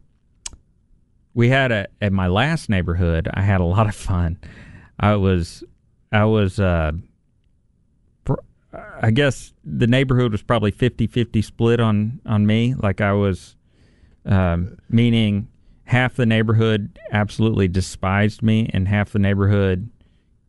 we 1.37 1.49
had 1.49 1.71
a 1.71 1.87
at 2.01 2.11
my 2.11 2.25
last 2.25 2.67
neighborhood. 2.67 3.29
I 3.31 3.43
had 3.43 3.61
a 3.61 3.63
lot 3.63 3.87
of 3.87 3.93
fun. 3.93 4.39
I 4.99 5.15
was 5.15 5.63
I 6.11 6.25
was 6.25 6.59
uh, 6.59 6.93
I 9.01 9.11
guess 9.11 9.53
the 9.63 9.85
neighborhood 9.85 10.31
was 10.31 10.41
probably 10.41 10.71
50-50 10.71 11.43
split 11.43 11.79
on 11.79 12.19
on 12.25 12.47
me. 12.47 12.73
Like 12.73 13.01
I 13.01 13.13
was, 13.13 13.55
um, 14.25 14.79
meaning 14.89 15.47
half 15.83 16.15
the 16.15 16.25
neighborhood 16.25 16.97
absolutely 17.11 17.67
despised 17.67 18.41
me, 18.41 18.71
and 18.73 18.87
half 18.87 19.11
the 19.11 19.19
neighborhood, 19.19 19.91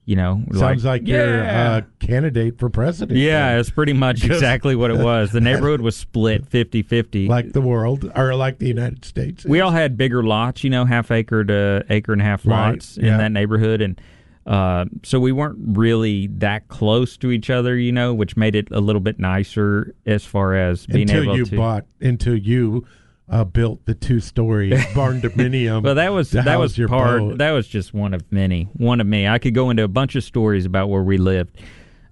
you 0.09 0.17
know, 0.17 0.43
Sounds 0.55 0.87
like, 0.87 1.07
you're 1.07 1.43
yeah. 1.45 1.77
a 1.77 1.83
candidate 2.05 2.59
for 2.59 2.71
president. 2.71 3.19
Yeah, 3.19 3.59
it's 3.59 3.69
pretty 3.69 3.93
much 3.93 4.25
exactly 4.25 4.75
what 4.75 4.91
it 4.91 4.97
was. 4.97 5.33
The 5.33 5.41
neighborhood 5.43 5.83
was 5.83 5.97
split 5.99 6.49
50-50. 6.49 7.29
like 7.29 7.53
the 7.53 7.61
world 7.61 8.11
or 8.17 8.35
like 8.35 8.59
the 8.59 8.69
United 8.69 9.05
States. 9.05 9.45
we 9.45 9.61
all 9.61 9.71
had 9.71 9.99
bigger 9.99 10.23
lots, 10.23 10.65
you 10.65 10.71
know, 10.71 10.87
half 10.87 11.11
acre 11.11 11.45
to 11.45 11.85
acre 11.91 12.15
and 12.15 12.23
a 12.23 12.25
half 12.25 12.47
Right, 12.47 12.71
lots 12.71 12.97
in 12.97 13.05
yeah. 13.05 13.19
that 13.19 13.33
neighborhood, 13.33 13.83
and 13.83 14.01
uh, 14.47 14.87
so 15.03 15.21
we 15.21 15.31
weren't 15.31 15.59
really 15.77 16.29
that 16.29 16.69
close 16.69 17.19
to 17.19 17.31
each 17.31 17.51
other, 17.51 17.77
you 17.77 17.93
know, 17.93 18.15
which 18.15 18.35
made 18.35 18.55
it 18.55 18.69
a 18.71 18.81
little 18.81 19.01
bit 19.03 19.19
nicer 19.19 19.95
as 20.07 20.25
far 20.25 20.55
as 20.55 20.87
being 20.87 21.11
able 21.11 21.13
to. 21.13 21.19
until 21.19 21.35
able 21.35 21.37
you 21.37 21.45
to. 21.45 21.57
bought 21.59 21.85
until 22.01 22.35
you 22.39 22.87
uh, 23.31 23.45
built 23.45 23.85
the 23.85 23.95
two 23.95 24.21
story 24.21 24.71
barn 24.95 25.21
dominium. 25.21 25.83
Well, 25.83 25.95
that 25.97 26.13
was 26.13 26.31
that 26.31 26.59
was 26.59 26.79
your 26.79 26.89
part. 26.89 27.21
boat. 27.21 27.39
That 27.39 27.53
was 27.53 27.69
just 27.69 27.93
one 27.93 28.15
of 28.15 28.31
many. 28.33 28.65
One 28.75 29.01
of 29.01 29.07
me. 29.07 29.27
I 29.29 29.39
could 29.39 29.55
go 29.55 29.71
into 29.71 29.83
a 29.85 29.89
bunch 29.89 30.15
of 30.17 30.25
stories 30.25 30.65
about 30.67 30.89
where 30.89 31.03
we 31.03 31.19
lived, 31.19 31.61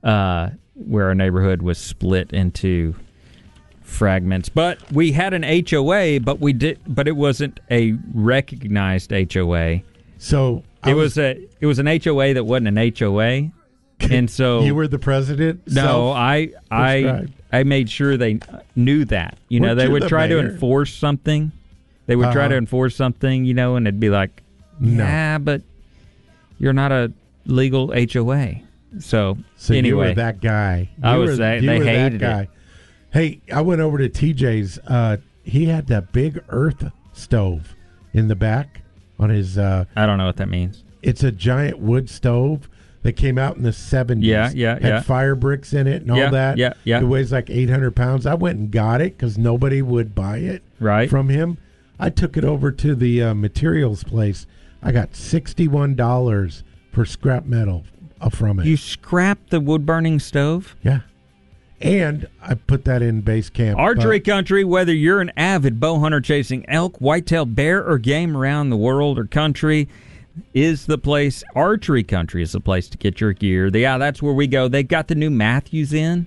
uh, 0.04 0.50
where 0.74 1.06
our 1.06 1.14
neighborhood 1.14 1.62
was 1.62 1.78
split 1.78 2.32
into 2.32 2.94
fragments. 3.82 4.48
But 4.48 4.92
we 4.92 5.12
had 5.12 5.32
an 5.32 5.42
HOA, 5.42 6.20
but 6.20 6.40
we 6.40 6.52
did. 6.52 6.80
But 6.86 7.08
it 7.08 7.16
wasn't 7.16 7.60
a 7.70 7.94
recognized 8.12 9.10
HOA. 9.10 9.80
so 10.18 10.62
It 10.86 10.94
was, 10.94 11.18
a. 11.18 11.48
It 11.60 11.66
was 11.66 11.78
an 11.78 11.86
HOA 11.86 12.34
that 12.34 12.44
wasn't 12.44 12.76
an 12.78 12.92
HOA, 12.98 13.50
and 14.10 14.30
so 14.30 14.60
you 14.60 14.74
were 14.74 14.88
the 14.88 14.98
president. 14.98 15.62
no, 15.72 16.12
I 16.12 16.50
I. 16.70 17.26
I 17.52 17.62
made 17.62 17.88
sure 17.88 18.16
they 18.16 18.40
knew 18.74 19.04
that. 19.06 19.38
You 19.48 19.60
know, 19.60 19.68
Weren't 19.68 19.78
they 19.78 19.84
you 19.86 19.90
would 19.92 20.02
the 20.02 20.08
try 20.08 20.26
to 20.26 20.38
enforce 20.40 20.92
something. 20.94 21.52
They 22.06 22.16
would 22.16 22.32
try 22.32 22.42
Uh-huh. 22.42 22.48
to 22.50 22.56
enforce 22.56 22.94
something, 22.96 23.44
you 23.44 23.54
know, 23.54 23.76
and 23.76 23.86
it'd 23.86 24.00
be 24.00 24.10
like, 24.10 24.42
No. 24.80 25.02
"Yeah, 25.04 25.38
but 25.38 25.62
you're 26.58 26.72
not 26.72 26.92
a 26.92 27.12
legal 27.46 27.92
HOA." 27.92 28.62
So, 28.98 29.38
So 29.56 29.72
you 29.74 29.78
anyway, 29.78 30.08
were 30.10 30.14
that 30.14 30.40
guy. 30.40 30.88
I 31.02 31.14
You 31.14 31.20
was 31.20 31.30
were- 31.30 31.36
that- 31.36 31.62
you 31.62 31.68
they 31.68 31.78
were 31.78 31.84
that 31.84 31.90
hated 31.96 32.14
it. 32.14 32.18
guy. 32.20 32.48
Hey, 33.12 33.40
I 33.52 33.60
went 33.62 33.80
over 33.80 33.98
to 33.98 34.08
TJ's. 34.08 34.78
Uh, 34.86 35.16
he 35.42 35.66
had 35.66 35.86
that 35.88 36.12
big 36.12 36.40
earth 36.48 36.90
stove 37.12 37.74
in 38.12 38.28
the 38.28 38.34
back 38.36 38.82
on 39.18 39.30
his. 39.30 39.56
Uh, 39.58 39.84
I 39.96 40.06
don't 40.06 40.18
know 40.18 40.26
what 40.26 40.36
that 40.36 40.48
means. 40.48 40.82
it's 41.02 41.22
a 41.22 41.30
giant 41.30 41.78
wood 41.78 42.08
stove 42.10 42.68
that 43.06 43.12
came 43.16 43.38
out 43.38 43.56
in 43.56 43.62
the 43.62 43.72
seventies. 43.72 44.28
Yeah, 44.28 44.50
yeah, 44.54 44.74
had 44.74 44.82
yeah. 44.82 45.00
fire 45.00 45.34
bricks 45.34 45.72
in 45.72 45.86
it 45.86 46.02
and 46.02 46.10
all 46.10 46.18
Yeah, 46.18 46.30
that. 46.30 46.58
yeah, 46.58 46.72
yeah. 46.84 47.00
It 47.00 47.04
weighs 47.04 47.30
like 47.32 47.48
eight 47.50 47.70
hundred 47.70 47.94
pounds. 47.96 48.26
I 48.26 48.34
went 48.34 48.58
and 48.58 48.70
got 48.70 49.00
it 49.00 49.16
because 49.16 49.38
nobody 49.38 49.80
would 49.80 50.14
buy 50.14 50.38
it. 50.38 50.62
Right. 50.80 51.08
from 51.08 51.28
him. 51.28 51.58
I 51.98 52.10
took 52.10 52.36
it 52.36 52.44
over 52.44 52.70
to 52.72 52.94
the 52.94 53.22
uh, 53.22 53.34
materials 53.34 54.04
place. 54.04 54.46
I 54.82 54.92
got 54.92 55.14
sixty 55.16 55.68
one 55.68 55.94
dollars 55.94 56.62
for 56.92 57.04
scrap 57.06 57.46
metal 57.46 57.84
uh, 58.20 58.28
from 58.28 58.58
it. 58.60 58.66
You 58.66 58.76
scrapped 58.76 59.50
the 59.50 59.60
wood 59.60 59.86
burning 59.86 60.18
stove? 60.18 60.74
yeah, 60.82 61.00
and 61.80 62.26
I 62.42 62.54
put 62.54 62.84
that 62.86 63.02
in 63.02 63.20
base 63.20 63.50
camp. 63.50 63.78
Archery 63.78 64.18
but- 64.18 64.30
country, 64.30 64.64
whether 64.64 64.92
you're 64.92 65.20
an 65.20 65.30
avid 65.36 65.78
bow 65.80 65.98
hunter 66.00 66.20
chasing 66.20 66.68
elk, 66.68 66.98
whitetail, 66.98 67.46
bear, 67.46 67.84
or 67.86 67.98
game 67.98 68.36
around 68.36 68.70
the 68.70 68.76
world 68.76 69.18
or 69.18 69.26
country, 69.26 69.88
is 70.54 70.86
the 70.86 70.98
place. 70.98 71.42
Archery 71.54 72.02
country 72.02 72.42
is 72.42 72.52
the 72.52 72.60
place 72.60 72.88
to 72.88 72.98
get 72.98 73.20
your 73.20 73.32
gear. 73.32 73.68
Yeah, 73.68 73.98
that's 73.98 74.20
where 74.22 74.32
we 74.34 74.46
go. 74.46 74.68
They've 74.68 74.86
got 74.86 75.08
the 75.08 75.14
new 75.14 75.30
Mathews 75.30 75.92
in. 75.92 76.26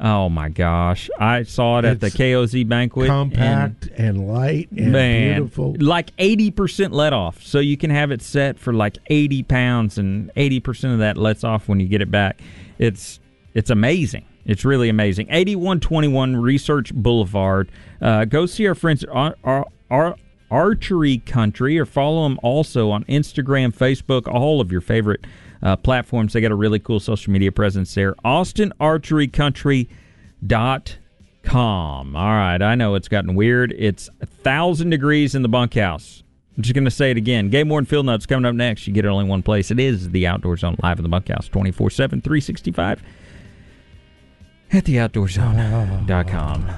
Oh 0.00 0.28
my 0.28 0.48
gosh, 0.48 1.10
I 1.18 1.42
saw 1.42 1.80
it 1.80 1.84
at 1.84 1.98
the 1.98 2.06
It's 2.06 2.16
KOZ 2.16 2.68
banquet. 2.68 3.10
and- 3.10 3.32
compact 3.32 3.88
and, 3.96 4.28
light 4.28 4.70
and 4.70 4.92
Man, 4.92 5.34
beautiful. 5.42 5.74
like 5.80 6.12
eighty 6.18 6.52
percent 6.52 6.92
let 6.92 7.12
off, 7.12 7.42
so 7.42 7.58
you 7.58 7.76
can 7.76 7.90
have 7.90 8.12
it 8.12 8.22
set 8.22 8.60
for 8.60 8.72
like 8.72 8.96
eighty 9.08 9.42
pounds, 9.42 9.98
and 9.98 10.30
eighty 10.36 10.60
percent 10.60 10.92
of 10.92 11.00
that 11.00 11.16
lets 11.16 11.42
off 11.42 11.68
when 11.68 11.80
you 11.80 11.88
get 11.88 12.00
it 12.00 12.12
back. 12.12 12.40
It's 12.78 13.18
it's 13.54 13.70
amazing. 13.70 14.24
It's 14.44 14.64
really 14.64 14.88
amazing. 14.88 15.26
Eighty 15.30 15.56
one 15.56 15.80
twenty 15.80 16.06
one 16.06 16.36
Research 16.36 16.94
Boulevard. 16.94 17.68
Uh, 18.00 18.24
go 18.24 18.46
see 18.46 18.68
our 18.68 18.76
friends 18.76 19.02
at 19.02 19.08
Ar- 19.08 19.34
Ar- 19.42 19.66
Ar- 19.90 20.16
Archery 20.50 21.18
Country, 21.18 21.78
or 21.78 21.86
follow 21.86 22.28
them 22.28 22.38
also 22.42 22.90
on 22.90 23.04
Instagram, 23.04 23.74
Facebook, 23.74 24.26
all 24.26 24.60
of 24.60 24.72
your 24.72 24.80
favorite 24.80 25.26
uh, 25.62 25.76
platforms. 25.76 26.32
They 26.32 26.40
got 26.40 26.52
a 26.52 26.56
really 26.56 26.78
cool 26.78 27.00
social 27.00 27.32
media 27.32 27.52
presence 27.52 27.94
there. 27.94 28.14
Austin 28.24 28.72
Archery 28.80 29.28
Country 29.28 29.88
dot 30.46 30.96
com. 31.42 32.16
All 32.16 32.30
right, 32.30 32.60
I 32.62 32.74
know 32.74 32.94
it's 32.94 33.08
gotten 33.08 33.34
weird. 33.34 33.74
It's 33.76 34.08
a 34.20 34.26
thousand 34.26 34.90
degrees 34.90 35.34
in 35.34 35.42
the 35.42 35.48
bunkhouse. 35.48 36.22
I'm 36.56 36.62
just 36.62 36.74
going 36.74 36.84
to 36.84 36.90
say 36.90 37.12
it 37.12 37.16
again. 37.16 37.50
Game 37.50 37.68
Warden 37.68 37.86
Field 37.86 38.06
Notes 38.06 38.26
coming 38.26 38.44
up 38.44 38.54
next. 38.54 38.86
You 38.86 38.92
get 38.92 39.04
it 39.04 39.08
only 39.08 39.26
one 39.26 39.42
place. 39.42 39.70
It 39.70 39.78
is 39.78 40.10
the 40.10 40.26
Outdoor 40.26 40.56
Zone 40.56 40.76
live 40.82 40.98
in 40.98 41.04
the 41.04 41.08
bunkhouse 41.08 41.48
24 41.48 41.90
7, 41.90 42.20
365 42.20 43.02
at 44.72 44.84
theoutdoorzone.com. 44.84 46.70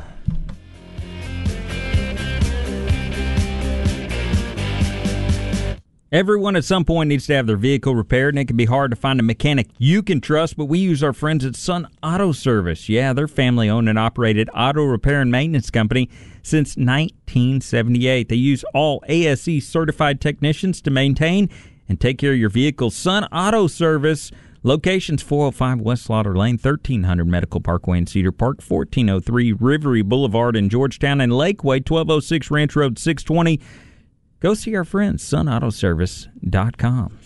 Everyone 6.12 6.56
at 6.56 6.64
some 6.64 6.84
point 6.84 7.08
needs 7.08 7.28
to 7.28 7.34
have 7.34 7.46
their 7.46 7.56
vehicle 7.56 7.94
repaired, 7.94 8.34
and 8.34 8.40
it 8.40 8.46
can 8.46 8.56
be 8.56 8.64
hard 8.64 8.90
to 8.90 8.96
find 8.96 9.20
a 9.20 9.22
mechanic 9.22 9.68
you 9.78 10.02
can 10.02 10.20
trust, 10.20 10.56
but 10.56 10.64
we 10.64 10.80
use 10.80 11.04
our 11.04 11.12
friends 11.12 11.44
at 11.44 11.54
Sun 11.54 11.86
Auto 12.02 12.32
Service. 12.32 12.88
Yeah, 12.88 13.12
they're 13.12 13.28
family 13.28 13.70
owned 13.70 13.88
and 13.88 13.96
operated 13.96 14.50
auto 14.52 14.82
repair 14.82 15.20
and 15.20 15.30
maintenance 15.30 15.70
company 15.70 16.10
since 16.42 16.70
1978. 16.76 18.28
They 18.28 18.34
use 18.34 18.64
all 18.74 19.04
ASE 19.06 19.64
certified 19.64 20.20
technicians 20.20 20.82
to 20.82 20.90
maintain 20.90 21.48
and 21.88 22.00
take 22.00 22.18
care 22.18 22.32
of 22.32 22.38
your 22.38 22.50
vehicle. 22.50 22.90
Sun 22.90 23.26
Auto 23.26 23.68
Service. 23.68 24.32
Locations 24.62 25.22
405 25.22 25.80
West 25.80 26.02
Slaughter 26.02 26.36
Lane, 26.36 26.58
1300 26.58 27.26
Medical 27.26 27.62
Parkway 27.62 27.96
in 27.96 28.06
Cedar 28.06 28.30
Park, 28.30 28.60
1403 28.60 29.54
Rivery 29.54 30.04
Boulevard 30.04 30.54
in 30.54 30.68
Georgetown, 30.68 31.22
and 31.22 31.32
Lakeway, 31.32 31.80
1206 31.88 32.50
Ranch 32.50 32.76
Road 32.76 32.98
620. 32.98 33.58
Go 34.40 34.54
see 34.54 34.74
our 34.74 34.84
friends, 34.84 35.22
sunautoservice.com. 35.22 37.18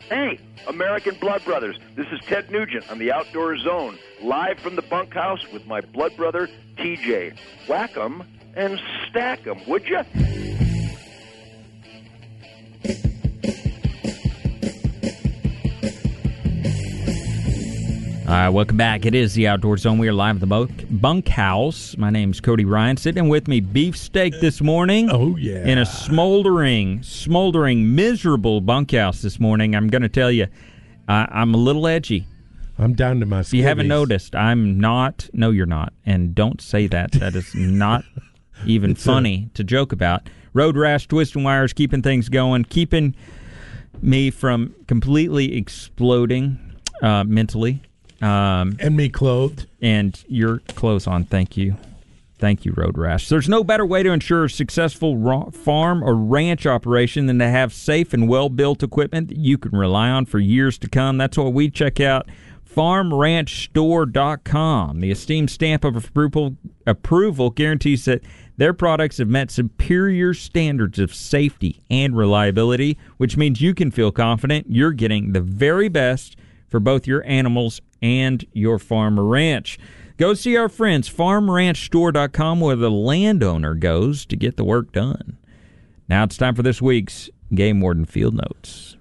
Hey, 0.00 0.40
American 0.66 1.16
Blood 1.20 1.44
Brothers. 1.44 1.78
This 1.94 2.06
is 2.12 2.18
Ted 2.26 2.50
Nugent 2.50 2.90
on 2.90 2.98
the 2.98 3.12
Outdoor 3.12 3.56
Zone, 3.58 3.98
live 4.22 4.58
from 4.58 4.74
the 4.74 4.82
bunkhouse 4.82 5.46
with 5.52 5.66
my 5.66 5.80
blood 5.80 6.16
brother, 6.16 6.48
TJ. 6.76 7.38
Whack 7.68 7.96
'em 7.96 8.24
and 8.56 8.80
stack 9.08 9.46
'em, 9.46 9.58
would 9.68 9.86
you? 9.86 10.00
All 18.28 18.34
right, 18.34 18.48
welcome 18.50 18.76
back. 18.76 19.06
It 19.06 19.14
is 19.14 19.32
the 19.32 19.48
Outdoor 19.48 19.78
Zone. 19.78 19.96
We 19.96 20.06
are 20.06 20.12
live 20.12 20.36
at 20.36 20.40
the 20.40 20.46
bunk, 20.46 20.84
bunkhouse. 20.90 21.96
My 21.96 22.10
name's 22.10 22.42
Cody 22.42 22.66
Ryan. 22.66 22.98
Sitting 22.98 23.30
with 23.30 23.48
me, 23.48 23.60
beefsteak 23.60 24.38
this 24.42 24.60
morning. 24.60 25.08
Oh, 25.10 25.34
yeah. 25.36 25.64
In 25.66 25.78
a 25.78 25.86
smoldering, 25.86 27.02
smoldering, 27.02 27.94
miserable 27.94 28.60
bunkhouse 28.60 29.22
this 29.22 29.40
morning. 29.40 29.74
I'm 29.74 29.88
going 29.88 30.02
to 30.02 30.10
tell 30.10 30.30
you, 30.30 30.46
I, 31.08 31.26
I'm 31.30 31.54
a 31.54 31.56
little 31.56 31.86
edgy. 31.86 32.26
I'm 32.78 32.92
down 32.92 33.18
to 33.20 33.26
my. 33.26 33.40
If 33.40 33.54
you 33.54 33.62
haven't 33.62 33.88
noticed, 33.88 34.36
I'm 34.36 34.78
not. 34.78 35.30
No, 35.32 35.50
you're 35.50 35.64
not. 35.64 35.94
And 36.04 36.34
don't 36.34 36.60
say 36.60 36.86
that. 36.88 37.12
That 37.12 37.34
is 37.34 37.54
not 37.54 38.04
even 38.66 38.90
It's 38.90 39.02
a- 39.04 39.06
funny 39.06 39.48
to 39.54 39.64
joke 39.64 39.90
about. 39.92 40.28
Road 40.52 40.76
rash, 40.76 41.08
twisting 41.08 41.44
wires, 41.44 41.72
keeping 41.72 42.02
things 42.02 42.28
going, 42.28 42.64
keeping 42.64 43.14
me 44.02 44.30
from 44.30 44.74
completely 44.86 45.56
exploding 45.56 46.58
uh, 47.00 47.24
mentally. 47.24 47.82
Um, 48.20 48.76
and 48.80 48.96
me 48.96 49.08
clothed. 49.08 49.66
and 49.80 50.20
your 50.28 50.58
clothes 50.74 51.06
on. 51.06 51.24
Thank 51.24 51.56
you. 51.56 51.76
Thank 52.38 52.64
you, 52.64 52.72
Road 52.76 52.96
Rash. 52.96 53.28
There's 53.28 53.48
no 53.48 53.64
better 53.64 53.84
way 53.84 54.04
to 54.04 54.10
ensure 54.10 54.44
a 54.44 54.50
successful 54.50 55.50
farm 55.50 56.04
or 56.04 56.14
ranch 56.14 56.66
operation 56.66 57.26
than 57.26 57.40
to 57.40 57.48
have 57.48 57.72
safe 57.72 58.12
and 58.12 58.28
well 58.28 58.48
built 58.48 58.82
equipment 58.84 59.28
that 59.28 59.38
you 59.38 59.58
can 59.58 59.76
rely 59.76 60.08
on 60.08 60.24
for 60.24 60.38
years 60.38 60.78
to 60.78 60.88
come. 60.88 61.18
That's 61.18 61.36
why 61.36 61.48
we 61.48 61.68
check 61.68 61.98
out 62.00 62.28
farmranchstore.com. 62.64 65.00
The 65.00 65.10
esteemed 65.10 65.50
stamp 65.50 65.84
of 65.84 65.96
approval, 65.96 66.56
approval 66.86 67.50
guarantees 67.50 68.04
that 68.04 68.22
their 68.56 68.72
products 68.72 69.18
have 69.18 69.28
met 69.28 69.50
superior 69.50 70.32
standards 70.34 70.98
of 71.00 71.12
safety 71.14 71.80
and 71.90 72.16
reliability, 72.16 72.98
which 73.16 73.36
means 73.36 73.60
you 73.60 73.74
can 73.74 73.90
feel 73.90 74.12
confident 74.12 74.66
you're 74.68 74.92
getting 74.92 75.32
the 75.32 75.40
very 75.40 75.88
best 75.88 76.36
for 76.68 76.78
both 76.78 77.06
your 77.06 77.24
animals 77.24 77.80
and 78.02 78.44
your 78.52 78.78
farm 78.78 79.18
or 79.18 79.24
ranch. 79.24 79.78
Go 80.16 80.34
see 80.34 80.56
our 80.56 80.68
friends, 80.68 81.08
farmranchstore.com, 81.08 82.60
where 82.60 82.76
the 82.76 82.90
landowner 82.90 83.74
goes 83.74 84.26
to 84.26 84.36
get 84.36 84.56
the 84.56 84.64
work 84.64 84.92
done. 84.92 85.36
Now 86.08 86.24
it's 86.24 86.36
time 86.36 86.54
for 86.54 86.62
this 86.62 86.82
week's 86.82 87.30
Game 87.54 87.80
Warden 87.80 88.04
Field 88.04 88.34
Notes. 88.34 88.96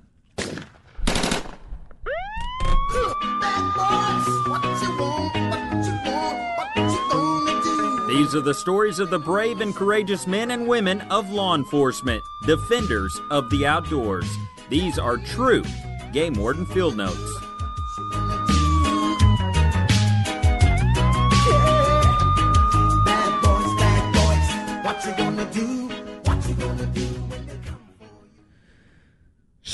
These 8.08 8.36
are 8.36 8.42
the 8.42 8.54
stories 8.54 9.00
of 9.00 9.10
the 9.10 9.20
brave 9.20 9.62
and 9.62 9.76
courageous 9.76 10.28
men 10.28 10.52
and 10.52 10.68
women 10.68 11.02
of 11.12 11.32
law 11.32 11.56
enforcement, 11.56 12.22
defenders 12.46 13.22
of 13.32 13.50
the 13.50 13.66
outdoors. 13.66 14.28
These 14.70 15.00
are 15.00 15.18
true 15.18 15.64
Game 16.14 16.34
Warden 16.34 16.66
Field 16.66 16.98
Notes. 16.98 17.47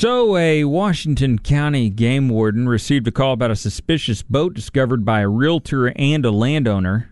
So, 0.04 0.36
a 0.36 0.64
Washington 0.64 1.38
County 1.38 1.88
game 1.88 2.28
warden 2.28 2.68
received 2.68 3.08
a 3.08 3.10
call 3.10 3.32
about 3.32 3.50
a 3.50 3.56
suspicious 3.56 4.20
boat 4.20 4.52
discovered 4.52 5.02
by 5.02 5.20
a 5.20 5.28
realtor 5.30 5.94
and 5.96 6.26
a 6.26 6.30
landowner. 6.30 7.10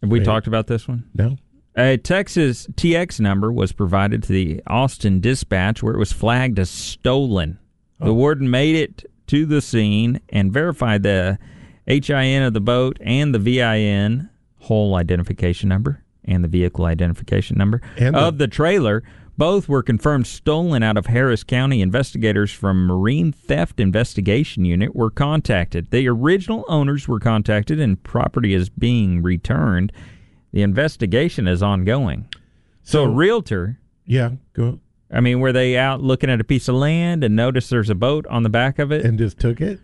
Have 0.00 0.10
we 0.10 0.18
Wait. 0.18 0.24
talked 0.24 0.48
about 0.48 0.66
this 0.66 0.88
one? 0.88 1.08
No. 1.14 1.36
A 1.76 1.96
Texas 1.96 2.66
TX 2.74 3.20
number 3.20 3.52
was 3.52 3.70
provided 3.70 4.24
to 4.24 4.32
the 4.32 4.62
Austin 4.66 5.20
Dispatch 5.20 5.80
where 5.80 5.94
it 5.94 5.98
was 5.98 6.10
flagged 6.10 6.58
as 6.58 6.70
stolen. 6.70 7.56
The 8.00 8.06
oh. 8.06 8.14
warden 8.14 8.50
made 8.50 8.74
it 8.74 9.08
to 9.28 9.46
the 9.46 9.60
scene 9.60 10.20
and 10.30 10.52
verified 10.52 11.04
the 11.04 11.38
HIN 11.86 12.42
of 12.42 12.52
the 12.52 12.60
boat 12.60 12.98
and 13.00 13.32
the 13.32 13.38
VIN, 13.38 14.28
hull 14.62 14.96
identification 14.96 15.68
number, 15.68 16.02
and 16.24 16.42
the 16.42 16.48
vehicle 16.48 16.86
identification 16.86 17.56
number 17.56 17.80
And 17.96 18.16
the- 18.16 18.20
of 18.22 18.38
the 18.38 18.48
trailer. 18.48 19.04
Both 19.38 19.68
were 19.68 19.82
confirmed 19.82 20.26
stolen 20.26 20.82
out 20.82 20.96
of 20.96 21.06
Harris 21.06 21.44
County. 21.44 21.82
Investigators 21.82 22.52
from 22.52 22.86
Marine 22.86 23.32
Theft 23.32 23.78
Investigation 23.80 24.64
Unit 24.64 24.96
were 24.96 25.10
contacted. 25.10 25.90
The 25.90 26.08
original 26.08 26.64
owners 26.68 27.06
were 27.06 27.20
contacted 27.20 27.78
and 27.78 28.02
property 28.02 28.54
is 28.54 28.70
being 28.70 29.22
returned. 29.22 29.92
The 30.52 30.62
investigation 30.62 31.46
is 31.46 31.62
ongoing. 31.62 32.28
So, 32.82 33.04
a 33.04 33.08
realtor, 33.10 33.78
Yeah, 34.06 34.32
go 34.54 34.80
I 35.12 35.20
mean, 35.20 35.40
were 35.40 35.52
they 35.52 35.76
out 35.76 36.02
looking 36.02 36.30
at 36.30 36.40
a 36.40 36.44
piece 36.44 36.66
of 36.68 36.74
land 36.76 37.22
and 37.22 37.36
noticed 37.36 37.68
there's 37.70 37.90
a 37.90 37.94
boat 37.94 38.26
on 38.28 38.42
the 38.42 38.48
back 38.48 38.78
of 38.78 38.90
it? 38.90 39.04
and 39.04 39.18
just 39.18 39.38
took 39.38 39.60
it. 39.60 39.80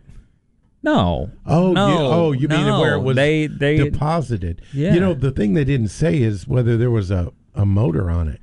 no. 0.82 1.30
Oh, 1.46 1.72
no, 1.72 1.88
you, 1.88 1.94
oh, 1.98 2.32
you 2.32 2.48
mean 2.48 2.66
where 2.78 2.94
it 2.94 3.00
was 3.00 3.16
they 3.16 3.46
they 3.46 3.76
deposited? 3.76 4.62
Yeah. 4.72 4.94
You 4.94 5.00
know, 5.00 5.14
the 5.14 5.30
thing 5.30 5.54
they 5.54 5.64
didn't 5.64 5.88
say 5.88 6.22
is 6.22 6.48
whether 6.48 6.76
there 6.76 6.90
was 6.90 7.10
a, 7.10 7.32
a 7.54 7.64
motor 7.66 8.10
on 8.10 8.28
it, 8.28 8.40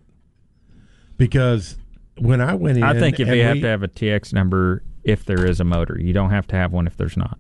because 1.20 1.78
when 2.18 2.42
I 2.42 2.56
went 2.56 2.78
in, 2.80 2.84
I 2.84 2.98
think 3.00 3.20
if 3.20 3.28
you 3.28 3.44
have 3.44 3.58
we- 3.58 3.62
to 3.62 3.68
have 3.68 3.84
a 3.84 3.88
TX 3.88 4.34
number 4.34 4.82
if 5.04 5.24
there 5.26 5.46
is 5.46 5.60
a 5.60 5.64
motor. 5.64 5.98
You 6.00 6.12
don't 6.14 6.32
have 6.32 6.48
to 6.48 6.56
have 6.56 6.74
one 6.74 6.88
if 6.88 6.98
there's 6.98 7.16
not. 7.16 7.38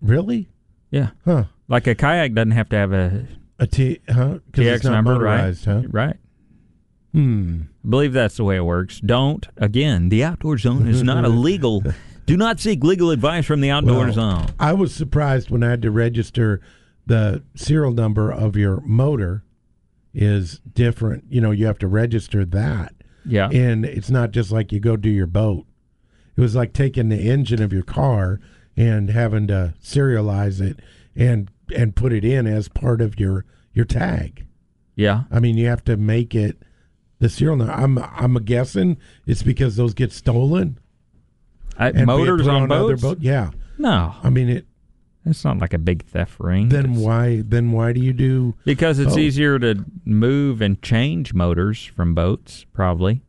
really, 0.00 0.48
Yeah. 0.90 1.10
huh? 1.24 1.44
Like 1.68 1.86
a 1.86 1.94
kayak 1.94 2.34
doesn't 2.34 2.50
have 2.52 2.68
to 2.70 2.76
have 2.76 2.92
a 2.92 3.24
A 3.58 3.66
T, 3.66 4.00
huh? 4.08 4.38
TX 4.52 4.74
it's 4.76 4.84
not 4.84 4.92
number, 4.92 5.18
right? 5.18 5.56
huh? 5.64 5.82
Right. 5.88 6.16
Hmm. 7.12 7.60
I 7.84 7.88
believe 7.88 8.12
that's 8.12 8.36
the 8.36 8.44
way 8.44 8.56
it 8.56 8.64
works. 8.64 9.00
Don't 9.00 9.46
again. 9.56 10.08
The 10.08 10.24
outdoor 10.24 10.58
zone 10.58 10.88
is 10.88 11.02
not 11.02 11.24
illegal. 11.24 11.82
Do 12.26 12.36
not 12.36 12.58
seek 12.60 12.82
legal 12.84 13.10
advice 13.10 13.44
from 13.46 13.60
the 13.60 13.70
outdoor 13.70 14.04
Well, 14.06 14.12
zone. 14.12 14.46
I 14.58 14.72
was 14.72 14.94
surprised 14.94 15.50
when 15.50 15.62
I 15.62 15.70
had 15.70 15.82
to 15.82 15.90
register 15.90 16.60
the 17.06 17.42
serial 17.56 17.92
number 17.92 18.30
of 18.30 18.56
your 18.56 18.80
motor 18.82 19.42
is 20.14 20.60
different. 20.74 21.24
You 21.28 21.40
know, 21.40 21.50
you 21.50 21.66
have 21.66 21.78
to 21.78 21.88
register 21.88 22.44
that. 22.46 22.94
Yeah. 23.24 23.48
And 23.50 23.84
it's 23.84 24.10
not 24.10 24.30
just 24.32 24.50
like 24.50 24.72
you 24.72 24.80
go 24.80 24.96
do 24.96 25.08
your 25.10 25.26
boat. 25.26 25.66
It 26.36 26.40
was 26.40 26.54
like 26.56 26.72
taking 26.72 27.08
the 27.08 27.30
engine 27.30 27.62
of 27.62 27.72
your 27.72 27.82
car 27.82 28.40
and 28.76 29.10
having 29.10 29.46
to 29.48 29.74
serialize 29.82 30.60
it 30.60 30.80
and 31.14 31.50
and 31.76 31.94
put 31.94 32.12
it 32.12 32.24
in 32.24 32.46
as 32.46 32.68
part 32.68 33.00
of 33.00 33.18
your 33.20 33.44
your 33.72 33.84
tag. 33.84 34.46
Yeah. 34.96 35.24
I 35.30 35.40
mean, 35.40 35.56
you 35.56 35.66
have 35.68 35.84
to 35.84 35.96
make 35.96 36.34
it 36.34 36.58
the 37.18 37.28
serial 37.28 37.56
number. 37.56 37.72
I'm 37.72 37.98
I'm 37.98 38.34
guessing 38.44 38.98
it's 39.26 39.42
because 39.42 39.76
those 39.76 39.94
get 39.94 40.12
stolen. 40.12 40.78
I, 41.78 41.92
motors 41.92 42.46
on, 42.48 42.68
boats? 42.68 43.00
boat- 43.02 43.20
Yeah. 43.20 43.50
No, 43.78 44.14
I 44.22 44.30
mean 44.30 44.48
it. 44.48 44.66
It's 45.24 45.44
not 45.44 45.58
like 45.58 45.72
a 45.74 45.78
big 45.78 46.04
theft 46.06 46.38
ring. 46.40 46.68
Then 46.68 46.84
It's- 46.92 46.98
why? 46.98 47.42
Then 47.46 47.72
why 47.72 47.92
do 47.92 48.00
you 48.00 48.12
do? 48.12 48.54
Because 48.64 48.98
it's 48.98 49.16
easier 49.16 49.58
to 49.60 49.84
move 50.04 50.60
and 50.60 50.80
change 50.82 51.32
motors 51.34 51.84
from 51.84 52.14
boats, 52.14 52.64
probably. 52.72 53.22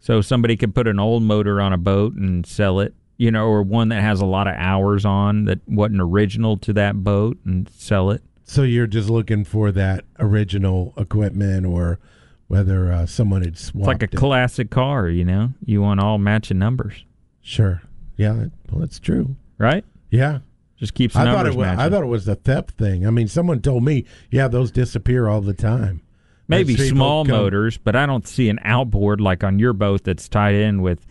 So 0.00 0.20
somebody 0.20 0.56
could 0.56 0.74
put 0.74 0.86
an 0.86 0.98
old 1.00 1.22
motor 1.22 1.60
on 1.60 1.72
a 1.72 1.78
boat 1.78 2.14
and 2.14 2.46
sell 2.46 2.80
it, 2.80 2.94
you 3.16 3.30
know, 3.30 3.46
or 3.46 3.62
one 3.62 3.88
that 3.88 4.02
has 4.02 4.20
a 4.20 4.26
lot 4.26 4.46
of 4.46 4.54
hours 4.56 5.04
on 5.04 5.44
that 5.46 5.60
wasn't 5.68 6.00
original 6.00 6.56
to 6.58 6.72
that 6.74 7.02
boat 7.02 7.38
and 7.44 7.68
sell 7.70 8.10
it. 8.10 8.22
So 8.44 8.62
you're 8.62 8.86
just 8.86 9.10
looking 9.10 9.44
for 9.44 9.72
that 9.72 10.04
original 10.20 10.94
equipment, 10.96 11.66
or 11.66 11.98
whether 12.46 12.92
uh, 12.92 13.06
someone 13.06 13.42
had 13.42 13.54
It's 13.54 13.64
swapped 13.64 13.86
like 13.88 14.02
a 14.02 14.04
it. 14.04 14.12
classic 14.16 14.70
car, 14.70 15.08
you 15.08 15.24
know. 15.24 15.52
You 15.64 15.82
want 15.82 15.98
all 15.98 16.18
matching 16.18 16.58
numbers, 16.58 17.04
Sure. 17.42 17.82
Yeah. 18.16 18.46
Well, 18.70 18.80
that's 18.80 18.98
true. 19.00 19.34
right? 19.58 19.84
Yeah. 20.10 20.38
Just 20.78 20.94
keeps 20.94 21.16
I 21.16 21.24
thought 21.24 21.46
it 21.46 21.54
was. 21.54 21.66
matching. 21.66 21.80
I 21.80 21.88
thought 21.88 22.02
it 22.02 22.06
was 22.06 22.26
the 22.26 22.34
theft 22.34 22.72
thing. 22.72 23.06
I 23.06 23.10
mean, 23.10 23.28
someone 23.28 23.60
told 23.60 23.82
me, 23.82 24.04
yeah, 24.30 24.46
those 24.46 24.70
disappear 24.70 25.26
all 25.28 25.40
the 25.40 25.54
time. 25.54 26.02
Maybe 26.48 26.76
small 26.76 27.24
motors, 27.24 27.76
but 27.76 27.96
I 27.96 28.06
don't 28.06 28.26
see 28.28 28.48
an 28.48 28.60
outboard 28.62 29.20
like 29.20 29.42
on 29.42 29.58
your 29.58 29.72
boat 29.72 30.04
that's 30.04 30.28
tied 30.28 30.54
in 30.54 30.80
with 30.80 31.04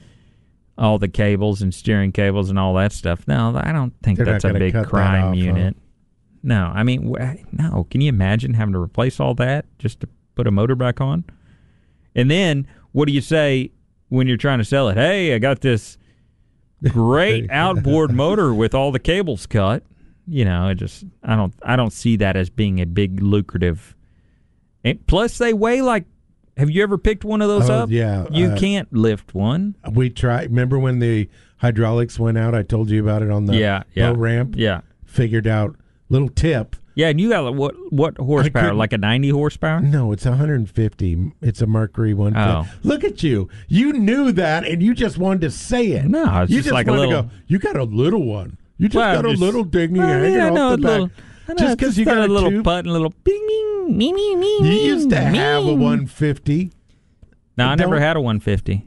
all 0.78 0.98
the 0.98 1.08
cables 1.08 1.62
and 1.62 1.74
steering 1.74 2.12
cables 2.12 2.50
and 2.50 2.60
all 2.60 2.74
that 2.76 2.94
stuff. 2.94 3.28
No, 3.28 3.60
I 3.62 3.72
don't 3.72 3.94
think 4.02 4.18
They're 4.18 4.26
that's 4.26 4.46
a 4.46 4.54
big 4.54 4.74
crime 4.86 5.24
off, 5.24 5.36
huh? 5.36 5.42
unit. 5.42 5.76
No, 6.44 6.72
I 6.74 6.84
mean, 6.84 7.14
no. 7.52 7.88
Can 7.90 8.02
you 8.02 8.10
imagine 8.10 8.54
having 8.54 8.74
to 8.74 8.80
replace 8.80 9.20
all 9.20 9.34
that 9.36 9.66
just 9.80 10.00
to 10.02 10.10
put 10.36 10.48
a 10.48 10.52
motor 10.52 10.76
back 10.76 11.02
on? 11.02 11.24
And 12.16 12.30
then 12.30 12.68
what 12.92 13.08
do 13.08 13.14
you 13.14 13.22
say 13.22 13.72
when 14.10 14.28
you're 14.28 14.38
trying 14.38 14.60
to 14.60 14.66
sell 14.66 14.88
it? 14.90 14.96
Hey, 14.96 15.34
I 15.34 15.40
got 15.40 15.62
this 15.62 15.98
great 16.90 17.50
outboard 17.52 18.12
motor 18.16 18.54
with 18.54 18.74
all 18.74 18.92
the 18.92 19.00
cables 19.00 19.46
cut. 19.48 19.84
You 20.28 20.46
know, 20.46 20.70
it 20.70 20.76
just 20.76 21.04
I 21.24 21.36
don't 21.36 21.54
I 21.62 21.76
don't 21.76 21.94
see 21.94 22.16
that 22.18 22.36
as 22.36 22.50
being 22.50 22.80
a 22.82 22.86
big 22.86 23.22
lucrative. 23.22 23.96
And 24.84 25.06
plus, 25.08 25.38
they 25.38 25.54
weigh 25.54 25.82
like. 25.82 26.06
Have 26.58 26.70
you 26.70 26.84
ever 26.84 26.98
picked 26.98 27.26
one 27.26 27.42
of 27.42 27.50
those 27.50 27.70
Oh, 27.70 27.84
up? 27.84 27.90
yeah, 27.90 28.28
you 28.32 28.48
uh, 28.48 28.58
can't 28.58 28.92
lift 28.94 29.36
one. 29.36 29.76
We 29.92 30.10
tried. 30.10 30.52
Remember 30.52 30.80
when 30.80 31.00
the 31.00 31.28
hydraulics 31.58 32.18
went 32.18 32.38
out? 32.38 32.56
I 32.56 32.64
told 32.64 32.90
you 32.90 33.04
about 33.04 33.22
it 33.24 33.30
on 33.30 33.44
the 33.46 33.58
yeah, 33.58 33.84
yeah, 33.94 34.14
ramp. 34.16 34.56
Yeah, 34.58 34.82
Figured 35.06 35.48
out 35.48 35.76
little 36.08 36.30
tip. 36.30 36.78
Yeah. 36.96 37.10
And 37.10 37.22
you 37.22 37.30
got 37.30 37.44
like, 37.44 37.56
what 37.56 37.76
what 37.92 38.18
horsepower? 38.18 38.74
Like 38.74 38.92
a 38.94 38.98
ninety 38.98 39.30
horsepower? 39.30 39.80
No, 39.82 40.12
it's 40.12 40.26
150. 40.26 41.32
It's 41.42 41.62
a 41.62 41.68
Mercury 41.68 42.14
one. 42.14 42.36
Oh. 42.36 42.66
Look 42.84 43.04
at 43.04 43.22
you. 43.22 43.50
You 43.68 43.94
knew 43.94 44.32
that, 44.32 44.66
and 44.66 44.82
you 44.82 44.94
just 44.96 45.18
wanted 45.18 45.42
to 45.42 45.52
say 45.52 45.88
it. 45.92 46.06
No, 46.06 46.42
it's 46.42 46.52
you 46.52 46.62
just 46.62 46.74
like 46.74 46.88
a 46.88 46.92
little- 46.92 47.24
To 47.24 47.28
go, 47.28 47.30
you 47.48 47.60
got 47.60 47.76
a 47.76 47.84
little 47.84 48.24
one. 48.26 48.58
You 48.78 48.88
just 48.90 48.96
Well, 48.98 49.22
got 49.22 49.26
a 49.26 49.30
little 49.38 49.64
dingy 49.64 50.00
Well, 50.00 50.08
hanging 50.08 50.34
yeah, 50.34 50.48
off 50.50 50.54
know, 50.54 50.72
the 50.72 50.78
back. 50.82 50.90
little- 50.92 51.12
know, 51.48 51.56
just 51.58 51.78
because 51.78 51.98
you 51.98 52.06
got 52.06 52.18
a 52.18 52.28
little 52.28 52.50
tube. 52.50 52.64
putt 52.64 52.80
and 52.80 52.88
a 52.90 52.92
little 52.92 53.14
bing, 53.24 53.46
bing, 53.48 53.98
me, 53.98 54.12
me, 54.12 54.36
me, 54.36 54.58
You 54.62 54.94
used 54.94 55.10
to 55.12 55.16
have 55.18 55.64
a 55.64 55.74
150, 55.76 56.72
No, 57.58 57.68
I 57.68 57.76
never 57.76 58.00
had 58.00 58.18
a 58.18 58.22
one 58.22 58.40
fifty. 58.40 58.86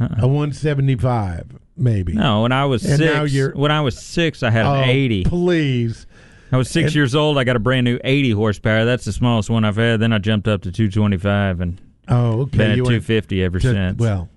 Uh-uh. 0.00 0.08
a 0.22 0.28
175, 0.28 1.56
maybe. 1.76 2.12
No, 2.12 2.42
when 2.42 2.52
I 2.52 2.64
was 2.66 2.84
And 2.84 2.98
six, 2.98 3.12
now 3.14 3.24
you're- 3.24 3.52
when 3.54 3.70
I 3.70 3.80
was 3.80 3.98
six, 3.98 4.42
I 4.42 4.50
had 4.50 4.66
Oh, 4.66 4.74
an 4.74 4.88
eighty. 4.88 5.24
Please. 5.24 6.05
I 6.52 6.56
was 6.56 6.70
six 6.70 6.86
and- 6.88 6.94
years 6.94 7.14
old. 7.14 7.38
I 7.38 7.44
got 7.44 7.56
a 7.56 7.60
brand 7.60 7.84
new 7.84 7.98
eighty 8.04 8.30
horsepower. 8.30 8.84
That's 8.84 9.04
the 9.04 9.12
smallest 9.12 9.50
one 9.50 9.64
I've 9.64 9.76
had. 9.76 10.00
Then 10.00 10.12
I 10.12 10.18
jumped 10.18 10.46
up 10.48 10.62
to 10.62 10.72
two 10.72 10.90
twenty 10.90 11.16
five 11.16 11.60
and 11.60 11.80
Oh, 12.08 12.42
okay. 12.42 12.58
been 12.58 12.70
at 12.72 12.76
you 12.76 12.84
two 12.84 12.90
went 12.92 13.04
fifty 13.04 13.42
ever 13.42 13.58
to- 13.58 13.72
since. 13.72 13.98
Well, 13.98 14.28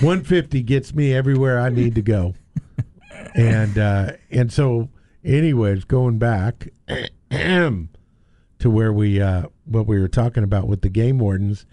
150 0.00 0.62
gets 0.62 0.94
me 0.94 1.12
everywhere 1.12 1.60
I 1.60 1.68
need 1.68 1.96
to 1.96 2.02
go. 2.02 2.34
and 3.34 3.76
uh, 3.76 4.12
and 4.30 4.52
so, 4.52 4.88
anyways, 5.24 5.84
going 5.84 6.18
back 6.18 6.68
to 7.30 7.88
where 8.70 8.92
we 8.92 9.20
uh, 9.20 9.46
what 9.64 9.86
we 9.86 9.98
were 10.00 10.08
talking 10.08 10.44
about 10.44 10.68
with 10.68 10.82
the 10.82 10.88
game 10.88 11.18
wardens, 11.18 11.66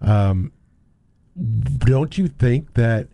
um, 0.00 0.52
don't 1.78 2.18
you 2.18 2.28
think 2.28 2.74
that? 2.74 3.08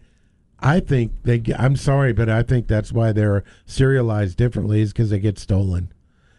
I 0.60 0.80
think 0.80 1.12
they. 1.22 1.38
get- 1.38 1.60
I'm 1.60 1.76
sorry, 1.76 2.12
but 2.12 2.28
I 2.28 2.42
think 2.42 2.66
that's 2.66 2.92
why 2.92 3.12
they're 3.12 3.44
serialized 3.66 4.36
differently 4.36 4.80
is 4.80 4.92
because 4.92 5.10
they 5.10 5.20
get 5.20 5.38
stolen. 5.38 5.92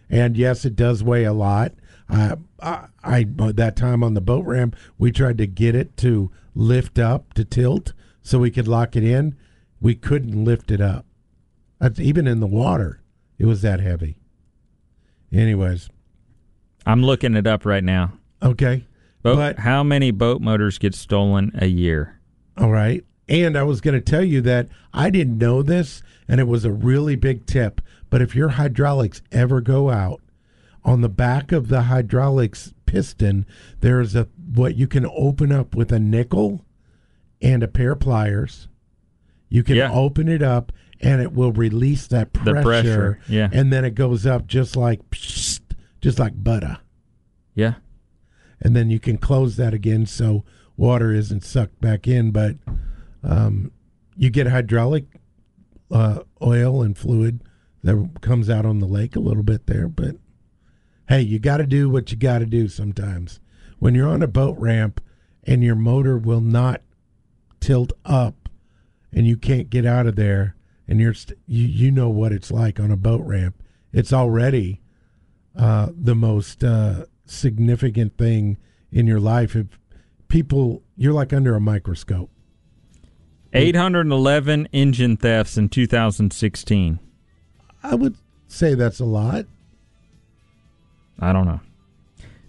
And 0.09 0.35
yes, 0.37 0.65
it 0.65 0.75
does 0.75 1.03
weigh 1.03 1.23
a 1.23 1.33
lot. 1.33 1.73
I, 2.09 2.35
I, 2.61 2.87
I 3.03 3.23
that 3.53 3.75
time 3.75 4.03
on 4.03 4.15
the 4.15 4.21
boat 4.21 4.45
ramp, 4.45 4.75
we 4.97 5.11
tried 5.11 5.37
to 5.37 5.45
get 5.47 5.75
it 5.75 5.95
to 5.97 6.31
lift 6.55 6.97
up 6.97 7.33
to 7.35 7.45
tilt 7.45 7.93
so 8.23 8.39
we 8.39 8.49
could 8.51 8.67
lock 8.67 8.95
it 8.95 9.03
in. 9.03 9.35
We 9.79 9.95
couldn't 9.95 10.43
lift 10.43 10.71
it 10.71 10.81
up. 10.81 11.05
That's, 11.79 11.99
even 11.99 12.27
in 12.27 12.39
the 12.39 12.47
water, 12.47 13.01
it 13.37 13.45
was 13.45 13.61
that 13.61 13.79
heavy. 13.79 14.17
Anyways, 15.31 15.89
I'm 16.85 17.03
looking 17.03 17.35
it 17.35 17.45
up 17.47 17.65
right 17.65 17.83
now. 17.83 18.13
okay. 18.41 18.85
Boat, 19.21 19.35
But- 19.35 19.59
how 19.59 19.83
many 19.83 20.11
boat 20.11 20.41
motors 20.41 20.77
get 20.77 20.95
stolen 20.95 21.51
a 21.55 21.67
year? 21.67 22.19
All 22.57 22.71
right. 22.71 23.03
And 23.27 23.55
I 23.57 23.63
was 23.63 23.79
going 23.81 23.93
to 23.93 24.01
tell 24.01 24.23
you 24.23 24.41
that 24.41 24.69
I 24.93 25.09
didn't 25.11 25.37
know 25.37 25.61
this, 25.61 26.01
and 26.27 26.39
it 26.39 26.47
was 26.47 26.65
a 26.65 26.71
really 26.71 27.15
big 27.15 27.45
tip. 27.45 27.79
But 28.09 28.21
if 28.21 28.35
your 28.35 28.49
hydraulics 28.49 29.21
ever 29.31 29.61
go 29.61 29.89
out, 29.89 30.21
on 30.83 31.01
the 31.01 31.09
back 31.09 31.51
of 31.51 31.67
the 31.67 31.83
hydraulics 31.83 32.73
piston, 32.85 33.45
there's 33.81 34.15
a 34.15 34.27
what 34.55 34.75
you 34.75 34.87
can 34.87 35.05
open 35.05 35.51
up 35.51 35.75
with 35.75 35.91
a 35.91 35.99
nickel 35.99 36.65
and 37.41 37.61
a 37.61 37.67
pair 37.67 37.91
of 37.91 37.99
pliers. 37.99 38.67
You 39.49 39.61
can 39.63 39.75
Yeah. 39.75 39.91
open 39.91 40.27
it 40.29 40.41
up, 40.41 40.71
and 41.01 41.21
it 41.21 41.33
will 41.33 41.51
release 41.51 42.07
that 42.07 42.33
pressure. 42.33 42.55
The 42.55 42.61
pressure. 42.63 43.19
yeah. 43.27 43.49
and 43.51 43.71
then 43.71 43.83
it 43.85 43.93
goes 43.95 44.25
up 44.25 44.47
just 44.47 44.75
like 44.75 45.01
just 45.11 46.17
like 46.19 46.41
butter. 46.43 46.77
Yeah. 47.55 47.75
and 48.61 48.75
then 48.75 48.89
you 48.89 48.99
can 48.99 49.17
close 49.17 49.55
that 49.57 49.73
again 49.73 50.05
so 50.05 50.43
water 50.77 51.13
isn't 51.13 51.43
sucked 51.43 51.79
back 51.81 52.07
in. 52.07 52.31
But 52.31 52.55
um, 53.23 53.71
you 54.17 54.29
get 54.29 54.47
hydraulic 54.47 55.05
uh, 55.91 56.19
oil 56.41 56.81
and 56.81 56.97
fluid 56.97 57.41
that 57.83 58.21
comes 58.21 58.49
out 58.49 58.65
on 58.65 58.79
the 58.79 58.87
lake 58.87 59.15
a 59.15 59.21
little 59.21 59.43
bit 59.43 59.67
there. 59.67 59.87
But 59.87 60.15
hey, 61.07 61.21
you 61.21 61.39
got 61.39 61.57
to 61.57 61.65
do 61.65 61.89
what 61.89 62.11
you 62.11 62.17
got 62.17 62.39
to 62.39 62.45
do 62.45 62.67
sometimes. 62.67 63.39
When 63.79 63.95
you're 63.95 64.09
on 64.09 64.21
a 64.21 64.27
boat 64.27 64.57
ramp 64.59 65.01
and 65.43 65.63
your 65.63 65.75
motor 65.75 66.17
will 66.17 66.41
not 66.41 66.81
tilt 67.59 67.93
up 68.05 68.49
and 69.11 69.25
you 69.25 69.37
can't 69.37 69.69
get 69.69 69.85
out 69.85 70.07
of 70.07 70.15
there 70.15 70.55
and 70.87 70.99
you're 70.99 71.13
st- 71.13 71.39
you, 71.47 71.65
you 71.65 71.91
know 71.91 72.09
what 72.09 72.31
it's 72.31 72.51
like 72.51 72.79
on 72.79 72.91
a 72.91 72.97
boat 72.97 73.21
ramp 73.25 73.61
it's 73.91 74.13
already 74.13 74.81
uh, 75.55 75.89
the 75.95 76.15
most 76.15 76.63
uh, 76.63 77.05
significant 77.25 78.17
thing 78.17 78.57
in 78.91 79.07
your 79.07 79.19
life 79.19 79.55
if 79.55 79.67
people 80.27 80.83
you're 80.95 81.13
like 81.13 81.33
under 81.33 81.55
a 81.55 81.59
microscope 81.59 82.29
811 83.51 84.67
engine 84.71 85.17
thefts 85.17 85.57
in 85.57 85.69
2016. 85.69 86.99
I 87.83 87.95
would 87.95 88.15
say 88.47 88.73
that's 88.73 88.99
a 88.99 89.05
lot 89.05 89.45
I 91.21 91.33
don't 91.33 91.45
know. 91.45 91.59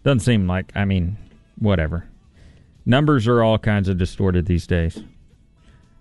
Doesn't 0.04 0.20
seem 0.20 0.46
like, 0.46 0.72
I 0.74 0.84
mean, 0.84 1.16
whatever. 1.58 2.06
Numbers 2.86 3.26
are 3.28 3.42
all 3.42 3.58
kinds 3.58 3.88
of 3.88 3.98
distorted 3.98 4.46
these 4.46 4.66
days. 4.66 5.02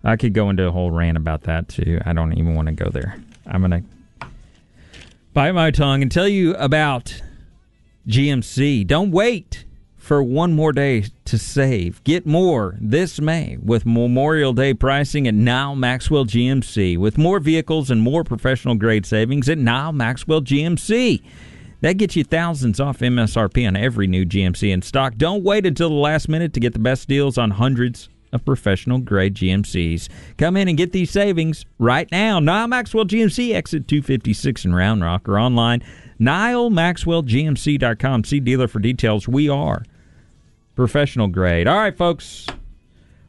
I 0.03 0.15
could 0.15 0.33
go 0.33 0.49
into 0.49 0.65
a 0.65 0.71
whole 0.71 0.91
rant 0.91 1.17
about 1.17 1.43
that 1.43 1.67
too. 1.67 1.99
I 2.05 2.13
don't 2.13 2.33
even 2.33 2.55
want 2.55 2.67
to 2.67 2.73
go 2.73 2.89
there. 2.89 3.21
I'm 3.45 3.61
going 3.61 3.83
to 3.83 4.27
bite 5.33 5.51
my 5.51 5.71
tongue 5.71 6.01
and 6.01 6.11
tell 6.11 6.27
you 6.27 6.55
about 6.55 7.21
GMC. 8.07 8.87
Don't 8.87 9.11
wait 9.11 9.65
for 9.97 10.23
one 10.23 10.53
more 10.53 10.71
day 10.71 11.05
to 11.29 11.37
save. 11.37 12.03
Get 12.03 12.25
more 12.25 12.75
this 12.81 13.21
May 13.21 13.57
with 13.63 13.85
Memorial 13.85 14.51
Day 14.51 14.73
pricing 14.73 15.27
at 15.27 15.35
Nyle 15.35 15.75
Maxwell 15.75 16.25
GMC. 16.25 16.97
With 16.97 17.19
more 17.19 17.39
vehicles 17.39 17.91
and 17.91 18.01
more 18.01 18.23
professional 18.23 18.73
grade 18.75 19.05
savings 19.05 19.47
at 19.47 19.59
Nyle 19.59 19.93
Maxwell 19.93 20.41
GMC. 20.41 21.21
That 21.81 21.93
gets 21.93 22.15
you 22.15 22.23
thousands 22.23 22.79
off 22.79 22.99
MSRP 22.99 23.67
on 23.67 23.75
every 23.75 24.07
new 24.07 24.25
GMC 24.25 24.73
in 24.73 24.81
stock. 24.81 25.17
Don't 25.17 25.43
wait 25.43 25.67
until 25.67 25.89
the 25.89 25.95
last 25.95 26.29
minute 26.29 26.53
to 26.53 26.59
get 26.59 26.73
the 26.73 26.79
best 26.79 27.07
deals 27.07 27.37
on 27.37 27.51
hundreds 27.51 28.09
of 28.33 28.43
professional 28.43 28.97
grade 28.97 29.35
GMCs. 29.35 30.09
Come 30.37 30.57
in 30.57 30.67
and 30.67 30.77
get 30.77 30.93
these 30.93 31.11
savings 31.11 31.63
right 31.77 32.11
now. 32.11 32.39
Nyle 32.39 32.67
Maxwell 32.67 33.05
GMC, 33.05 33.53
exit 33.53 33.87
256 33.87 34.65
in 34.65 34.73
Round 34.73 35.03
Rock, 35.03 35.29
or 35.29 35.39
online, 35.39 35.83
NyleMaxwellGMC.com. 36.19 38.23
See 38.23 38.39
dealer 38.39 38.67
for 38.67 38.79
details. 38.79 39.27
We 39.27 39.47
are 39.47 39.83
professional 40.83 41.27
grade. 41.27 41.67
All 41.67 41.75
right, 41.77 41.95
folks. 41.97 42.47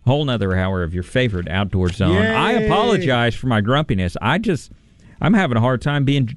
Whole 0.06 0.24
nother 0.24 0.54
hour 0.56 0.84
of 0.84 0.94
your 0.94 1.02
favorite 1.02 1.48
outdoor 1.48 1.88
zone. 1.88 2.16
I 2.16 2.52
apologize 2.52 3.34
for 3.34 3.48
my 3.48 3.60
grumpiness. 3.60 4.16
I 4.22 4.38
just, 4.38 4.70
I'm 5.20 5.34
having 5.34 5.56
a 5.56 5.60
hard 5.60 5.82
time 5.82 6.04
being 6.04 6.36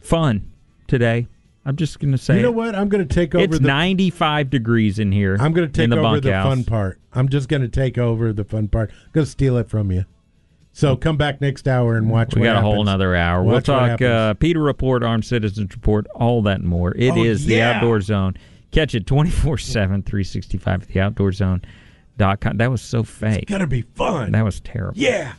fun 0.00 0.50
today. 0.88 1.28
I'm 1.64 1.76
just 1.76 2.00
going 2.00 2.10
to 2.10 2.18
say 2.18 2.36
you 2.36 2.42
know 2.42 2.48
it. 2.48 2.54
what 2.54 2.74
i'm 2.74 2.88
going 2.88 3.06
to 3.06 3.14
take 3.14 3.34
over 3.34 3.44
It's 3.44 3.58
the 3.60 3.66
95 3.66 4.48
degrees 4.50 4.98
in 4.98 5.12
here. 5.12 5.36
i'm 5.38 5.52
going 5.52 5.68
to 5.68 5.72
take 5.72 5.90
the 5.90 5.98
over 5.98 6.18
the 6.18 6.30
bunkhouse. 6.30 6.46
fun 6.48 6.64
part 6.64 6.98
i'm 7.12 7.28
just 7.28 7.48
going 7.50 7.60
to 7.62 7.68
take 7.68 7.98
over 7.98 8.32
the 8.32 8.44
fun 8.44 8.66
part 8.66 8.90
i'm 8.90 9.10
going 9.12 9.26
to 9.26 9.30
steal 9.30 9.58
it 9.58 9.68
from 9.68 9.92
you 9.92 10.04
so 10.72 10.96
come 10.96 11.18
back 11.18 11.40
next 11.42 11.68
hour 11.68 11.96
and 11.96 12.08
watch 12.10 12.34
We 12.34 12.42
got 12.42 12.56
a 12.56 12.60
whole 12.62 12.72
happens. 12.72 12.86
nother 12.86 13.14
hour. 13.14 13.42
Watch 13.42 13.68
we'll 13.68 13.78
talk 13.78 14.00
uh, 14.00 14.34
Peter 14.34 14.60
Report, 14.60 15.02
Armed 15.02 15.24
Citizens 15.24 15.74
Report, 15.74 16.06
all 16.14 16.42
that 16.42 16.60
and 16.60 16.68
more. 16.68 16.92
It 16.96 17.16
is 17.18 17.44
Oh, 17.44 17.48
the 17.48 17.54
yeah. 17.56 17.72
Outdoor 17.72 18.00
Zone. 18.00 18.36
Catch 18.70 18.94
it 18.94 19.06
24 19.06 19.58
7, 19.58 20.02
365 20.02 20.82
at 20.82 20.88
theoutdoorzone.com. 20.88 22.56
That 22.58 22.70
was 22.70 22.82
so 22.82 23.02
fake. 23.02 23.42
it's 23.42 23.48
going 23.50 23.60
to 23.60 23.66
be 23.66 23.82
fun 23.82 24.32
That 24.32 24.44
was 24.44 24.60
terrible. 24.60 24.98
yeah 24.98 25.32